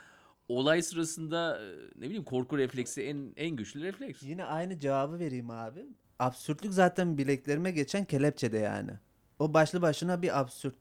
olay 0.48 0.82
sırasında 0.82 1.60
e, 1.62 1.74
ne 1.96 2.04
bileyim 2.06 2.24
korku 2.24 2.58
refleksi 2.58 3.02
en 3.02 3.32
en 3.36 3.50
güçlü 3.56 3.82
refleks. 3.82 4.22
Yine 4.22 4.44
aynı 4.44 4.78
cevabı 4.78 5.18
vereyim 5.18 5.50
abi. 5.50 5.86
Absürtlük 6.18 6.72
zaten 6.72 7.18
bileklerime 7.18 7.70
geçen 7.70 8.04
kelepçede 8.04 8.58
yani. 8.58 8.90
O 9.38 9.54
başlı 9.54 9.82
başına 9.82 10.22
bir 10.22 10.40
absürt. 10.40 10.76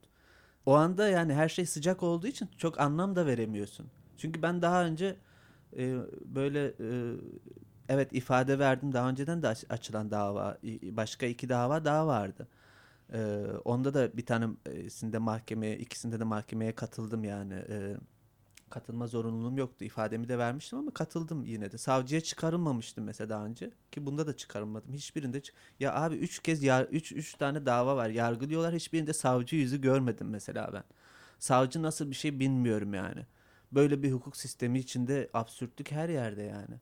O 0.66 0.74
anda 0.74 1.08
yani 1.08 1.34
her 1.34 1.48
şey 1.48 1.66
sıcak 1.66 2.02
olduğu 2.02 2.26
için 2.26 2.48
çok 2.58 2.80
anlam 2.80 3.16
da 3.16 3.26
veremiyorsun. 3.26 3.86
Çünkü 4.16 4.42
ben 4.42 4.62
daha 4.62 4.84
önce 4.84 5.16
e, 5.78 5.96
böyle 6.24 6.66
e, 6.66 7.14
evet 7.88 8.12
ifade 8.12 8.58
verdim. 8.58 8.92
Daha 8.92 9.08
önceden 9.08 9.42
de 9.42 9.48
aç- 9.48 9.64
açılan 9.70 10.10
dava, 10.10 10.58
başka 10.82 11.26
iki 11.26 11.48
dava 11.48 11.84
daha 11.84 12.06
vardı. 12.06 12.48
E, 13.12 13.44
onda 13.64 13.94
da 13.94 14.16
bir 14.16 14.26
tanesinde 14.26 15.18
mahkemeye, 15.18 15.78
ikisinde 15.78 16.20
de 16.20 16.24
mahkemeye 16.24 16.74
katıldım 16.74 17.24
yani. 17.24 17.54
E, 17.54 17.96
katılma 18.68 19.06
zorunluluğum 19.06 19.58
yoktu. 19.58 19.84
İfademi 19.84 20.28
de 20.28 20.38
vermiştim 20.38 20.78
ama 20.78 20.90
katıldım 20.90 21.44
yine 21.44 21.72
de. 21.72 21.78
Savcıya 21.78 22.20
çıkarılmamıştım 22.20 23.04
mesela 23.04 23.30
daha 23.30 23.44
önce 23.46 23.70
ki 23.92 24.06
bunda 24.06 24.26
da 24.26 24.36
çıkarılmadım. 24.36 24.92
Hiçbirinde 24.94 25.42
ya 25.80 25.94
abi 25.94 26.16
üç 26.16 26.38
kez 26.38 26.62
yar 26.62 26.84
üç, 26.84 27.12
üç 27.12 27.34
tane 27.34 27.66
dava 27.66 27.96
var. 27.96 28.08
Yargılıyorlar. 28.08 28.74
Hiçbirinde 28.74 29.12
savcı 29.12 29.56
yüzü 29.56 29.80
görmedim 29.80 30.28
mesela 30.30 30.70
ben. 30.72 30.84
Savcı 31.38 31.82
nasıl 31.82 32.10
bir 32.10 32.16
şey 32.16 32.40
bilmiyorum 32.40 32.94
yani. 32.94 33.26
Böyle 33.72 34.02
bir 34.02 34.12
hukuk 34.12 34.36
sistemi 34.36 34.78
içinde 34.78 35.30
absürtlük 35.34 35.90
her 35.90 36.08
yerde 36.08 36.42
yani. 36.42 36.80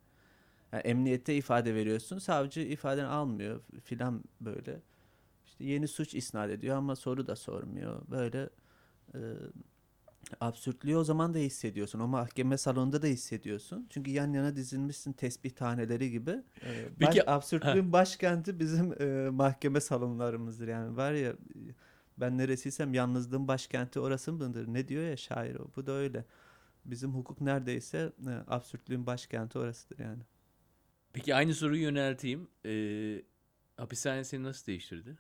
Yani 0.72 0.82
emniyette 0.82 1.37
ifade 1.37 1.74
veriyorsun. 1.74 2.18
Savcı 2.18 2.61
ifadeni 2.61 3.07
almıyor 3.07 3.61
filan 3.84 4.24
böyle. 4.41 4.80
İşte 5.47 5.64
yeni 5.64 5.89
suç 5.89 6.14
isnat 6.14 6.51
ediyor 6.51 6.76
ama 6.76 6.97
soru 6.97 7.26
da 7.26 7.37
sormuyor. 7.37 8.03
Böyle 8.11 8.49
e, 9.14 9.18
absürtlüğü 10.40 10.96
o 10.96 11.04
zaman 11.04 11.34
da 11.34 11.38
hissediyorsun. 11.38 12.00
O 12.00 12.06
mahkeme 12.06 12.58
salonunda 12.58 13.02
da 13.02 13.06
hissediyorsun. 13.06 13.86
Çünkü 13.90 14.10
yan 14.10 14.32
yana 14.32 14.56
dizilmişsin 14.56 15.12
tesbih 15.12 15.50
taneleri 15.50 16.10
gibi. 16.10 16.30
Ee, 16.30 16.42
baş- 17.00 17.14
Peki- 17.14 17.30
absürtlüğün 17.30 17.92
başkenti 17.92 18.58
bizim 18.60 19.02
e, 19.02 19.30
mahkeme 19.30 19.80
salonlarımızdır. 19.80 20.68
Yani 20.68 20.96
var 20.96 21.12
ya 21.12 21.32
ben 22.18 22.38
neresiysem 22.38 22.94
yalnızlığın 22.94 23.48
başkenti 23.48 24.00
orası 24.00 24.32
mıdır? 24.32 24.66
Ne 24.68 24.88
diyor 24.88 25.04
ya 25.04 25.16
şair 25.16 25.54
o. 25.54 25.70
Bu 25.76 25.86
da 25.86 25.92
öyle. 25.92 26.24
Bizim 26.84 27.10
hukuk 27.14 27.40
neredeyse 27.40 28.12
e, 28.26 28.30
absürtlüğün 28.46 29.06
başkenti 29.06 29.58
orasıdır 29.58 29.98
yani. 29.98 30.22
Peki 31.12 31.34
aynı 31.34 31.54
soruyu 31.54 31.82
yönelteyim. 31.82 32.48
Ee, 32.66 33.22
hapishane 33.76 34.24
seni 34.24 34.42
nasıl 34.42 34.66
değiştirdi? 34.66 35.16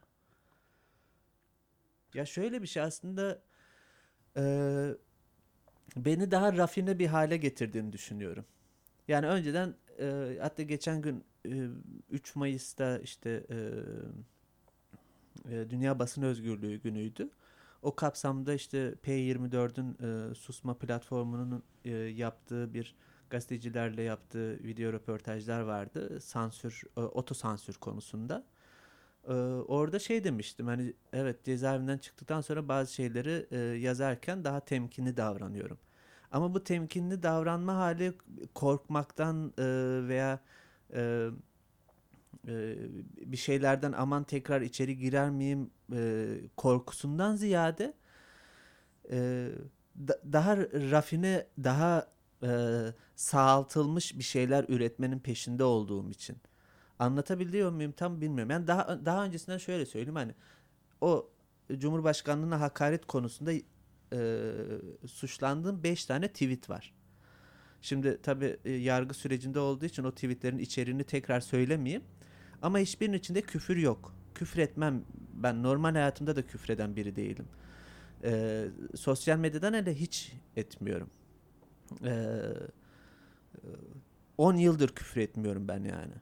Ya 2.14 2.26
şöyle 2.26 2.62
bir 2.62 2.66
şey 2.66 2.82
aslında 2.82 3.42
eee, 4.36 4.96
beni 5.96 6.30
daha 6.30 6.56
rafine 6.56 6.98
bir 6.98 7.06
hale 7.06 7.36
getirdiğini 7.36 7.92
düşünüyorum. 7.92 8.44
Yani 9.08 9.26
önceden 9.28 9.74
eee, 10.00 10.38
hatta 10.42 10.62
geçen 10.62 11.02
gün 11.02 11.24
eee, 11.44 11.68
3 12.10 12.36
Mayıs'ta 12.36 12.98
işte 12.98 13.44
eee, 13.50 13.70
eee, 15.50 15.70
Dünya 15.70 15.98
Basın 15.98 16.22
Özgürlüğü 16.22 16.76
günüydü. 16.82 17.30
O 17.82 17.94
kapsamda 17.96 18.54
işte 18.54 18.94
P24'ün 19.02 19.96
eee, 20.02 20.34
susma 20.34 20.74
platformunun 20.78 21.62
eee, 21.84 21.92
yaptığı 21.94 22.74
bir 22.74 22.94
gazetecilerle 23.30 24.02
yaptığı 24.02 24.64
video 24.64 24.92
röportajlar 24.92 25.60
vardı. 25.60 26.20
Sansür, 26.20 26.82
e, 26.96 27.00
otosansür 27.00 27.74
konusunda. 27.74 28.44
Ee, 29.28 29.32
orada 29.68 29.98
şey 29.98 30.24
demiştim 30.24 30.66
hani 30.66 30.92
evet 31.12 31.44
cezaevinden 31.44 31.98
çıktıktan 31.98 32.40
sonra 32.40 32.68
bazı 32.68 32.94
şeyleri 32.94 33.46
e, 33.50 33.58
yazarken 33.58 34.44
daha 34.44 34.60
temkinli 34.60 35.16
davranıyorum. 35.16 35.78
Ama 36.32 36.54
bu 36.54 36.64
temkinli 36.64 37.22
davranma 37.22 37.74
hali 37.76 38.12
korkmaktan 38.54 39.52
e, 39.58 39.64
veya 40.08 40.40
e, 40.94 41.28
e, 42.48 42.76
bir 43.32 43.36
şeylerden 43.36 43.92
aman 43.92 44.24
tekrar 44.24 44.60
içeri 44.60 44.98
girer 44.98 45.30
miyim 45.30 45.70
e, 45.92 46.26
korkusundan 46.56 47.36
ziyade 47.36 47.94
e, 49.10 49.48
da- 50.08 50.20
daha 50.32 50.56
rafine, 50.90 51.46
daha 51.64 52.06
e, 52.42 52.48
sağaltılmış 53.16 54.18
bir 54.18 54.22
şeyler 54.24 54.64
üretmenin 54.68 55.18
peşinde 55.18 55.64
olduğum 55.64 56.10
için. 56.10 56.36
Anlatabiliyor 56.98 57.72
muyum 57.72 57.92
tam 57.92 58.20
bilmiyorum. 58.20 58.50
Yani 58.50 58.66
daha 58.66 59.06
daha 59.06 59.24
öncesinden 59.24 59.58
şöyle 59.58 59.86
söyleyeyim 59.86 60.16
hani 60.16 60.34
o 61.00 61.30
Cumhurbaşkanlığına 61.78 62.60
hakaret 62.60 63.06
konusunda 63.06 63.52
e, 63.52 64.52
suçlandığım 65.06 65.82
5 65.82 66.06
tane 66.06 66.28
tweet 66.28 66.70
var. 66.70 66.94
Şimdi 67.82 68.18
tabii 68.22 68.56
e, 68.64 68.72
yargı 68.72 69.14
sürecinde 69.14 69.58
olduğu 69.58 69.84
için 69.84 70.04
o 70.04 70.12
tweetlerin 70.12 70.58
içeriğini 70.58 71.04
tekrar 71.04 71.40
söylemeyeyim. 71.40 72.02
Ama 72.62 72.78
hiçbirinin 72.78 73.18
içinde 73.18 73.42
küfür 73.42 73.76
yok. 73.76 74.14
Küfür 74.34 74.58
etmem. 74.58 75.04
Ben 75.34 75.62
normal 75.62 75.92
hayatımda 75.92 76.36
da 76.36 76.46
küfreden 76.46 76.96
biri 76.96 77.16
değilim. 77.16 77.46
E, 78.24 78.64
sosyal 78.94 79.38
medyadan 79.38 79.74
hele 79.74 79.94
hiç 79.94 80.32
etmiyorum. 80.56 81.10
E, 82.04 82.10
e, 82.10 83.68
10 84.38 84.54
yıldır 84.54 84.88
küfür 84.88 85.20
etmiyorum 85.20 85.68
ben 85.68 85.84
yani. 85.84 86.14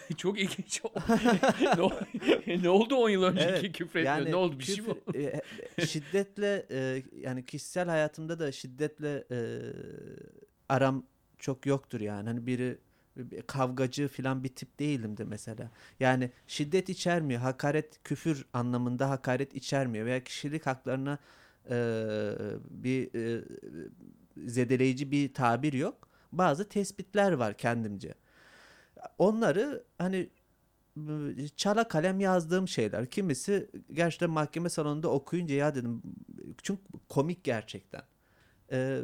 Çok 0.16 0.40
ilginç. 0.40 0.82
ne, 2.46 2.62
ne 2.62 2.68
oldu 2.70 2.94
10 2.96 3.08
yıl 3.10 3.22
önceki 3.22 3.48
Evet, 3.48 3.72
küfür 3.72 4.00
etmiyor? 4.00 4.30
ne 4.30 4.36
oldu 4.36 4.58
bir 4.58 4.64
şey 4.64 4.76
mi 4.76 4.90
küfür- 4.90 5.18
e, 5.18 5.42
e, 5.78 5.86
şiddetle 5.86 6.66
e, 6.70 7.02
yani 7.20 7.46
kişisel 7.46 7.88
hayatımda 7.88 8.38
da 8.38 8.52
şiddetle 8.52 9.24
e, 9.30 9.38
aram 10.68 11.04
çok 11.38 11.66
yoktur 11.66 12.00
yani. 12.00 12.28
Hani 12.28 12.46
biri 12.46 12.78
bir 13.16 13.42
kavgacı 13.42 14.08
falan 14.08 14.44
bir 14.44 14.48
tip 14.48 14.78
değilimdi 14.78 15.24
mesela. 15.24 15.70
Yani 16.00 16.30
şiddet 16.46 16.88
içermiyor. 16.88 17.40
Hakaret, 17.40 18.02
küfür 18.04 18.46
anlamında 18.52 19.10
hakaret 19.10 19.54
içermiyor 19.54 20.06
veya 20.06 20.24
kişilik 20.24 20.66
haklarına 20.66 21.18
e, 21.70 21.74
bir 22.70 23.14
e, 23.14 23.44
zedeleyici 24.46 25.10
bir 25.10 25.34
tabir 25.34 25.72
yok. 25.72 26.08
Bazı 26.32 26.68
tespitler 26.68 27.32
var 27.32 27.56
kendimce. 27.56 28.14
Onları 29.18 29.84
hani 29.98 30.30
çala 31.56 31.88
kalem 31.88 32.20
yazdığım 32.20 32.68
şeyler. 32.68 33.06
Kimisi 33.06 33.70
gerçekten 33.92 34.30
mahkeme 34.30 34.68
salonunda 34.68 35.08
okuyunca 35.08 35.54
ya 35.54 35.74
dedim 35.74 36.02
çünkü 36.62 36.82
komik 37.08 37.44
gerçekten. 37.44 38.02
Ee, 38.72 39.00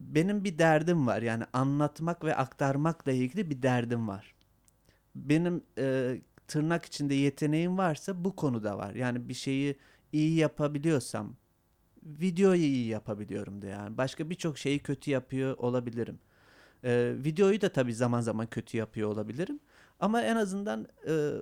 benim 0.00 0.44
bir 0.44 0.58
derdim 0.58 1.06
var 1.06 1.22
yani 1.22 1.44
anlatmak 1.52 2.24
ve 2.24 2.36
aktarmakla 2.36 3.12
ilgili 3.12 3.50
bir 3.50 3.62
derdim 3.62 4.08
var. 4.08 4.34
Benim 5.14 5.62
e, 5.78 6.16
tırnak 6.48 6.84
içinde 6.84 7.14
yeteneğim 7.14 7.78
varsa 7.78 8.24
bu 8.24 8.36
konuda 8.36 8.78
var. 8.78 8.94
Yani 8.94 9.28
bir 9.28 9.34
şeyi 9.34 9.76
iyi 10.12 10.36
yapabiliyorsam 10.36 11.36
videoyu 12.04 12.60
iyi 12.62 12.86
yapabiliyorum 12.88 13.62
da 13.62 13.66
yani. 13.66 13.96
Başka 13.96 14.30
birçok 14.30 14.58
şeyi 14.58 14.78
kötü 14.78 15.10
yapıyor 15.10 15.56
olabilirim. 15.58 16.18
Ee, 16.84 17.14
videoyu 17.24 17.60
da 17.60 17.68
tabii 17.68 17.94
zaman 17.94 18.20
zaman 18.20 18.46
kötü 18.46 18.76
yapıyor 18.76 19.08
olabilirim. 19.10 19.60
Ama 20.00 20.22
en 20.22 20.36
azından 20.36 20.86
e, 21.08 21.32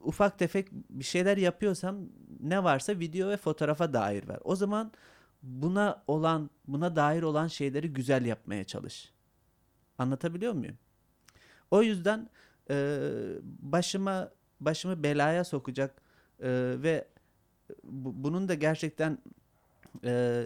ufak 0.00 0.38
tefek 0.38 0.68
bir 0.72 1.04
şeyler 1.04 1.36
yapıyorsam 1.36 1.96
ne 2.40 2.64
varsa 2.64 2.98
video 2.98 3.28
ve 3.28 3.36
fotoğrafa 3.36 3.92
dair 3.92 4.28
var. 4.28 4.38
O 4.44 4.56
zaman 4.56 4.92
buna 5.42 6.02
olan, 6.06 6.50
buna 6.68 6.96
dair 6.96 7.22
olan 7.22 7.46
şeyleri 7.46 7.92
güzel 7.92 8.24
yapmaya 8.26 8.64
çalış. 8.64 9.12
Anlatabiliyor 9.98 10.52
muyum? 10.52 10.76
O 11.70 11.82
yüzden 11.82 12.30
e, 12.70 12.98
başıma 13.62 14.30
başımı 14.60 15.02
belaya 15.02 15.44
sokacak 15.44 16.02
e, 16.40 16.48
ve 16.82 17.08
bu- 17.84 18.24
bunun 18.24 18.48
da 18.48 18.54
gerçekten 18.54 19.18
e, 20.04 20.44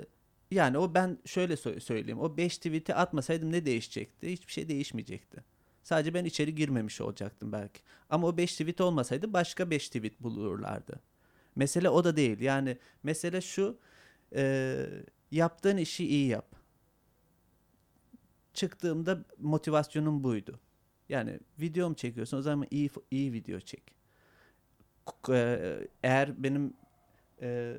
yani 0.51 0.79
o 0.79 0.95
ben 0.95 1.19
şöyle 1.25 1.55
sö- 1.55 1.81
söyleyeyim. 1.81 2.21
O 2.21 2.37
5 2.37 2.57
tweet'i 2.57 2.95
atmasaydım 2.95 3.53
ne 3.53 3.67
değişecekti? 3.67 4.33
Hiçbir 4.33 4.53
şey 4.53 4.69
değişmeyecekti. 4.69 5.45
Sadece 5.83 6.15
ben 6.15 6.25
içeri 6.25 6.55
girmemiş 6.55 7.01
olacaktım 7.01 7.53
belki. 7.53 7.81
Ama 8.11 8.27
o 8.27 8.37
5 8.37 8.53
tweet 8.53 8.81
olmasaydı 8.81 9.33
başka 9.33 9.71
5 9.71 9.89
tweet 9.89 10.21
bulurlardı. 10.21 11.01
Mesele 11.57 11.89
o 11.89 12.05
da 12.05 12.17
değil. 12.17 12.41
Yani 12.41 12.79
mesele 13.03 13.41
şu 13.41 13.79
e, 14.35 14.87
yaptığın 15.31 15.77
işi 15.77 16.07
iyi 16.07 16.27
yap. 16.27 16.57
Çıktığımda 18.55 19.25
motivasyonum 19.39 20.25
buydu. 20.25 20.61
Yani 21.09 21.41
video 21.61 21.89
mu 21.89 21.95
çekiyorsun 21.97 22.39
o 22.39 22.43
zaman 22.43 22.67
iyi 22.71 22.91
iyi 23.11 23.33
video 23.33 23.61
çek. 23.61 23.83
Eğer 26.03 26.43
benim 26.43 26.75
e, 27.43 27.77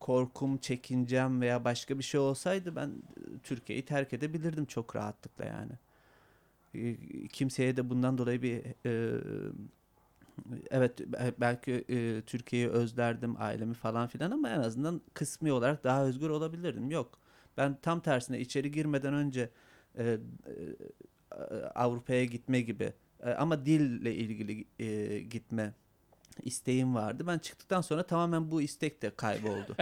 korkum, 0.00 0.58
çekincem 0.58 1.40
veya 1.40 1.64
başka 1.64 1.98
bir 1.98 2.04
şey 2.04 2.20
olsaydı 2.20 2.76
ben 2.76 2.88
e, 2.88 3.38
Türkiye'yi 3.42 3.84
terk 3.84 4.12
edebilirdim 4.12 4.64
çok 4.66 4.96
rahatlıkla 4.96 5.44
yani. 5.44 5.72
E, 6.74 6.96
Kimseye 7.28 7.76
de 7.76 7.90
bundan 7.90 8.18
dolayı 8.18 8.42
bir 8.42 8.62
e, 8.86 9.20
evet 10.70 11.00
be- 11.00 11.34
belki 11.40 11.84
e, 11.88 12.22
Türkiye'yi 12.22 12.68
özlerdim, 12.68 13.34
ailemi 13.38 13.74
falan 13.74 14.08
filan 14.08 14.30
ama 14.30 14.50
en 14.50 14.60
azından 14.60 15.00
kısmi 15.14 15.52
olarak 15.52 15.84
daha 15.84 16.04
özgür 16.04 16.30
olabilirdim. 16.30 16.90
Yok. 16.90 17.18
Ben 17.56 17.78
tam 17.82 18.00
tersine 18.00 18.40
içeri 18.40 18.70
girmeden 18.70 19.14
önce 19.14 19.50
e, 19.98 20.04
e, 20.04 20.18
Avrupa'ya 21.74 22.24
gitme 22.24 22.60
gibi 22.60 22.92
e, 23.22 23.30
ama 23.30 23.66
dille 23.66 24.14
ilgili 24.14 24.64
e, 24.78 25.18
gitme 25.20 25.74
isteğim 26.42 26.94
vardı. 26.94 27.26
Ben 27.26 27.38
çıktıktan 27.38 27.80
sonra 27.80 28.02
tamamen 28.02 28.50
bu 28.50 28.62
istek 28.62 29.02
de 29.02 29.10
kayboldu. 29.16 29.76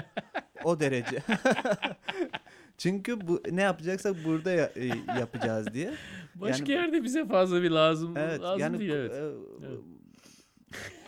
o 0.65 0.81
derece. 0.81 1.23
Çünkü 2.79 3.27
bu 3.29 3.43
ne 3.51 3.63
yapacaksak 3.63 4.17
burada 4.25 4.51
ya- 4.53 4.73
e, 4.77 4.87
yapacağız 5.21 5.75
diye. 5.75 5.95
Başka 6.35 6.73
Yani- 6.73 6.83
yerde 6.83 7.03
bize 7.05 7.27
fazla 7.29 7.63
bir 7.63 7.71
lazım, 7.71 8.17
Evet 8.17 8.41
lazım 8.41 8.61
yani 8.61 8.79
değil. 8.79 8.91
Evet. 8.91 9.13
e, 9.13 9.17
Evet. 9.67 9.79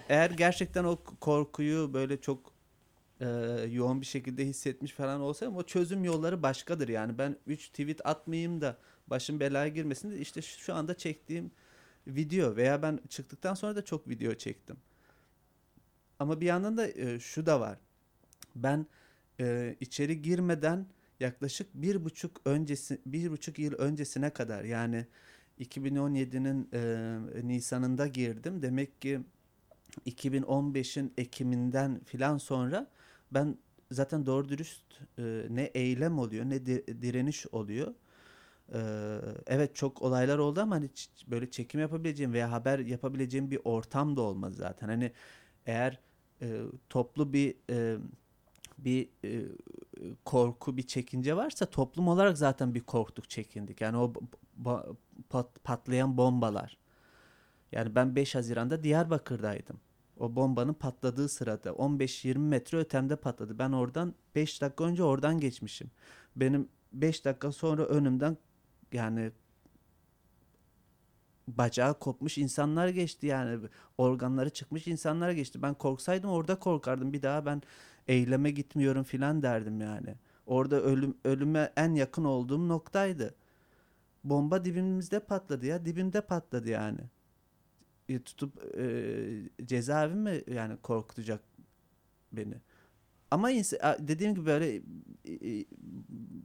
eğer 0.09 0.31
gerçekten 0.31 0.85
o 0.85 0.97
korkuyu 1.21 1.95
böyle 1.95 2.21
çok 2.21 2.53
e, 3.21 3.27
yoğun 3.71 4.01
bir 4.01 4.07
şekilde 4.07 4.45
hissetmiş 4.47 4.93
falan 4.93 5.21
olsam 5.21 5.57
o 5.57 5.63
çözüm 5.63 6.05
yolları 6.05 6.43
başkadır 6.43 6.89
yani 6.89 7.19
ben 7.19 7.37
3 7.47 7.69
tweet 7.69 8.07
atmayayım 8.07 8.61
da 8.61 8.77
başım 9.07 9.41
belaya 9.41 9.69
girmesin 9.69 10.11
de 10.11 10.19
işte 10.19 10.43
şu 10.43 10.75
anda 10.75 10.95
çektiğim 10.97 11.51
video 12.07 12.57
veya 12.57 12.83
ben 12.83 13.01
çıktıktan 13.09 13.55
sonra 13.55 13.77
da 13.77 13.85
çok 13.85 14.09
video 14.09 14.35
çektim. 14.35 14.77
Ama 16.19 16.41
bir 16.41 16.47
yandan 16.47 16.77
da 16.77 16.87
e, 16.89 17.21
şu 17.21 17.47
da 17.47 17.61
var. 17.61 17.79
Ben 18.57 18.87
e, 19.41 19.77
içeri 19.81 20.23
girmeden 20.23 20.87
yaklaşık 21.21 21.75
bir 21.75 22.05
buçuk 22.05 22.41
öncesi 22.47 23.01
bir 23.07 23.31
buçuk 23.31 23.59
yıl 23.59 23.73
öncesine 23.75 24.31
kadar 24.31 24.65
yani 24.65 25.07
2017'nin 25.59 26.71
e, 26.75 27.19
Nisan'ında 27.49 28.07
girdim. 28.07 28.63
Demek 28.63 29.03
ki 29.03 29.21
2015'in 30.07 31.15
Ekim'inden 31.19 32.01
filan 32.05 32.39
sonra 32.39 32.91
ben 33.33 33.59
zaten 33.93 34.27
doğru 34.27 34.49
dürüst 34.49 34.85
e, 35.19 35.47
ne 35.51 35.63
eylem 35.65 36.19
oluyor 36.19 36.45
ne 36.45 36.67
di- 36.67 37.03
direniş 37.03 37.47
oluyor. 37.53 37.95
E, 38.75 38.79
evet 39.47 39.75
çok 39.77 40.03
olaylar 40.03 40.39
oldu 40.39 40.61
ama 40.61 40.75
hani 40.77 40.91
böyle 41.27 41.51
çekim 41.51 41.81
yapabileceğim 41.81 42.33
veya 42.33 42.53
haber 42.53 42.79
yapabileceğim 42.79 43.51
bir 43.51 43.61
ortam 43.65 44.17
da 44.17 44.21
olmadı 44.21 44.55
zaten. 44.55 44.89
Hani 44.89 45.13
eğer 45.67 46.01
e, 46.43 46.63
toplu 46.89 47.33
bir 47.33 47.55
e, 47.71 47.97
bir 48.79 49.09
e, 49.25 49.45
korku, 50.25 50.77
bir 50.77 50.83
çekince 50.87 51.37
varsa 51.37 51.67
toplum 51.67 52.09
olarak 52.09 52.39
zaten 52.39 52.75
bir 52.75 52.81
korktuk, 52.81 53.31
çekindik. 53.31 53.81
Yani 53.81 53.97
o 53.97 54.13
pat- 55.31 55.59
patlayan 55.65 56.17
bombalar. 56.17 56.79
Yani 57.73 57.95
ben 57.95 58.17
5 58.17 58.35
Haziran'da 58.35 58.83
Diyarbakır'daydım. 58.83 59.81
O 60.19 60.37
bombanın 60.37 60.75
patladığı 60.75 61.29
sırada 61.29 61.71
15-20 61.71 62.39
metre 62.39 62.79
ötemde 62.79 63.17
patladı. 63.17 63.59
Ben 63.59 63.73
oradan 63.73 64.15
5 64.35 64.63
dakika 64.63 64.85
önce 64.85 65.03
oradan 65.03 65.41
geçmişim. 65.41 65.91
Benim 66.37 66.69
5 66.93 67.25
dakika 67.25 67.53
sonra 67.53 67.85
önümden 67.85 68.37
yani 68.93 69.33
bacağı 71.57 71.99
kopmuş 71.99 72.39
insanlar 72.39 72.89
geçti 72.89 73.27
yani 73.27 73.69
organları 73.99 74.51
çıkmış 74.51 74.87
insanlar 74.87 75.31
geçti. 75.31 75.63
Ben 75.63 75.75
korksaydım 75.75 76.31
orada 76.31 76.59
korkardım. 76.59 77.13
Bir 77.13 77.23
daha 77.23 77.47
ben 77.47 77.63
eyleme 78.09 78.51
gitmiyorum 78.51 79.05
filan 79.05 79.43
derdim 79.43 79.81
yani. 79.81 80.15
Orada 80.47 80.83
ölüm 80.83 81.17
ölüme 81.25 81.73
en 81.77 81.95
yakın 81.95 82.25
olduğum 82.25 82.69
noktaydı. 82.69 83.35
Bomba 84.25 84.65
dibimizde 84.65 85.21
patladı 85.21 85.67
ya. 85.67 85.85
Dibimde 85.85 86.21
patladı 86.21 86.71
yani. 86.71 87.01
E, 88.09 88.23
tutup 88.23 88.79
e, 88.79 89.67
cezaevi 89.67 90.15
mi 90.15 90.43
yani 90.55 90.77
korkutacak 90.77 91.41
beni? 92.33 92.55
Ama 93.31 93.49
dediğim 93.99 94.35
gibi 94.35 94.47
böyle 94.47 94.83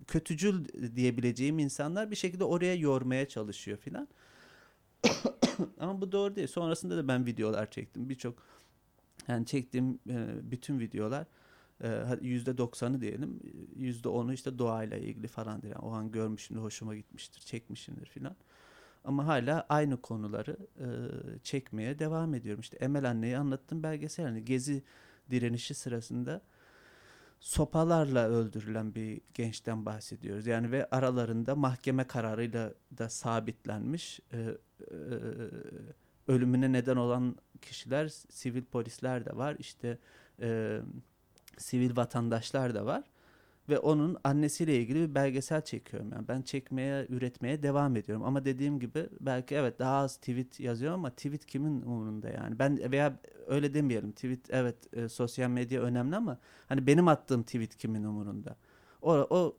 kötücül 0.08 0.66
diyebileceğim 0.96 1.60
insanlar 1.60 2.12
bir 2.12 2.16
şekilde 2.16 2.44
oraya 2.44 2.76
yormaya 2.76 3.28
çalışıyor 3.28 3.78
filan. 3.78 4.08
Ama 5.80 6.02
bu 6.02 6.12
doğru 6.12 6.36
değil. 6.36 6.48
Sonrasında 6.48 6.98
da 6.98 7.08
ben 7.08 7.26
videolar 7.26 7.72
çektim. 7.72 8.10
Birçok 8.10 8.36
yani 9.28 9.46
çektiğim 9.46 10.00
e, 10.10 10.52
bütün 10.52 10.80
videolar 10.80 11.26
e, 11.84 12.04
yüzde 12.22 12.58
doksanı 12.58 13.02
diyelim 13.02 13.40
yüzde 13.76 14.10
onu 14.10 14.34
işte 14.34 14.60
doğayla 14.60 14.98
ilgili 14.98 15.28
falandır. 15.28 15.68
Yani 15.68 15.82
o 15.82 15.92
an 15.92 16.12
görmüşümdür, 16.12 16.62
hoşuma 16.62 16.96
gitmiştir, 16.96 17.42
çekmişimdir 17.42 18.06
filan. 18.06 18.36
Ama 19.06 19.28
hala 19.28 19.66
aynı 19.70 20.02
konuları 20.02 20.58
e, 20.80 20.88
çekmeye 21.44 22.00
devam 22.00 22.34
ediyorum. 22.34 22.62
İşte 22.62 22.78
Emel 22.78 23.10
Anne'yi 23.10 23.38
anlattım 23.38 23.84
belgesel. 23.84 24.26
Hani 24.26 24.46
Gezi 24.46 24.84
direnişi 25.32 25.74
sırasında 25.74 26.42
sopalarla 27.44 28.28
öldürülen 28.28 28.96
bir 28.96 29.22
gençten 29.34 29.86
bahsediyoruz. 29.86 30.48
Yani 30.48 30.72
ve 30.72 30.90
aralarında 30.90 31.56
mahkeme 31.56 32.04
kararıyla 32.04 32.74
da 32.98 33.10
sabitlenmiş 33.10 34.20
e, 34.34 34.38
e, 34.38 34.56
ölümüne 36.28 36.72
neden 36.72 36.96
olan 36.96 37.36
kişiler 37.62 38.08
sivil 38.08 38.64
polisler 38.64 39.26
de 39.26 39.36
var. 39.38 39.56
İşte 39.60 39.98
e, 40.42 40.80
sivil 41.58 41.96
vatandaşlar 41.96 42.76
da 42.76 42.86
var. 42.86 43.04
Ve 43.70 43.80
onun 43.80 44.18
annesiyle 44.24 44.80
ilgili 44.80 45.10
bir 45.10 45.16
belgesel 45.16 45.62
çekiyorum. 45.62 46.12
Yani 46.12 46.28
ben 46.28 46.42
çekmeye, 46.42 47.06
üretmeye 47.10 47.64
devam 47.64 47.96
ediyorum. 47.96 48.26
Ama 48.26 48.46
dediğim 48.46 48.80
gibi 48.80 49.10
belki 49.20 49.56
evet 49.56 49.80
daha 49.80 49.96
az 49.96 50.18
tweet 50.18 50.60
yazıyorum 50.60 51.00
ama 51.00 51.10
tweet 51.10 51.46
kimin 51.46 51.82
umurunda 51.82 52.30
yani? 52.30 52.60
Ben 52.60 52.92
veya 52.92 53.20
öyle 53.48 53.74
demeyelim. 53.74 54.12
Tweet 54.12 54.50
evet 54.50 54.94
e, 54.94 55.10
sosyal 55.10 55.50
medya 55.50 55.82
önemli 55.82 56.16
ama 56.16 56.40
hani 56.68 56.88
benim 56.88 57.08
attığım 57.08 57.44
tweet 57.44 57.76
kimin 57.78 58.04
umurunda? 58.04 58.56
O, 59.02 59.12
o 59.14 59.58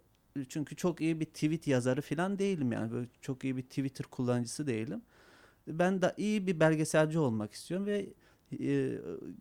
çünkü 0.48 0.76
çok 0.76 1.00
iyi 1.00 1.20
bir 1.20 1.26
tweet 1.26 1.66
yazarı 1.66 2.00
falan 2.00 2.38
değilim 2.38 2.72
yani. 2.72 2.92
Böyle 2.92 3.06
çok 3.20 3.44
iyi 3.44 3.56
bir 3.56 3.62
Twitter 3.62 4.06
kullanıcısı 4.06 4.66
değilim. 4.66 5.02
Ben 5.68 6.02
de 6.02 6.14
iyi 6.16 6.46
bir 6.46 6.60
belgeselci 6.60 7.18
olmak 7.18 7.52
istiyorum 7.52 7.86
ve 7.86 8.06
e, 8.60 8.98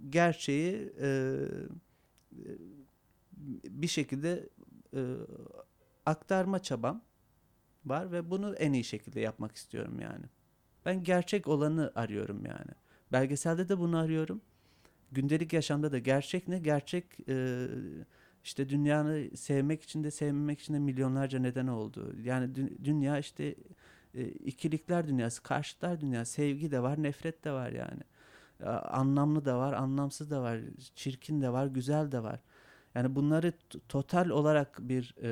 gerçeği 0.10 0.94
e, 1.02 1.38
bir 3.70 3.88
şekilde 3.88 4.50
e, 4.96 5.02
aktarma 6.06 6.60
çabam 6.60 7.02
var 7.86 8.12
ve 8.12 8.32
bunu 8.32 8.56
en 8.56 8.74
iyi 8.74 8.84
şekilde 8.84 9.20
yapmak 9.20 9.56
istiyorum 9.56 10.00
yani. 10.00 10.26
Ben 10.86 11.04
gerçek 11.04 11.48
olanı 11.48 11.92
arıyorum 11.96 12.46
yani. 12.46 12.72
Belgeselde 13.12 13.70
de 13.70 13.80
bunu 13.80 13.98
arıyorum. 13.98 14.42
Gündelik 15.12 15.54
yaşamda 15.54 15.92
da 15.92 16.00
gerçek 16.00 16.48
ne? 16.48 16.60
Gerçek 16.60 17.06
e, 17.30 17.68
işte 18.44 18.70
dünyanı 18.70 19.38
sevmek 19.38 19.84
için 19.84 20.04
de 20.04 20.12
sevmemek 20.12 20.60
için 20.62 20.74
de 20.74 20.80
milyonlarca 20.80 21.40
neden 21.40 21.68
oldu. 21.68 22.16
Yani 22.24 22.46
dü- 22.54 22.86
dünya 22.86 23.20
işte 23.20 23.56
e, 24.16 24.28
ikilikler 24.28 25.08
dünyası, 25.08 25.44
karşıtlar 25.44 26.02
dünyası, 26.02 26.34
sevgi 26.34 26.72
de 26.72 26.84
var, 26.84 27.04
nefret 27.04 27.44
de 27.46 27.52
var 27.52 27.72
yani. 27.72 28.02
e, 28.62 28.66
anlamlı 28.70 29.46
da 29.46 29.58
var, 29.60 29.74
anlamsız 29.74 30.32
da 30.32 30.42
var, 30.42 30.60
çirkin 30.96 31.42
de 31.42 31.54
var, 31.54 31.68
güzel 31.68 32.12
de 32.12 32.24
var. 32.24 32.40
Yani 32.96 33.16
bunları 33.16 33.54
total 33.90 34.30
olarak 34.30 34.78
bir 34.82 35.16
e, 35.24 35.30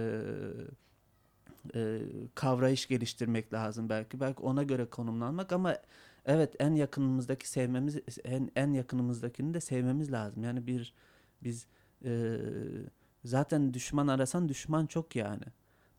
e, 1.75 2.01
kavrayış 2.35 2.87
geliştirmek 2.87 3.53
lazım 3.53 3.89
belki. 3.89 4.19
Belki 4.19 4.41
ona 4.41 4.63
göre 4.63 4.85
konumlanmak 4.85 5.51
ama 5.51 5.77
evet 6.25 6.55
en 6.59 6.75
yakınımızdaki 6.75 7.49
sevmemiz 7.49 7.97
en 8.23 8.51
en 8.55 8.73
yakınımızdakini 8.73 9.53
de 9.53 9.61
sevmemiz 9.61 10.11
lazım. 10.11 10.43
Yani 10.43 10.67
bir 10.67 10.93
biz 11.43 11.67
e, 12.05 12.37
zaten 13.25 13.73
düşman 13.73 14.07
arasan 14.07 14.49
düşman 14.49 14.85
çok 14.85 15.15
yani. 15.15 15.43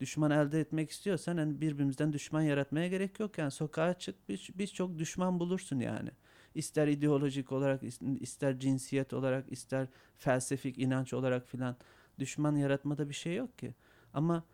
Düşman 0.00 0.30
elde 0.30 0.60
etmek 0.60 0.90
istiyorsan 0.90 1.38
yani 1.38 1.60
birbirimizden 1.60 2.12
düşman 2.12 2.42
yaratmaya 2.42 2.88
gerek 2.88 3.20
yok 3.20 3.38
yani 3.38 3.50
sokağa 3.50 3.94
çık 3.98 4.28
bir- 4.28 4.50
birçok 4.58 4.98
düşman 4.98 5.40
bulursun 5.40 5.80
yani. 5.80 6.10
İster 6.54 6.88
ideolojik 6.88 7.52
olarak 7.52 7.82
is- 7.82 8.18
ister 8.18 8.58
cinsiyet 8.58 9.12
olarak 9.12 9.52
ister 9.52 9.86
felsefik 10.16 10.78
inanç 10.78 11.12
olarak 11.14 11.46
filan 11.48 11.76
düşman 12.18 12.56
yaratmada 12.56 13.08
bir 13.08 13.14
şey 13.14 13.36
yok 13.36 13.58
ki. 13.58 13.74
Ama 14.14 14.44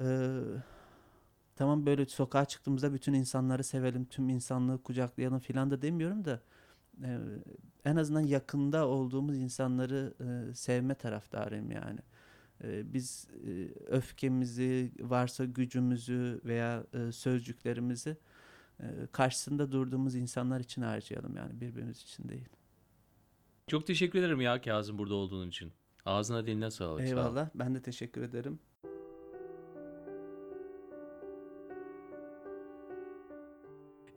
ee, 0.00 0.30
tamam 1.56 1.86
böyle 1.86 2.06
sokağa 2.06 2.44
çıktığımızda 2.44 2.94
bütün 2.94 3.12
insanları 3.12 3.64
sevelim, 3.64 4.04
tüm 4.04 4.28
insanlığı 4.28 4.82
kucaklayalım 4.82 5.38
filan 5.38 5.70
da 5.70 5.82
demiyorum 5.82 6.24
da 6.24 6.40
e, 7.02 7.18
en 7.84 7.96
azından 7.96 8.20
yakında 8.20 8.88
olduğumuz 8.88 9.36
insanları 9.36 10.14
e, 10.20 10.54
sevme 10.54 10.94
taraftarıyım 10.94 11.70
yani. 11.70 12.00
E, 12.64 12.92
biz 12.92 13.28
e, 13.46 13.68
öfkemizi, 13.86 14.92
varsa 15.00 15.44
gücümüzü 15.44 16.40
veya 16.44 16.84
e, 16.94 17.12
sözcüklerimizi 17.12 18.10
e, 18.10 18.16
karşısında 19.12 19.72
durduğumuz 19.72 20.14
insanlar 20.14 20.60
için 20.60 20.82
harcayalım 20.82 21.36
yani 21.36 21.60
birbirimiz 21.60 22.02
için 22.02 22.28
değil. 22.28 22.48
Çok 23.66 23.86
teşekkür 23.86 24.18
ederim 24.18 24.40
ya 24.40 24.60
Kazım 24.60 24.98
burada 24.98 25.14
olduğun 25.14 25.48
için. 25.48 25.72
Ağzına 26.04 26.46
diline 26.46 26.70
sağlık. 26.70 27.00
sağ. 27.02 27.06
Eyvallah. 27.06 27.48
Ben 27.54 27.74
de 27.74 27.82
teşekkür 27.82 28.22
ederim. 28.22 28.58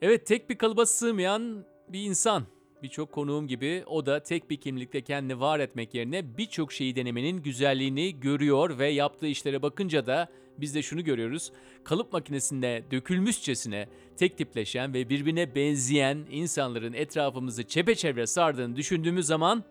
Evet 0.01 0.25
tek 0.25 0.49
bir 0.49 0.57
kalıba 0.57 0.85
sığmayan 0.85 1.65
bir 1.89 2.03
insan. 2.03 2.43
Birçok 2.83 3.11
konuğum 3.11 3.47
gibi 3.47 3.83
o 3.87 4.05
da 4.05 4.23
tek 4.23 4.49
bir 4.49 4.57
kimlikte 4.57 5.01
kendini 5.01 5.39
var 5.39 5.59
etmek 5.59 5.93
yerine 5.93 6.37
birçok 6.37 6.71
şeyi 6.71 6.95
denemenin 6.95 7.41
güzelliğini 7.41 8.19
görüyor 8.19 8.79
ve 8.79 8.87
yaptığı 8.87 9.27
işlere 9.27 9.61
bakınca 9.61 10.05
da 10.05 10.27
biz 10.61 10.75
de 10.75 10.81
şunu 10.81 11.03
görüyoruz. 11.03 11.51
Kalıp 11.83 12.13
makinesinde 12.13 12.83
dökülmüşçesine 12.91 13.87
tek 14.17 14.37
tipleşen 14.37 14.93
ve 14.93 15.09
birbirine 15.09 15.55
benzeyen 15.55 16.25
insanların 16.31 16.93
etrafımızı 16.93 17.63
çepeçevre 17.63 18.27
sardığını 18.27 18.75
düşündüğümüz 18.75 19.25
zaman 19.25 19.63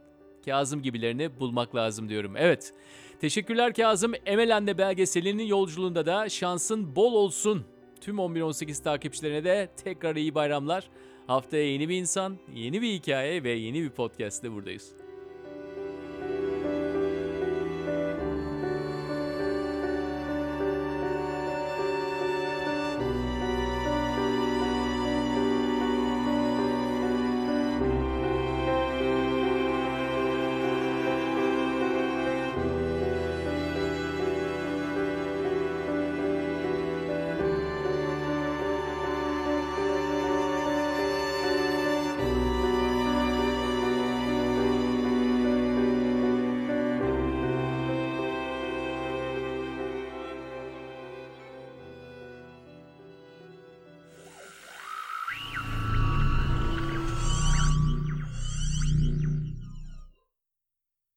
Kazım 0.45 0.83
gibilerini 0.83 1.41
bulmak 1.41 1.75
lazım 1.75 2.09
diyorum. 2.09 2.37
Evet. 2.37 2.75
Teşekkürler 3.21 3.75
Kazım. 3.75 4.13
Emel 4.27 4.57
Anne 4.57 4.79
belgeselinin 4.79 5.47
yolculuğunda 5.47 6.07
da 6.07 6.29
şansın 6.29 6.97
bol 6.97 7.13
olsun. 7.13 7.65
Tüm 8.01 8.17
11-18 8.17 8.83
takipçilerine 8.83 9.45
de 9.45 9.69
tekrar 9.85 10.17
iyi 10.17 10.35
bayramlar. 10.35 10.91
Haftaya 11.27 11.73
yeni 11.73 11.89
bir 11.89 11.97
insan, 11.97 12.39
yeni 12.55 12.83
bir 12.83 12.93
hikaye 12.93 13.43
ve 13.43 13.51
yeni 13.51 13.83
bir 13.83 13.91
podcast'te 13.91 14.53
buradayız. 14.53 15.06